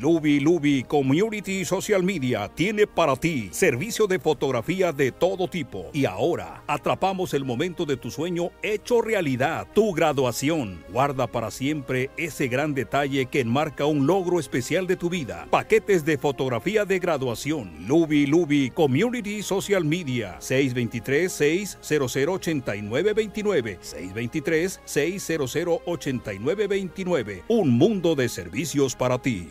Luby 0.00 0.40
Luby 0.40 0.82
Community 0.82 1.64
Social 1.64 2.02
Media 2.02 2.50
tiene 2.52 2.86
para 2.86 3.14
ti 3.14 3.48
servicio 3.52 4.08
de 4.08 4.18
fotografía 4.18 4.92
de 4.92 5.12
todo 5.12 5.46
tipo. 5.46 5.88
Y 5.92 6.04
ahora 6.04 6.64
atrapamos 6.66 7.32
el 7.32 7.44
momento 7.44 7.86
de 7.86 7.96
tu 7.96 8.10
sueño 8.10 8.50
hecho 8.62 9.00
realidad, 9.02 9.68
tu 9.72 9.92
graduación. 9.92 10.84
Guarda 10.88 11.28
para 11.28 11.52
siempre 11.52 12.10
ese 12.16 12.48
gran 12.48 12.74
detalle 12.74 13.26
que 13.26 13.40
enmarca 13.40 13.86
un 13.86 14.06
logro 14.06 14.40
especial 14.40 14.88
de 14.88 14.96
tu 14.96 15.08
vida. 15.08 15.46
Paquetes 15.50 16.04
de 16.04 16.18
fotografía 16.18 16.84
de 16.84 16.98
graduación. 16.98 17.86
Luby 17.86 18.26
Luby 18.26 18.70
Community 18.70 19.42
Social 19.42 19.84
Media 19.84 20.36
623 20.40 21.32
600 21.32 22.16
8929 22.28 23.78
623 23.80 24.80
600 24.84 25.56
8929. 25.86 27.44
Un 27.48 27.78
mundo 27.78 28.16
de 28.16 28.28
servicios 28.28 28.96
para 28.96 29.18
ti. 29.22 29.50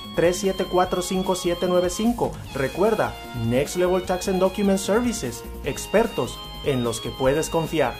3745795. 0.15 2.31
Recuerda, 2.53 3.13
Next 3.47 3.75
Level 3.75 4.03
Tax 4.03 4.27
and 4.27 4.39
Document 4.39 4.79
Services, 4.79 5.43
expertos 5.63 6.39
en 6.65 6.83
los 6.83 6.99
que 7.01 7.09
puedes 7.11 7.49
confiar. 7.49 7.93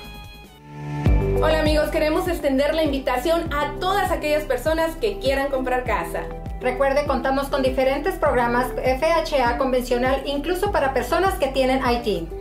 Hola 1.44 1.62
amigos, 1.62 1.90
queremos 1.90 2.28
extender 2.28 2.76
la 2.76 2.84
invitación 2.84 3.52
a 3.52 3.74
todas 3.80 4.12
aquellas 4.12 4.44
personas 4.44 4.96
que 4.98 5.18
quieran 5.18 5.50
comprar 5.50 5.86
casa. 5.86 6.26
Recuerde, 6.60 7.08
contamos 7.08 7.48
con 7.48 7.64
diferentes 7.64 8.20
programas 8.20 8.68
FHA 8.76 9.58
convencional, 9.58 10.22
incluso 10.26 10.72
para 10.72 10.94
personas 10.94 11.34
que 11.40 11.48
tienen 11.48 11.82
IT. 11.84 12.41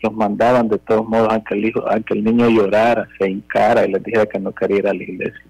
los 0.00 0.12
mandaban 0.12 0.68
de 0.68 0.78
todos 0.78 1.04
modos 1.08 1.28
aunque 1.32 1.54
el 1.54 1.64
hijo, 1.64 1.84
aunque 1.88 2.14
el 2.14 2.22
niño 2.22 2.48
llorara, 2.48 3.08
se 3.18 3.28
hincara 3.28 3.84
y 3.84 3.90
les 3.90 4.02
dijera 4.04 4.26
que 4.26 4.38
no 4.38 4.52
quería 4.52 4.78
ir 4.78 4.88
a 4.88 4.94
la 4.94 5.02
iglesia. 5.02 5.44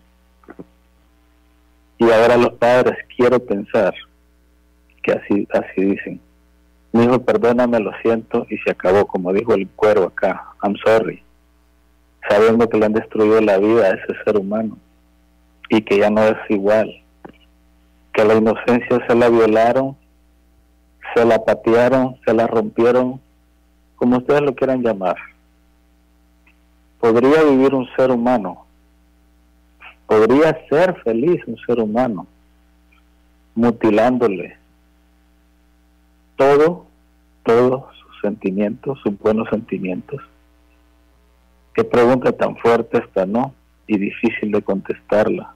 Y 1.99 2.11
ahora 2.11 2.39
los 2.39 2.55
padres 2.55 2.97
quiero 3.15 3.39
pensar 3.39 3.95
así, 5.11 5.49
así 5.53 5.85
dicen. 5.85 6.21
Mi 6.93 7.05
hijo, 7.05 7.21
perdóname, 7.23 7.81
lo 7.81 7.93
siento, 8.03 8.47
y 8.49 8.57
se 8.59 8.71
acabó, 8.71 9.07
como 9.07 9.33
dijo 9.33 9.55
el 9.55 9.69
cuero 9.69 10.05
acá, 10.05 10.53
I'm 10.63 10.75
sorry, 10.85 11.23
sabiendo 12.29 12.69
que 12.69 12.79
le 12.79 12.87
han 12.87 12.93
destruido 12.93 13.41
la 13.41 13.59
vida 13.59 13.87
a 13.87 13.91
ese 13.91 14.15
ser 14.25 14.37
humano 14.37 14.79
y 15.69 15.83
que 15.83 15.99
ya 15.99 16.11
no 16.11 16.23
es 16.25 16.37
igual, 16.49 17.03
que 18.13 18.25
la 18.25 18.35
inocencia 18.35 19.07
se 19.07 19.15
la 19.15 19.29
violaron, 19.29 19.97
se 21.15 21.25
la 21.25 21.45
patearon, 21.45 22.17
se 22.25 22.33
la 22.33 22.47
rompieron, 22.47 23.21
como 23.97 24.19
ustedes 24.19 24.43
lo 24.43 24.55
quieran 24.55 24.83
llamar. 24.83 25.17
Podría 27.01 27.43
vivir 27.45 27.75
un 27.75 27.87
ser 27.97 28.11
humano, 28.11 28.65
podría 30.07 30.59
ser 30.69 30.95
feliz 31.03 31.41
un 31.47 31.57
ser 31.67 31.81
humano, 31.81 32.27
mutilándole 33.55 34.58
todo, 36.39 36.87
todos 37.43 37.85
sus 37.99 38.21
sentimientos, 38.23 38.99
sus 39.03 39.19
buenos 39.19 39.51
sentimientos. 39.51 40.23
Qué 41.75 41.85
pregunta 41.85 42.33
tan 42.33 42.57
fuerte 42.57 42.99
esta, 42.99 43.27
¿no? 43.27 43.55
Y 43.87 43.99
difícil 43.99 44.53
de 44.53 44.63
contestarla. 44.63 45.53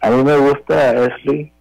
A 0.00 0.10
mí 0.10 0.22
me 0.22 0.36
gusta, 0.36 0.90
Ashley, 0.90 1.52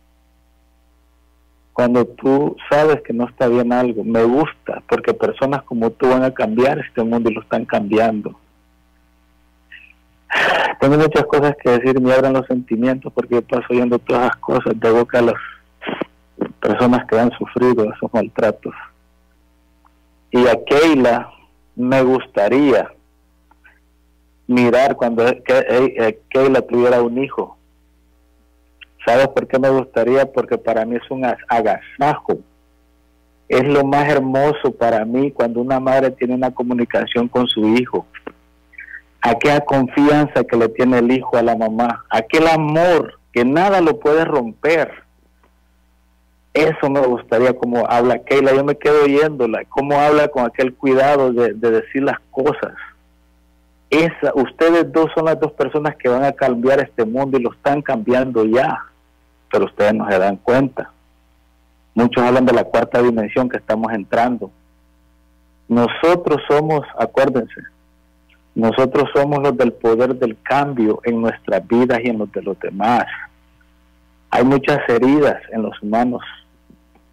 cuando 1.80 2.06
tú 2.06 2.58
sabes 2.70 3.02
que 3.04 3.14
no 3.14 3.26
está 3.26 3.48
bien 3.48 3.72
algo. 3.72 4.04
Me 4.04 4.24
gusta, 4.24 4.82
porque 4.90 5.14
personas 5.14 5.64
como 5.64 5.92
tú 5.92 6.10
van 6.10 6.24
a 6.24 6.34
cambiar 6.34 6.80
este 6.80 7.04
mundo 7.04 7.30
y 7.30 7.36
lo 7.36 7.42
están 7.42 7.64
cambiando. 7.66 8.38
Tengo 10.82 10.98
muchas 10.98 11.26
cosas 11.26 11.56
que 11.64 11.70
decir, 11.70 12.02
me 12.02 12.12
abran 12.12 12.34
los 12.34 12.46
sentimientos 12.48 13.14
porque 13.14 13.36
yo 13.36 13.42
paso 13.44 13.66
oyendo 13.70 14.00
todas 14.00 14.24
las 14.24 14.36
cosas 14.38 14.80
de 14.80 14.92
boca 14.92 15.20
a 15.20 15.22
las 15.22 15.36
personas 16.60 17.06
que 17.08 17.20
han 17.20 17.32
sufrido 17.32 17.84
esos 17.86 18.14
maltratos. 18.14 18.74
Y 20.32 20.48
a 20.48 20.56
Keila 20.66 21.32
me 21.76 22.02
gustaría 22.04 22.92
mirar 24.48 24.96
cuando 24.96 25.24
Ke- 25.26 25.66
eh, 25.70 25.94
eh, 25.98 26.20
Keila 26.30 26.62
tuviera 26.62 27.02
un 27.02 27.18
hijo. 27.24 27.58
¿Sabes 29.06 29.28
por 29.30 29.48
qué 29.48 29.58
me 29.60 29.70
gustaría? 29.70 30.32
Porque 30.32 30.58
para 30.58 30.86
mí 30.86 30.96
es 30.98 31.10
un 31.10 31.26
as- 31.26 31.38
agasajo. 31.48 32.40
Es 33.48 33.64
lo 33.64 33.84
más 33.84 34.08
hermoso 34.10 34.72
para 34.78 35.04
mí 35.06 35.32
cuando 35.32 35.62
una 35.62 35.80
madre 35.80 36.12
tiene 36.12 36.36
una 36.36 36.52
comunicación 36.52 37.28
con 37.28 37.48
su 37.48 37.66
hijo. 37.76 38.06
Aquella 39.22 39.62
confianza 39.62 40.44
que 40.44 40.56
le 40.56 40.70
tiene 40.70 41.00
el 41.00 41.12
hijo 41.12 41.36
a 41.38 41.42
la 41.42 41.56
mamá. 41.56 42.06
Aquel 42.10 42.48
amor 42.48 43.20
que 43.34 43.44
nada 43.44 43.82
lo 43.82 44.00
puede 44.00 44.24
romper. 44.26 44.92
Eso 46.60 46.90
me 46.90 47.00
gustaría 47.02 47.54
como 47.56 47.86
habla 47.88 48.20
Keila, 48.20 48.54
yo 48.54 48.66
me 48.66 48.78
quedo 48.78 49.04
oyéndola, 49.04 49.64
cómo 49.70 49.98
habla 49.98 50.28
con 50.28 50.46
aquel 50.46 50.74
cuidado 50.74 51.32
de, 51.32 51.54
de 51.54 51.72
decir 51.72 52.04
las 52.04 52.20
cosas. 52.32 52.74
Esa, 53.90 54.34
ustedes 54.36 54.92
dos 54.92 55.10
son 55.16 55.26
las 55.26 55.40
dos 55.40 55.54
personas 55.54 55.96
que 55.96 56.10
van 56.10 56.26
a 56.26 56.34
cambiar 56.34 56.80
este 56.80 57.06
mundo 57.06 57.38
y 57.38 57.42
lo 57.42 57.54
están 57.54 57.82
cambiando 57.82 58.44
ya, 58.46 58.78
pero 59.50 59.66
ustedes 59.66 59.94
no 59.94 60.10
se 60.10 60.20
dan 60.20 60.36
cuenta. 60.36 60.92
Muchos 61.96 62.24
hablan 62.24 62.46
de 62.46 62.54
la 62.54 62.66
cuarta 62.66 63.02
dimensión 63.02 63.48
que 63.48 63.58
estamos 63.58 63.92
entrando. 63.94 64.52
Nosotros 65.68 66.42
somos, 66.48 66.82
acuérdense, 66.98 67.62
nosotros 68.54 69.10
somos 69.14 69.42
los 69.42 69.56
del 69.56 69.72
poder 69.72 70.16
del 70.16 70.38
cambio 70.44 71.00
en 71.04 71.22
nuestras 71.22 71.66
vidas 71.68 72.00
y 72.04 72.10
en 72.10 72.20
los 72.20 72.32
de 72.32 72.42
los 72.42 72.60
demás. 72.60 73.06
Hay 74.30 74.44
muchas 74.44 74.80
heridas 74.88 75.42
en 75.52 75.64
los 75.64 75.82
humanos, 75.82 76.22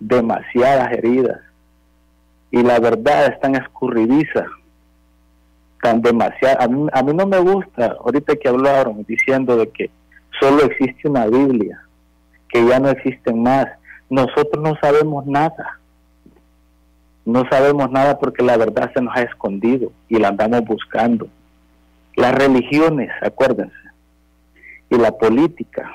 demasiadas 0.01 0.92
heridas. 0.92 1.40
Y 2.51 2.62
la 2.62 2.78
verdad 2.78 3.26
es 3.26 3.40
tan 3.40 3.55
escurridiza, 3.55 4.47
tan 5.82 6.01
demasiada. 6.01 6.64
A 6.64 6.68
mí, 6.68 6.86
a 6.92 7.03
mí 7.03 7.12
no 7.12 7.26
me 7.26 7.38
gusta, 7.38 7.97
ahorita 8.01 8.36
que 8.36 8.49
hablaron 8.49 9.05
diciendo 9.07 9.57
de 9.57 9.68
que 9.68 9.90
solo 10.40 10.64
existe 10.64 11.09
una 11.09 11.26
Biblia, 11.26 11.82
que 12.49 12.64
ya 12.66 12.78
no 12.78 12.90
existen 12.90 13.42
más. 13.42 13.66
Nosotros 14.09 14.62
no 14.62 14.76
sabemos 14.80 15.26
nada. 15.26 15.80
No 17.24 17.44
sabemos 17.51 17.90
nada 17.90 18.18
porque 18.18 18.44
la 18.44 18.57
verdad 18.57 18.90
se 18.94 19.03
nos 19.03 19.14
ha 19.16 19.22
escondido 19.22 19.90
y 20.09 20.18
la 20.18 20.28
andamos 20.28 20.64
buscando. 20.64 21.26
Las 22.14 22.32
religiones, 22.34 23.11
acuérdense, 23.20 23.74
y 24.88 24.97
la 24.97 25.11
política 25.11 25.92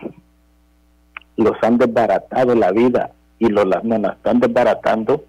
los 1.38 1.54
han 1.64 1.78
desbaratado 1.78 2.54
la 2.54 2.72
vida 2.72 3.12
y 3.42 3.50
la- 3.50 3.82
nos 3.84 4.14
están 4.14 4.39
desbaratando 4.39 5.26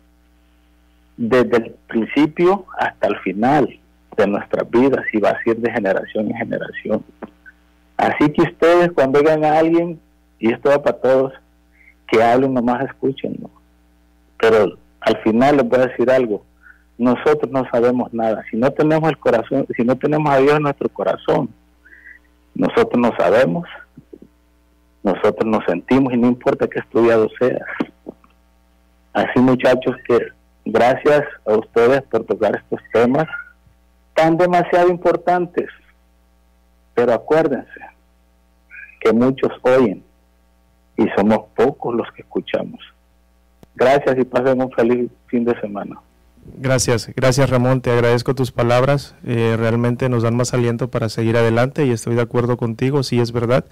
desde 1.17 1.57
el 1.57 1.75
principio 1.87 2.67
hasta 2.79 3.07
el 3.09 3.19
final 3.21 3.81
de 4.19 4.27
nuestras 4.27 4.71
vidas 4.71 5.03
y 5.15 5.19
va 5.19 5.31
a 5.31 5.43
ser 5.43 5.57
de 5.57 5.73
generación 5.73 6.27
en 6.31 6.37
generación. 6.37 7.03
Así 7.97 8.31
que 8.31 8.43
ustedes 8.43 8.93
cuando 8.93 9.19
oigan 9.19 9.43
a 9.45 9.59
alguien, 9.59 9.99
y 10.39 10.53
esto 10.53 10.69
va 10.69 10.83
para 10.83 10.99
todos, 10.99 11.33
que 12.07 12.23
hablen 12.23 12.53
nomás 12.53 12.85
escúchenlo. 12.85 13.49
Pero 14.39 14.77
al 15.01 15.17
final 15.23 15.57
les 15.57 15.67
voy 15.67 15.81
a 15.81 15.87
decir 15.87 16.11
algo, 16.11 16.45
nosotros 16.99 17.51
no 17.51 17.67
sabemos 17.71 18.13
nada. 18.13 18.45
Si 18.51 18.59
no 18.59 18.71
tenemos 18.73 19.09
el 19.09 19.17
corazón, 19.17 19.67
si 19.75 19.85
no 19.85 19.97
tenemos 19.97 20.31
a 20.31 20.37
Dios 20.37 20.57
en 20.57 20.65
nuestro 20.65 20.91
corazón, 20.91 21.49
nosotros 22.55 23.01
no 23.01 23.11
sabemos 23.17 23.67
nosotros 25.03 25.45
nos 25.45 25.65
sentimos 25.65 26.13
y 26.13 26.17
no 26.17 26.29
importa 26.29 26.69
qué 26.69 26.79
estudiado 26.79 27.29
sea. 27.39 27.65
Así 29.13 29.39
muchachos 29.41 29.97
que 30.07 30.29
gracias 30.65 31.25
a 31.47 31.55
ustedes 31.55 32.03
por 32.03 32.25
tocar 32.25 32.57
estos 32.57 32.81
temas 32.93 33.27
tan 34.15 34.37
demasiado 34.37 34.89
importantes. 34.89 35.69
Pero 36.95 37.15
acuérdense 37.15 37.81
que 39.01 39.13
muchos 39.13 39.51
oyen 39.63 40.03
y 40.97 41.09
somos 41.17 41.47
pocos 41.57 41.95
los 41.95 42.11
que 42.13 42.23
escuchamos. 42.23 42.81
Gracias 43.75 44.19
y 44.19 44.25
pasen 44.25 44.63
un 44.63 44.71
feliz 44.73 45.11
fin 45.27 45.45
de 45.45 45.59
semana. 45.61 45.99
Gracias, 46.45 47.09
gracias 47.15 47.49
Ramón, 47.51 47.83
te 47.83 47.91
agradezco 47.91 48.35
tus 48.35 48.51
palabras, 48.51 49.15
eh, 49.25 49.55
realmente 49.57 50.09
nos 50.09 50.25
dan 50.25 50.37
más 50.37 50.53
aliento 50.53 50.91
para 50.91 51.09
seguir 51.09 51.37
adelante 51.37 51.87
y 51.87 51.91
estoy 51.91 52.17
de 52.17 52.23
acuerdo 52.23 52.57
contigo, 52.57 53.05
sí 53.05 53.21
es 53.21 53.31
verdad, 53.31 53.65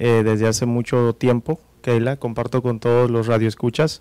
eh, 0.00 0.22
desde 0.24 0.48
hace 0.48 0.66
mucho 0.66 1.14
tiempo, 1.14 1.60
Keila, 1.82 2.16
comparto 2.16 2.62
con 2.62 2.80
todos 2.80 3.12
los 3.12 3.28
radioescuchas, 3.28 4.00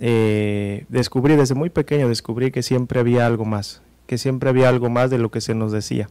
eh, 0.00 0.84
descubrí 0.88 1.36
desde 1.36 1.54
muy 1.54 1.70
pequeño, 1.70 2.08
descubrí 2.08 2.50
que 2.50 2.62
siempre 2.62 3.00
había 3.00 3.26
algo 3.26 3.44
más, 3.44 3.82
que 4.06 4.18
siempre 4.18 4.50
había 4.50 4.68
algo 4.68 4.90
más 4.90 5.10
de 5.10 5.18
lo 5.18 5.30
que 5.30 5.40
se 5.40 5.54
nos 5.54 5.72
decía 5.72 6.08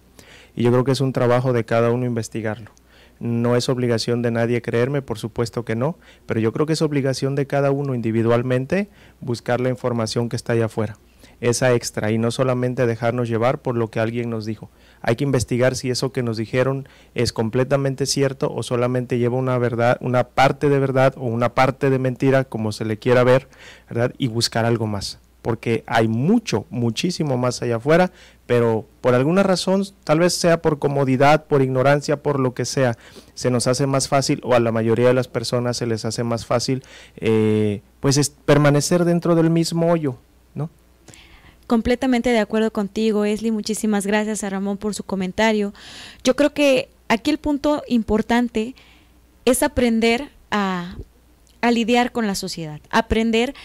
y 0.55 0.63
yo 0.63 0.71
creo 0.71 0.83
que 0.83 0.91
es 0.91 1.01
un 1.01 1.13
trabajo 1.13 1.53
de 1.53 1.65
cada 1.65 1.91
uno 1.91 2.05
investigarlo. 2.05 2.71
No 3.19 3.55
es 3.55 3.69
obligación 3.69 4.21
de 4.21 4.31
nadie 4.31 4.61
creerme, 4.61 5.01
por 5.01 5.17
supuesto 5.17 5.63
que 5.63 5.75
no, 5.75 5.97
pero 6.25 6.39
yo 6.39 6.51
creo 6.51 6.65
que 6.65 6.73
es 6.73 6.81
obligación 6.81 7.35
de 7.35 7.47
cada 7.47 7.71
uno 7.71 7.95
individualmente 7.95 8.89
buscar 9.21 9.61
la 9.61 9.69
información 9.69 10.27
que 10.27 10.35
está 10.35 10.53
allá 10.53 10.65
afuera 10.65 10.97
esa 11.41 11.73
extra 11.73 12.11
y 12.11 12.17
no 12.17 12.31
solamente 12.31 12.85
dejarnos 12.85 13.29
llevar 13.29 13.59
por 13.59 13.75
lo 13.75 13.89
que 13.89 13.99
alguien 13.99 14.29
nos 14.29 14.45
dijo. 14.45 14.69
Hay 15.01 15.15
que 15.15 15.23
investigar 15.23 15.75
si 15.75 15.89
eso 15.89 16.11
que 16.11 16.23
nos 16.23 16.37
dijeron 16.37 16.87
es 17.13 17.31
completamente 17.31 18.05
cierto 18.05 18.51
o 18.51 18.63
solamente 18.63 19.19
lleva 19.19 19.37
una 19.37 19.57
verdad, 19.57 19.97
una 20.01 20.23
parte 20.23 20.69
de 20.69 20.79
verdad 20.79 21.13
o 21.17 21.25
una 21.25 21.53
parte 21.53 21.89
de 21.89 21.99
mentira, 21.99 22.43
como 22.43 22.71
se 22.71 22.85
le 22.85 22.97
quiera 22.97 23.23
ver, 23.23 23.47
¿verdad? 23.87 24.13
Y 24.17 24.27
buscar 24.27 24.65
algo 24.65 24.87
más, 24.87 25.19
porque 25.41 25.83
hay 25.85 26.07
mucho, 26.07 26.65
muchísimo 26.71 27.37
más 27.37 27.61
allá 27.61 27.75
afuera, 27.75 28.11
pero 28.47 28.87
por 29.01 29.13
alguna 29.13 29.43
razón, 29.43 29.83
tal 30.03 30.19
vez 30.19 30.33
sea 30.33 30.61
por 30.61 30.79
comodidad, 30.79 31.45
por 31.45 31.61
ignorancia, 31.61 32.23
por 32.23 32.39
lo 32.39 32.53
que 32.53 32.65
sea, 32.65 32.97
se 33.35 33.51
nos 33.51 33.67
hace 33.67 33.85
más 33.85 34.07
fácil 34.07 34.41
o 34.43 34.55
a 34.55 34.59
la 34.59 34.71
mayoría 34.71 35.07
de 35.07 35.13
las 35.13 35.27
personas 35.27 35.77
se 35.77 35.85
les 35.85 36.05
hace 36.05 36.23
más 36.23 36.45
fácil, 36.45 36.83
eh, 37.17 37.81
pues 37.99 38.17
es 38.17 38.31
permanecer 38.31 39.05
dentro 39.05 39.35
del 39.35 39.49
mismo 39.49 39.91
hoyo. 39.91 40.17
Completamente 41.67 42.29
de 42.29 42.39
acuerdo 42.39 42.71
contigo, 42.71 43.25
Esli. 43.25 43.51
Muchísimas 43.51 44.05
gracias 44.05 44.43
a 44.43 44.49
Ramón 44.49 44.77
por 44.77 44.93
su 44.93 45.03
comentario. 45.03 45.73
Yo 46.23 46.35
creo 46.35 46.53
que 46.53 46.89
aquí 47.07 47.31
el 47.31 47.37
punto 47.37 47.83
importante 47.87 48.75
es 49.45 49.63
aprender 49.63 50.29
a, 50.51 50.97
a 51.61 51.71
lidiar 51.71 52.11
con 52.11 52.27
la 52.27 52.35
sociedad, 52.35 52.79
aprender 52.91 53.55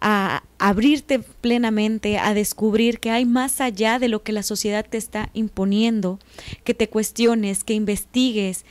a 0.00 0.42
abrirte 0.58 1.20
plenamente, 1.20 2.18
a 2.18 2.34
descubrir 2.34 2.98
que 2.98 3.10
hay 3.10 3.24
más 3.24 3.60
allá 3.60 3.98
de 3.98 4.08
lo 4.08 4.22
que 4.22 4.32
la 4.32 4.42
sociedad 4.42 4.84
te 4.88 4.98
está 4.98 5.30
imponiendo, 5.32 6.18
que 6.64 6.74
te 6.74 6.88
cuestiones, 6.88 7.64
que 7.64 7.74
investigues, 7.74 8.64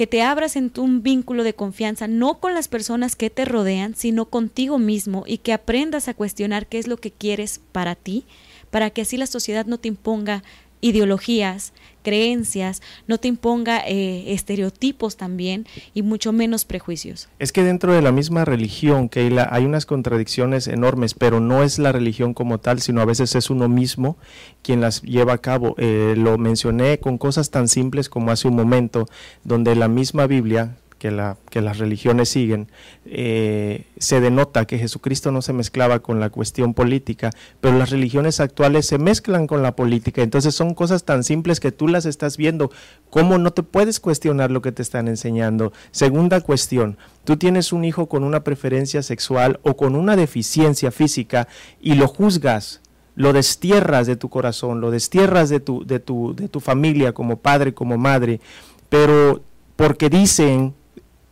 que 0.00 0.06
te 0.06 0.22
abras 0.22 0.56
en 0.56 0.72
un 0.78 1.02
vínculo 1.02 1.44
de 1.44 1.52
confianza, 1.52 2.08
no 2.08 2.38
con 2.38 2.54
las 2.54 2.68
personas 2.68 3.16
que 3.16 3.28
te 3.28 3.44
rodean, 3.44 3.94
sino 3.94 4.24
contigo 4.24 4.78
mismo 4.78 5.24
y 5.26 5.36
que 5.36 5.52
aprendas 5.52 6.08
a 6.08 6.14
cuestionar 6.14 6.66
qué 6.68 6.78
es 6.78 6.86
lo 6.86 6.96
que 6.96 7.10
quieres 7.10 7.60
para 7.70 7.96
ti, 7.96 8.24
para 8.70 8.88
que 8.88 9.02
así 9.02 9.18
la 9.18 9.26
sociedad 9.26 9.66
no 9.66 9.76
te 9.76 9.88
imponga 9.88 10.42
ideologías, 10.80 11.74
creencias, 12.02 12.82
no 13.06 13.18
te 13.18 13.28
imponga 13.28 13.82
eh, 13.86 14.32
estereotipos 14.32 15.16
también 15.16 15.66
y 15.94 16.02
mucho 16.02 16.32
menos 16.32 16.64
prejuicios. 16.64 17.28
Es 17.38 17.52
que 17.52 17.62
dentro 17.62 17.92
de 17.92 18.02
la 18.02 18.12
misma 18.12 18.44
religión, 18.44 19.08
Keila, 19.08 19.48
hay 19.50 19.64
unas 19.64 19.86
contradicciones 19.86 20.66
enormes, 20.66 21.14
pero 21.14 21.40
no 21.40 21.62
es 21.62 21.78
la 21.78 21.92
religión 21.92 22.34
como 22.34 22.58
tal, 22.58 22.80
sino 22.80 23.00
a 23.00 23.04
veces 23.04 23.34
es 23.34 23.50
uno 23.50 23.68
mismo 23.68 24.16
quien 24.62 24.80
las 24.80 25.02
lleva 25.02 25.34
a 25.34 25.38
cabo. 25.38 25.74
Eh, 25.78 26.14
lo 26.16 26.38
mencioné 26.38 26.98
con 26.98 27.18
cosas 27.18 27.50
tan 27.50 27.68
simples 27.68 28.08
como 28.08 28.30
hace 28.30 28.48
un 28.48 28.56
momento, 28.56 29.06
donde 29.44 29.74
la 29.74 29.88
misma 29.88 30.26
Biblia, 30.26 30.76
que, 31.00 31.10
la, 31.10 31.38
que 31.48 31.62
las 31.62 31.78
religiones 31.78 32.28
siguen, 32.28 32.68
eh, 33.06 33.86
se 33.98 34.20
denota 34.20 34.66
que 34.66 34.78
Jesucristo 34.78 35.32
no 35.32 35.40
se 35.40 35.54
mezclaba 35.54 36.00
con 36.00 36.20
la 36.20 36.28
cuestión 36.28 36.74
política, 36.74 37.30
pero 37.62 37.78
las 37.78 37.88
religiones 37.88 38.38
actuales 38.38 38.84
se 38.84 38.98
mezclan 38.98 39.46
con 39.46 39.62
la 39.62 39.74
política. 39.74 40.22
Entonces 40.22 40.54
son 40.54 40.74
cosas 40.74 41.04
tan 41.04 41.24
simples 41.24 41.58
que 41.58 41.72
tú 41.72 41.88
las 41.88 42.04
estás 42.04 42.36
viendo. 42.36 42.70
¿Cómo 43.08 43.38
no 43.38 43.50
te 43.50 43.62
puedes 43.62 43.98
cuestionar 43.98 44.50
lo 44.50 44.60
que 44.60 44.72
te 44.72 44.82
están 44.82 45.08
enseñando? 45.08 45.72
Segunda 45.90 46.42
cuestión, 46.42 46.98
tú 47.24 47.38
tienes 47.38 47.72
un 47.72 47.86
hijo 47.86 48.06
con 48.06 48.22
una 48.22 48.44
preferencia 48.44 49.02
sexual 49.02 49.58
o 49.62 49.78
con 49.78 49.96
una 49.96 50.16
deficiencia 50.16 50.90
física 50.90 51.48
y 51.80 51.94
lo 51.94 52.08
juzgas 52.08 52.82
lo 53.16 53.32
destierras 53.32 54.06
de 54.06 54.16
tu 54.16 54.30
corazón, 54.30 54.80
lo 54.80 54.90
destierras 54.90 55.50
de 55.50 55.60
tu, 55.60 55.84
de 55.84 55.98
tu, 55.98 56.34
de 56.34 56.48
tu 56.48 56.60
familia 56.60 57.12
como 57.12 57.36
padre, 57.36 57.74
como 57.74 57.98
madre, 57.98 58.40
pero 58.88 59.42
porque 59.76 60.08
dicen 60.08 60.74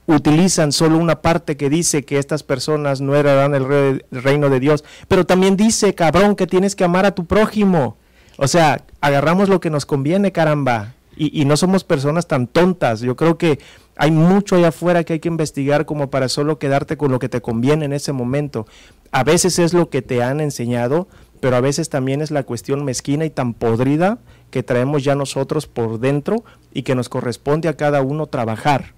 utilizan 0.08 0.72
solo 0.72 0.96
una 0.96 1.20
parte 1.20 1.58
que 1.58 1.68
dice 1.68 2.02
que 2.04 2.18
estas 2.18 2.42
personas 2.42 3.02
no 3.02 3.14
eran 3.14 3.54
el 3.54 4.02
reino 4.10 4.48
de 4.48 4.58
Dios, 4.58 4.82
pero 5.06 5.26
también 5.26 5.56
dice, 5.56 5.94
cabrón, 5.94 6.34
que 6.34 6.46
tienes 6.46 6.74
que 6.74 6.84
amar 6.84 7.04
a 7.04 7.14
tu 7.14 7.26
prójimo. 7.26 7.98
O 8.38 8.48
sea, 8.48 8.84
agarramos 9.02 9.50
lo 9.50 9.60
que 9.60 9.68
nos 9.68 9.84
conviene, 9.84 10.32
caramba, 10.32 10.94
y, 11.14 11.38
y 11.38 11.44
no 11.44 11.58
somos 11.58 11.84
personas 11.84 12.26
tan 12.26 12.46
tontas. 12.46 13.00
Yo 13.00 13.16
creo 13.16 13.36
que 13.36 13.58
hay 13.96 14.10
mucho 14.10 14.56
allá 14.56 14.68
afuera 14.68 15.04
que 15.04 15.12
hay 15.12 15.20
que 15.20 15.28
investigar 15.28 15.84
como 15.84 16.08
para 16.08 16.30
solo 16.30 16.58
quedarte 16.58 16.96
con 16.96 17.12
lo 17.12 17.18
que 17.18 17.28
te 17.28 17.42
conviene 17.42 17.84
en 17.84 17.92
ese 17.92 18.12
momento. 18.12 18.66
A 19.12 19.24
veces 19.24 19.58
es 19.58 19.74
lo 19.74 19.90
que 19.90 20.00
te 20.00 20.22
han 20.22 20.40
enseñado, 20.40 21.06
pero 21.40 21.56
a 21.56 21.60
veces 21.60 21.90
también 21.90 22.22
es 22.22 22.30
la 22.30 22.44
cuestión 22.44 22.82
mezquina 22.82 23.26
y 23.26 23.30
tan 23.30 23.52
podrida 23.52 24.18
que 24.50 24.62
traemos 24.62 25.04
ya 25.04 25.14
nosotros 25.14 25.66
por 25.66 26.00
dentro 26.00 26.44
y 26.72 26.82
que 26.82 26.94
nos 26.94 27.10
corresponde 27.10 27.68
a 27.68 27.76
cada 27.76 28.00
uno 28.00 28.26
trabajar 28.26 28.97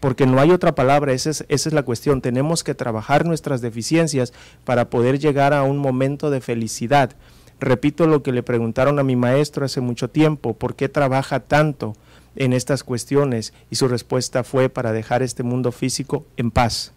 porque 0.00 0.26
no 0.26 0.40
hay 0.40 0.50
otra 0.50 0.74
palabra, 0.74 1.12
esa 1.12 1.30
es, 1.30 1.44
esa 1.48 1.68
es 1.68 1.74
la 1.74 1.82
cuestión. 1.82 2.22
Tenemos 2.22 2.64
que 2.64 2.74
trabajar 2.74 3.26
nuestras 3.26 3.60
deficiencias 3.60 4.32
para 4.64 4.88
poder 4.88 5.18
llegar 5.18 5.52
a 5.52 5.62
un 5.62 5.76
momento 5.78 6.30
de 6.30 6.40
felicidad. 6.40 7.14
Repito 7.60 8.06
lo 8.06 8.22
que 8.22 8.32
le 8.32 8.42
preguntaron 8.42 8.98
a 8.98 9.04
mi 9.04 9.16
maestro 9.16 9.66
hace 9.66 9.82
mucho 9.82 10.08
tiempo, 10.08 10.54
¿por 10.54 10.74
qué 10.74 10.88
trabaja 10.88 11.40
tanto 11.40 11.94
en 12.34 12.54
estas 12.54 12.82
cuestiones? 12.82 13.52
Y 13.70 13.76
su 13.76 13.86
respuesta 13.86 14.42
fue 14.42 14.70
para 14.70 14.92
dejar 14.92 15.22
este 15.22 15.42
mundo 15.42 15.70
físico 15.70 16.24
en 16.38 16.50
paz. 16.50 16.92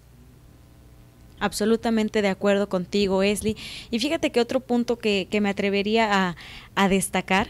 Absolutamente 1.41 2.21
de 2.21 2.29
acuerdo 2.29 2.69
contigo, 2.69 3.21
Esli. 3.21 3.57
Y 3.91 3.99
fíjate 3.99 4.31
que 4.31 4.39
otro 4.39 4.61
punto 4.61 4.97
que, 4.97 5.27
me 5.41 5.49
atrevería 5.49 6.37
a, 6.75 6.87
destacar 6.87 7.49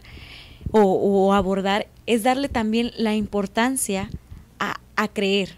o, 0.72 0.82
o 0.82 1.34
abordar 1.34 1.86
es 2.08 2.24
darle 2.24 2.50
también 2.50 2.92
la 2.98 3.14
importancia 3.14 4.10
a 5.04 5.08
creer. 5.08 5.56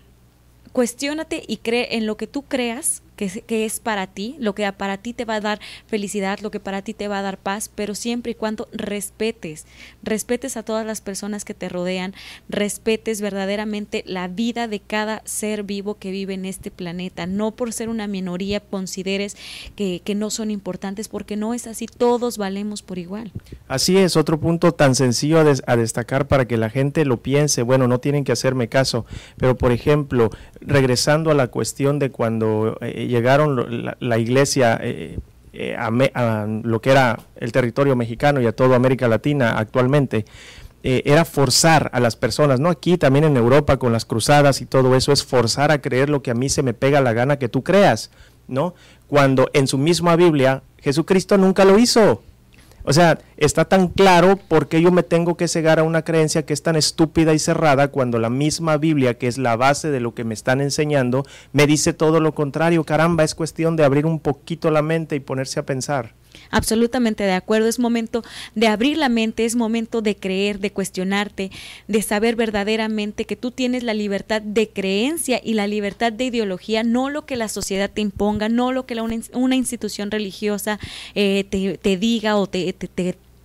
Cuestiónate 0.71 1.43
y 1.47 1.57
cree 1.57 1.95
en 1.95 2.05
lo 2.05 2.17
que 2.17 2.27
tú 2.27 2.41
creas 2.43 3.01
que, 3.15 3.65
es 3.65 3.79
para 3.79 4.07
ti, 4.07 4.35
lo 4.39 4.55
que 4.55 4.71
para 4.73 4.97
ti 4.97 5.13
te 5.13 5.25
va 5.25 5.35
a 5.35 5.41
dar 5.41 5.59
felicidad, 5.87 6.39
lo 6.39 6.51
que 6.51 6.59
para 6.59 6.81
ti 6.81 6.93
te 6.93 7.07
va 7.07 7.19
a 7.19 7.21
dar 7.21 7.37
paz, 7.37 7.69
pero 7.73 7.95
siempre 7.95 8.33
y 8.33 8.35
cuando 8.35 8.67
respetes, 8.71 9.65
respetes 10.03 10.57
a 10.57 10.63
todas 10.63 10.85
las 10.85 11.01
personas 11.01 11.45
que 11.45 11.53
te 11.53 11.69
rodean, 11.69 12.13
respetes 12.49 13.21
verdaderamente 13.21 14.03
la 14.05 14.27
vida 14.27 14.67
de 14.67 14.79
cada 14.79 15.21
ser 15.25 15.63
vivo 15.63 15.95
que 15.95 16.11
vive 16.11 16.33
en 16.33 16.45
este 16.45 16.71
planeta, 16.71 17.25
no 17.25 17.51
por 17.51 17.73
ser 17.73 17.89
una 17.89 18.07
minoría 18.07 18.59
consideres 18.59 19.37
que, 19.75 20.01
que 20.03 20.15
no 20.15 20.29
son 20.29 20.51
importantes, 20.51 21.07
porque 21.07 21.35
no 21.35 21.53
es 21.53 21.67
así, 21.67 21.87
todos 21.87 22.37
valemos 22.37 22.81
por 22.81 22.97
igual. 22.97 23.31
Así 23.67 23.97
es, 23.97 24.15
otro 24.17 24.39
punto 24.39 24.73
tan 24.73 24.95
sencillo 24.95 25.39
a, 25.39 25.75
destacar 25.75 26.27
para 26.27 26.45
que 26.45 26.57
la 26.57 26.69
gente 26.69 27.05
lo 27.05 27.17
piense, 27.17 27.61
bueno, 27.61 27.87
no 27.87 27.99
tienen 27.99 28.23
que 28.23 28.31
hacerme 28.31 28.67
caso, 28.67 29.05
pero 29.37 29.55
por 29.57 29.71
ejemplo, 29.71 30.29
regresando 30.61 31.31
a 31.31 31.33
la 31.33 31.47
cuestión 31.47 31.99
de 31.99 32.11
cuando... 32.11 32.77
Eh, 32.81 33.04
llegaron 33.07 33.95
la, 33.99 34.17
iglesia 34.17 34.79
eh, 34.81 35.19
eh, 35.53 35.75
a, 35.77 36.47
lo 36.63 36.81
que 36.81 36.91
era 36.91 37.19
el 37.37 37.51
territorio 37.51 37.95
mexicano 37.95 38.41
y 38.41 38.45
a 38.45 38.51
toda 38.51 38.75
América 38.75 39.07
Latina 39.07 39.57
actualmente, 39.57 40.25
eh, 40.83 41.01
era 41.05 41.25
forzar 41.25 41.89
a 41.93 41.99
las 41.99 42.15
personas, 42.15 42.59
no 42.59 42.69
aquí, 42.69 42.97
también 42.97 43.25
en 43.25 43.37
Europa 43.37 43.77
con 43.77 43.91
las 43.91 44.05
cruzadas 44.05 44.61
y 44.61 44.65
todo 44.65 44.95
eso, 44.95 45.11
es 45.11 45.23
forzar 45.23 45.71
a 45.71 45.81
creer 45.81 46.09
lo 46.09 46.21
que 46.21 46.31
a 46.31 46.35
mí 46.35 46.49
se 46.49 46.61
me 46.61 46.73
pega 46.73 47.01
la 47.01 47.13
gana 47.13 47.39
que 47.39 47.49
tú 47.49 47.63
creas, 47.63 48.11
¿no? 48.47 48.75
Cuando 49.07 49.49
en 49.53 49.67
su 49.67 49.77
misma 49.77 50.15
Biblia 50.15 50.61
Jesucristo 50.79 51.37
nunca 51.37 51.65
lo 51.65 51.79
hizo. 51.79 52.21
O 52.87 52.93
sea, 52.93 53.17
está 53.37 53.65
tan 53.65 53.87
claro 53.87 54.37
por 54.37 54.67
qué 54.67 54.79
yo 54.79 54.91
me 54.91 55.01
tengo 55.01 55.35
que 55.35 55.47
cegar 55.47 55.79
a 55.79 55.83
una 55.83 56.03
creencia 56.03 56.45
que 56.45 56.53
es 56.53 56.61
tan 56.61 56.75
estúpida 56.75 57.33
y 57.33 57.39
cerrada 57.39 57.87
cuando 57.87 58.19
la 58.19 58.29
misma 58.29 58.77
Biblia, 58.77 59.15
que 59.15 59.27
es 59.27 59.39
la 59.39 59.55
base 59.55 59.89
de 59.89 59.99
lo 59.99 60.13
que 60.13 60.23
me 60.23 60.35
están 60.35 60.61
enseñando, 60.61 61.25
me 61.51 61.65
dice 61.65 61.93
todo 61.93 62.19
lo 62.19 62.35
contrario. 62.35 62.83
Caramba, 62.83 63.23
es 63.23 63.33
cuestión 63.33 63.75
de 63.75 63.85
abrir 63.85 64.05
un 64.05 64.19
poquito 64.19 64.69
la 64.69 64.83
mente 64.83 65.15
y 65.15 65.19
ponerse 65.19 65.59
a 65.59 65.65
pensar. 65.65 66.13
Absolutamente 66.55 67.25
de 67.25 67.33
acuerdo. 67.33 67.67
Es 67.67 67.79
momento 67.79 68.23
de 68.55 68.67
abrir 68.67 68.97
la 68.97 69.09
mente, 69.09 69.43
es 69.43 69.55
momento 69.55 70.01
de 70.01 70.15
creer, 70.15 70.59
de 70.59 70.71
cuestionarte, 70.71 71.51
de 71.87 72.01
saber 72.01 72.37
verdaderamente 72.37 73.25
que 73.25 73.35
tú 73.35 73.51
tienes 73.51 73.83
la 73.83 73.93
libertad 73.93 74.41
de 74.41 74.69
creencia 74.69 75.41
y 75.43 75.53
la 75.53 75.67
libertad 75.67 76.13
de 76.13 76.23
ideología, 76.23 76.83
no 76.83 77.09
lo 77.09 77.25
que 77.25 77.35
la 77.35 77.49
sociedad 77.49 77.91
te 77.93 78.01
imponga, 78.01 78.47
no 78.47 78.71
lo 78.71 78.85
que 78.85 78.95
una, 79.33 79.55
institución 79.55 80.11
religiosa 80.11 80.79
eh, 81.13 81.43
te, 81.49 81.97
diga 81.97 82.37
o 82.37 82.47
te, 82.47 82.71
te, 82.71 82.87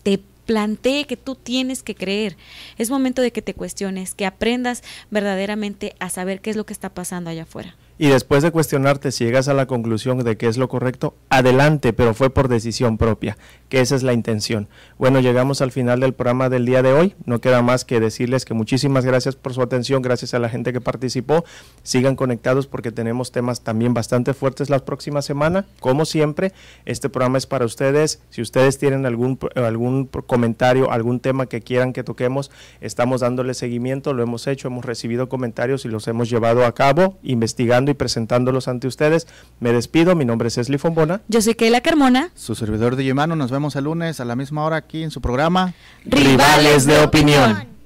te 0.02 0.20
plantee 0.46 1.06
que 1.06 1.16
tú 1.16 1.34
tienes 1.34 1.82
que 1.82 1.96
creer. 1.96 2.36
Es 2.78 2.90
momento 2.90 3.22
de 3.22 3.32
que 3.32 3.42
te 3.42 3.54
cuestiones, 3.54 4.14
que 4.14 4.24
aprendas 4.24 4.84
verdaderamente 5.10 5.96
a 5.98 6.10
saber 6.10 6.40
qué 6.40 6.50
es 6.50 6.56
lo 6.56 6.64
que 6.64 6.72
está 6.72 6.90
pasando 6.90 7.30
allá 7.30 7.42
afuera 7.42 7.74
y 8.00 8.08
después 8.08 8.42
de 8.42 8.50
cuestionarte 8.50 9.12
si 9.12 9.26
llegas 9.26 9.48
a 9.48 9.52
la 9.52 9.66
conclusión 9.66 10.24
de 10.24 10.38
que 10.38 10.46
es 10.46 10.56
lo 10.56 10.70
correcto, 10.70 11.12
adelante, 11.28 11.92
pero 11.92 12.14
fue 12.14 12.30
por 12.30 12.48
decisión 12.48 12.96
propia, 12.96 13.36
que 13.68 13.82
esa 13.82 13.94
es 13.94 14.02
la 14.02 14.14
intención. 14.14 14.68
Bueno, 14.96 15.20
llegamos 15.20 15.60
al 15.60 15.70
final 15.70 16.00
del 16.00 16.14
programa 16.14 16.48
del 16.48 16.64
día 16.64 16.82
de 16.82 16.94
hoy. 16.94 17.14
No 17.26 17.42
queda 17.42 17.60
más 17.60 17.84
que 17.84 18.00
decirles 18.00 18.46
que 18.46 18.54
muchísimas 18.54 19.04
gracias 19.04 19.36
por 19.36 19.52
su 19.52 19.60
atención, 19.60 20.00
gracias 20.00 20.32
a 20.32 20.38
la 20.38 20.48
gente 20.48 20.72
que 20.72 20.80
participó. 20.80 21.44
Sigan 21.82 22.16
conectados 22.16 22.66
porque 22.66 22.90
tenemos 22.90 23.32
temas 23.32 23.60
también 23.60 23.92
bastante 23.92 24.32
fuertes 24.32 24.70
la 24.70 24.78
próxima 24.78 25.20
semana. 25.20 25.66
Como 25.78 26.06
siempre, 26.06 26.54
este 26.86 27.10
programa 27.10 27.36
es 27.36 27.44
para 27.44 27.66
ustedes. 27.66 28.22
Si 28.30 28.40
ustedes 28.40 28.78
tienen 28.78 29.04
algún, 29.04 29.38
algún 29.56 30.06
comentario, 30.06 30.90
algún 30.90 31.20
tema 31.20 31.44
que 31.44 31.60
quieran 31.60 31.92
que 31.92 32.02
toquemos, 32.02 32.50
estamos 32.80 33.20
dándole 33.20 33.52
seguimiento, 33.52 34.14
lo 34.14 34.22
hemos 34.22 34.46
hecho, 34.46 34.68
hemos 34.68 34.86
recibido 34.86 35.28
comentarios 35.28 35.84
y 35.84 35.88
los 35.88 36.08
hemos 36.08 36.30
llevado 36.30 36.64
a 36.64 36.74
cabo, 36.74 37.18
investigando 37.22 37.89
y 37.90 37.94
presentándolos 37.94 38.68
ante 38.68 38.86
ustedes. 38.86 39.26
Me 39.60 39.72
despido, 39.72 40.14
mi 40.14 40.24
nombre 40.24 40.48
es 40.48 40.58
Esli 40.58 40.78
Fombona. 40.78 41.20
Yo 41.28 41.42
soy 41.42 41.54
Keila 41.54 41.80
Carmona. 41.80 42.30
Su 42.34 42.54
servidor 42.54 42.96
de 42.96 43.04
Yemano, 43.04 43.36
nos 43.36 43.50
vemos 43.50 43.76
el 43.76 43.84
lunes 43.84 44.20
a 44.20 44.24
la 44.24 44.36
misma 44.36 44.64
hora 44.64 44.76
aquí 44.76 45.02
en 45.02 45.10
su 45.10 45.20
programa 45.20 45.74
Rivales 46.04 46.86
de 46.86 47.00
Opinión. 47.00 47.79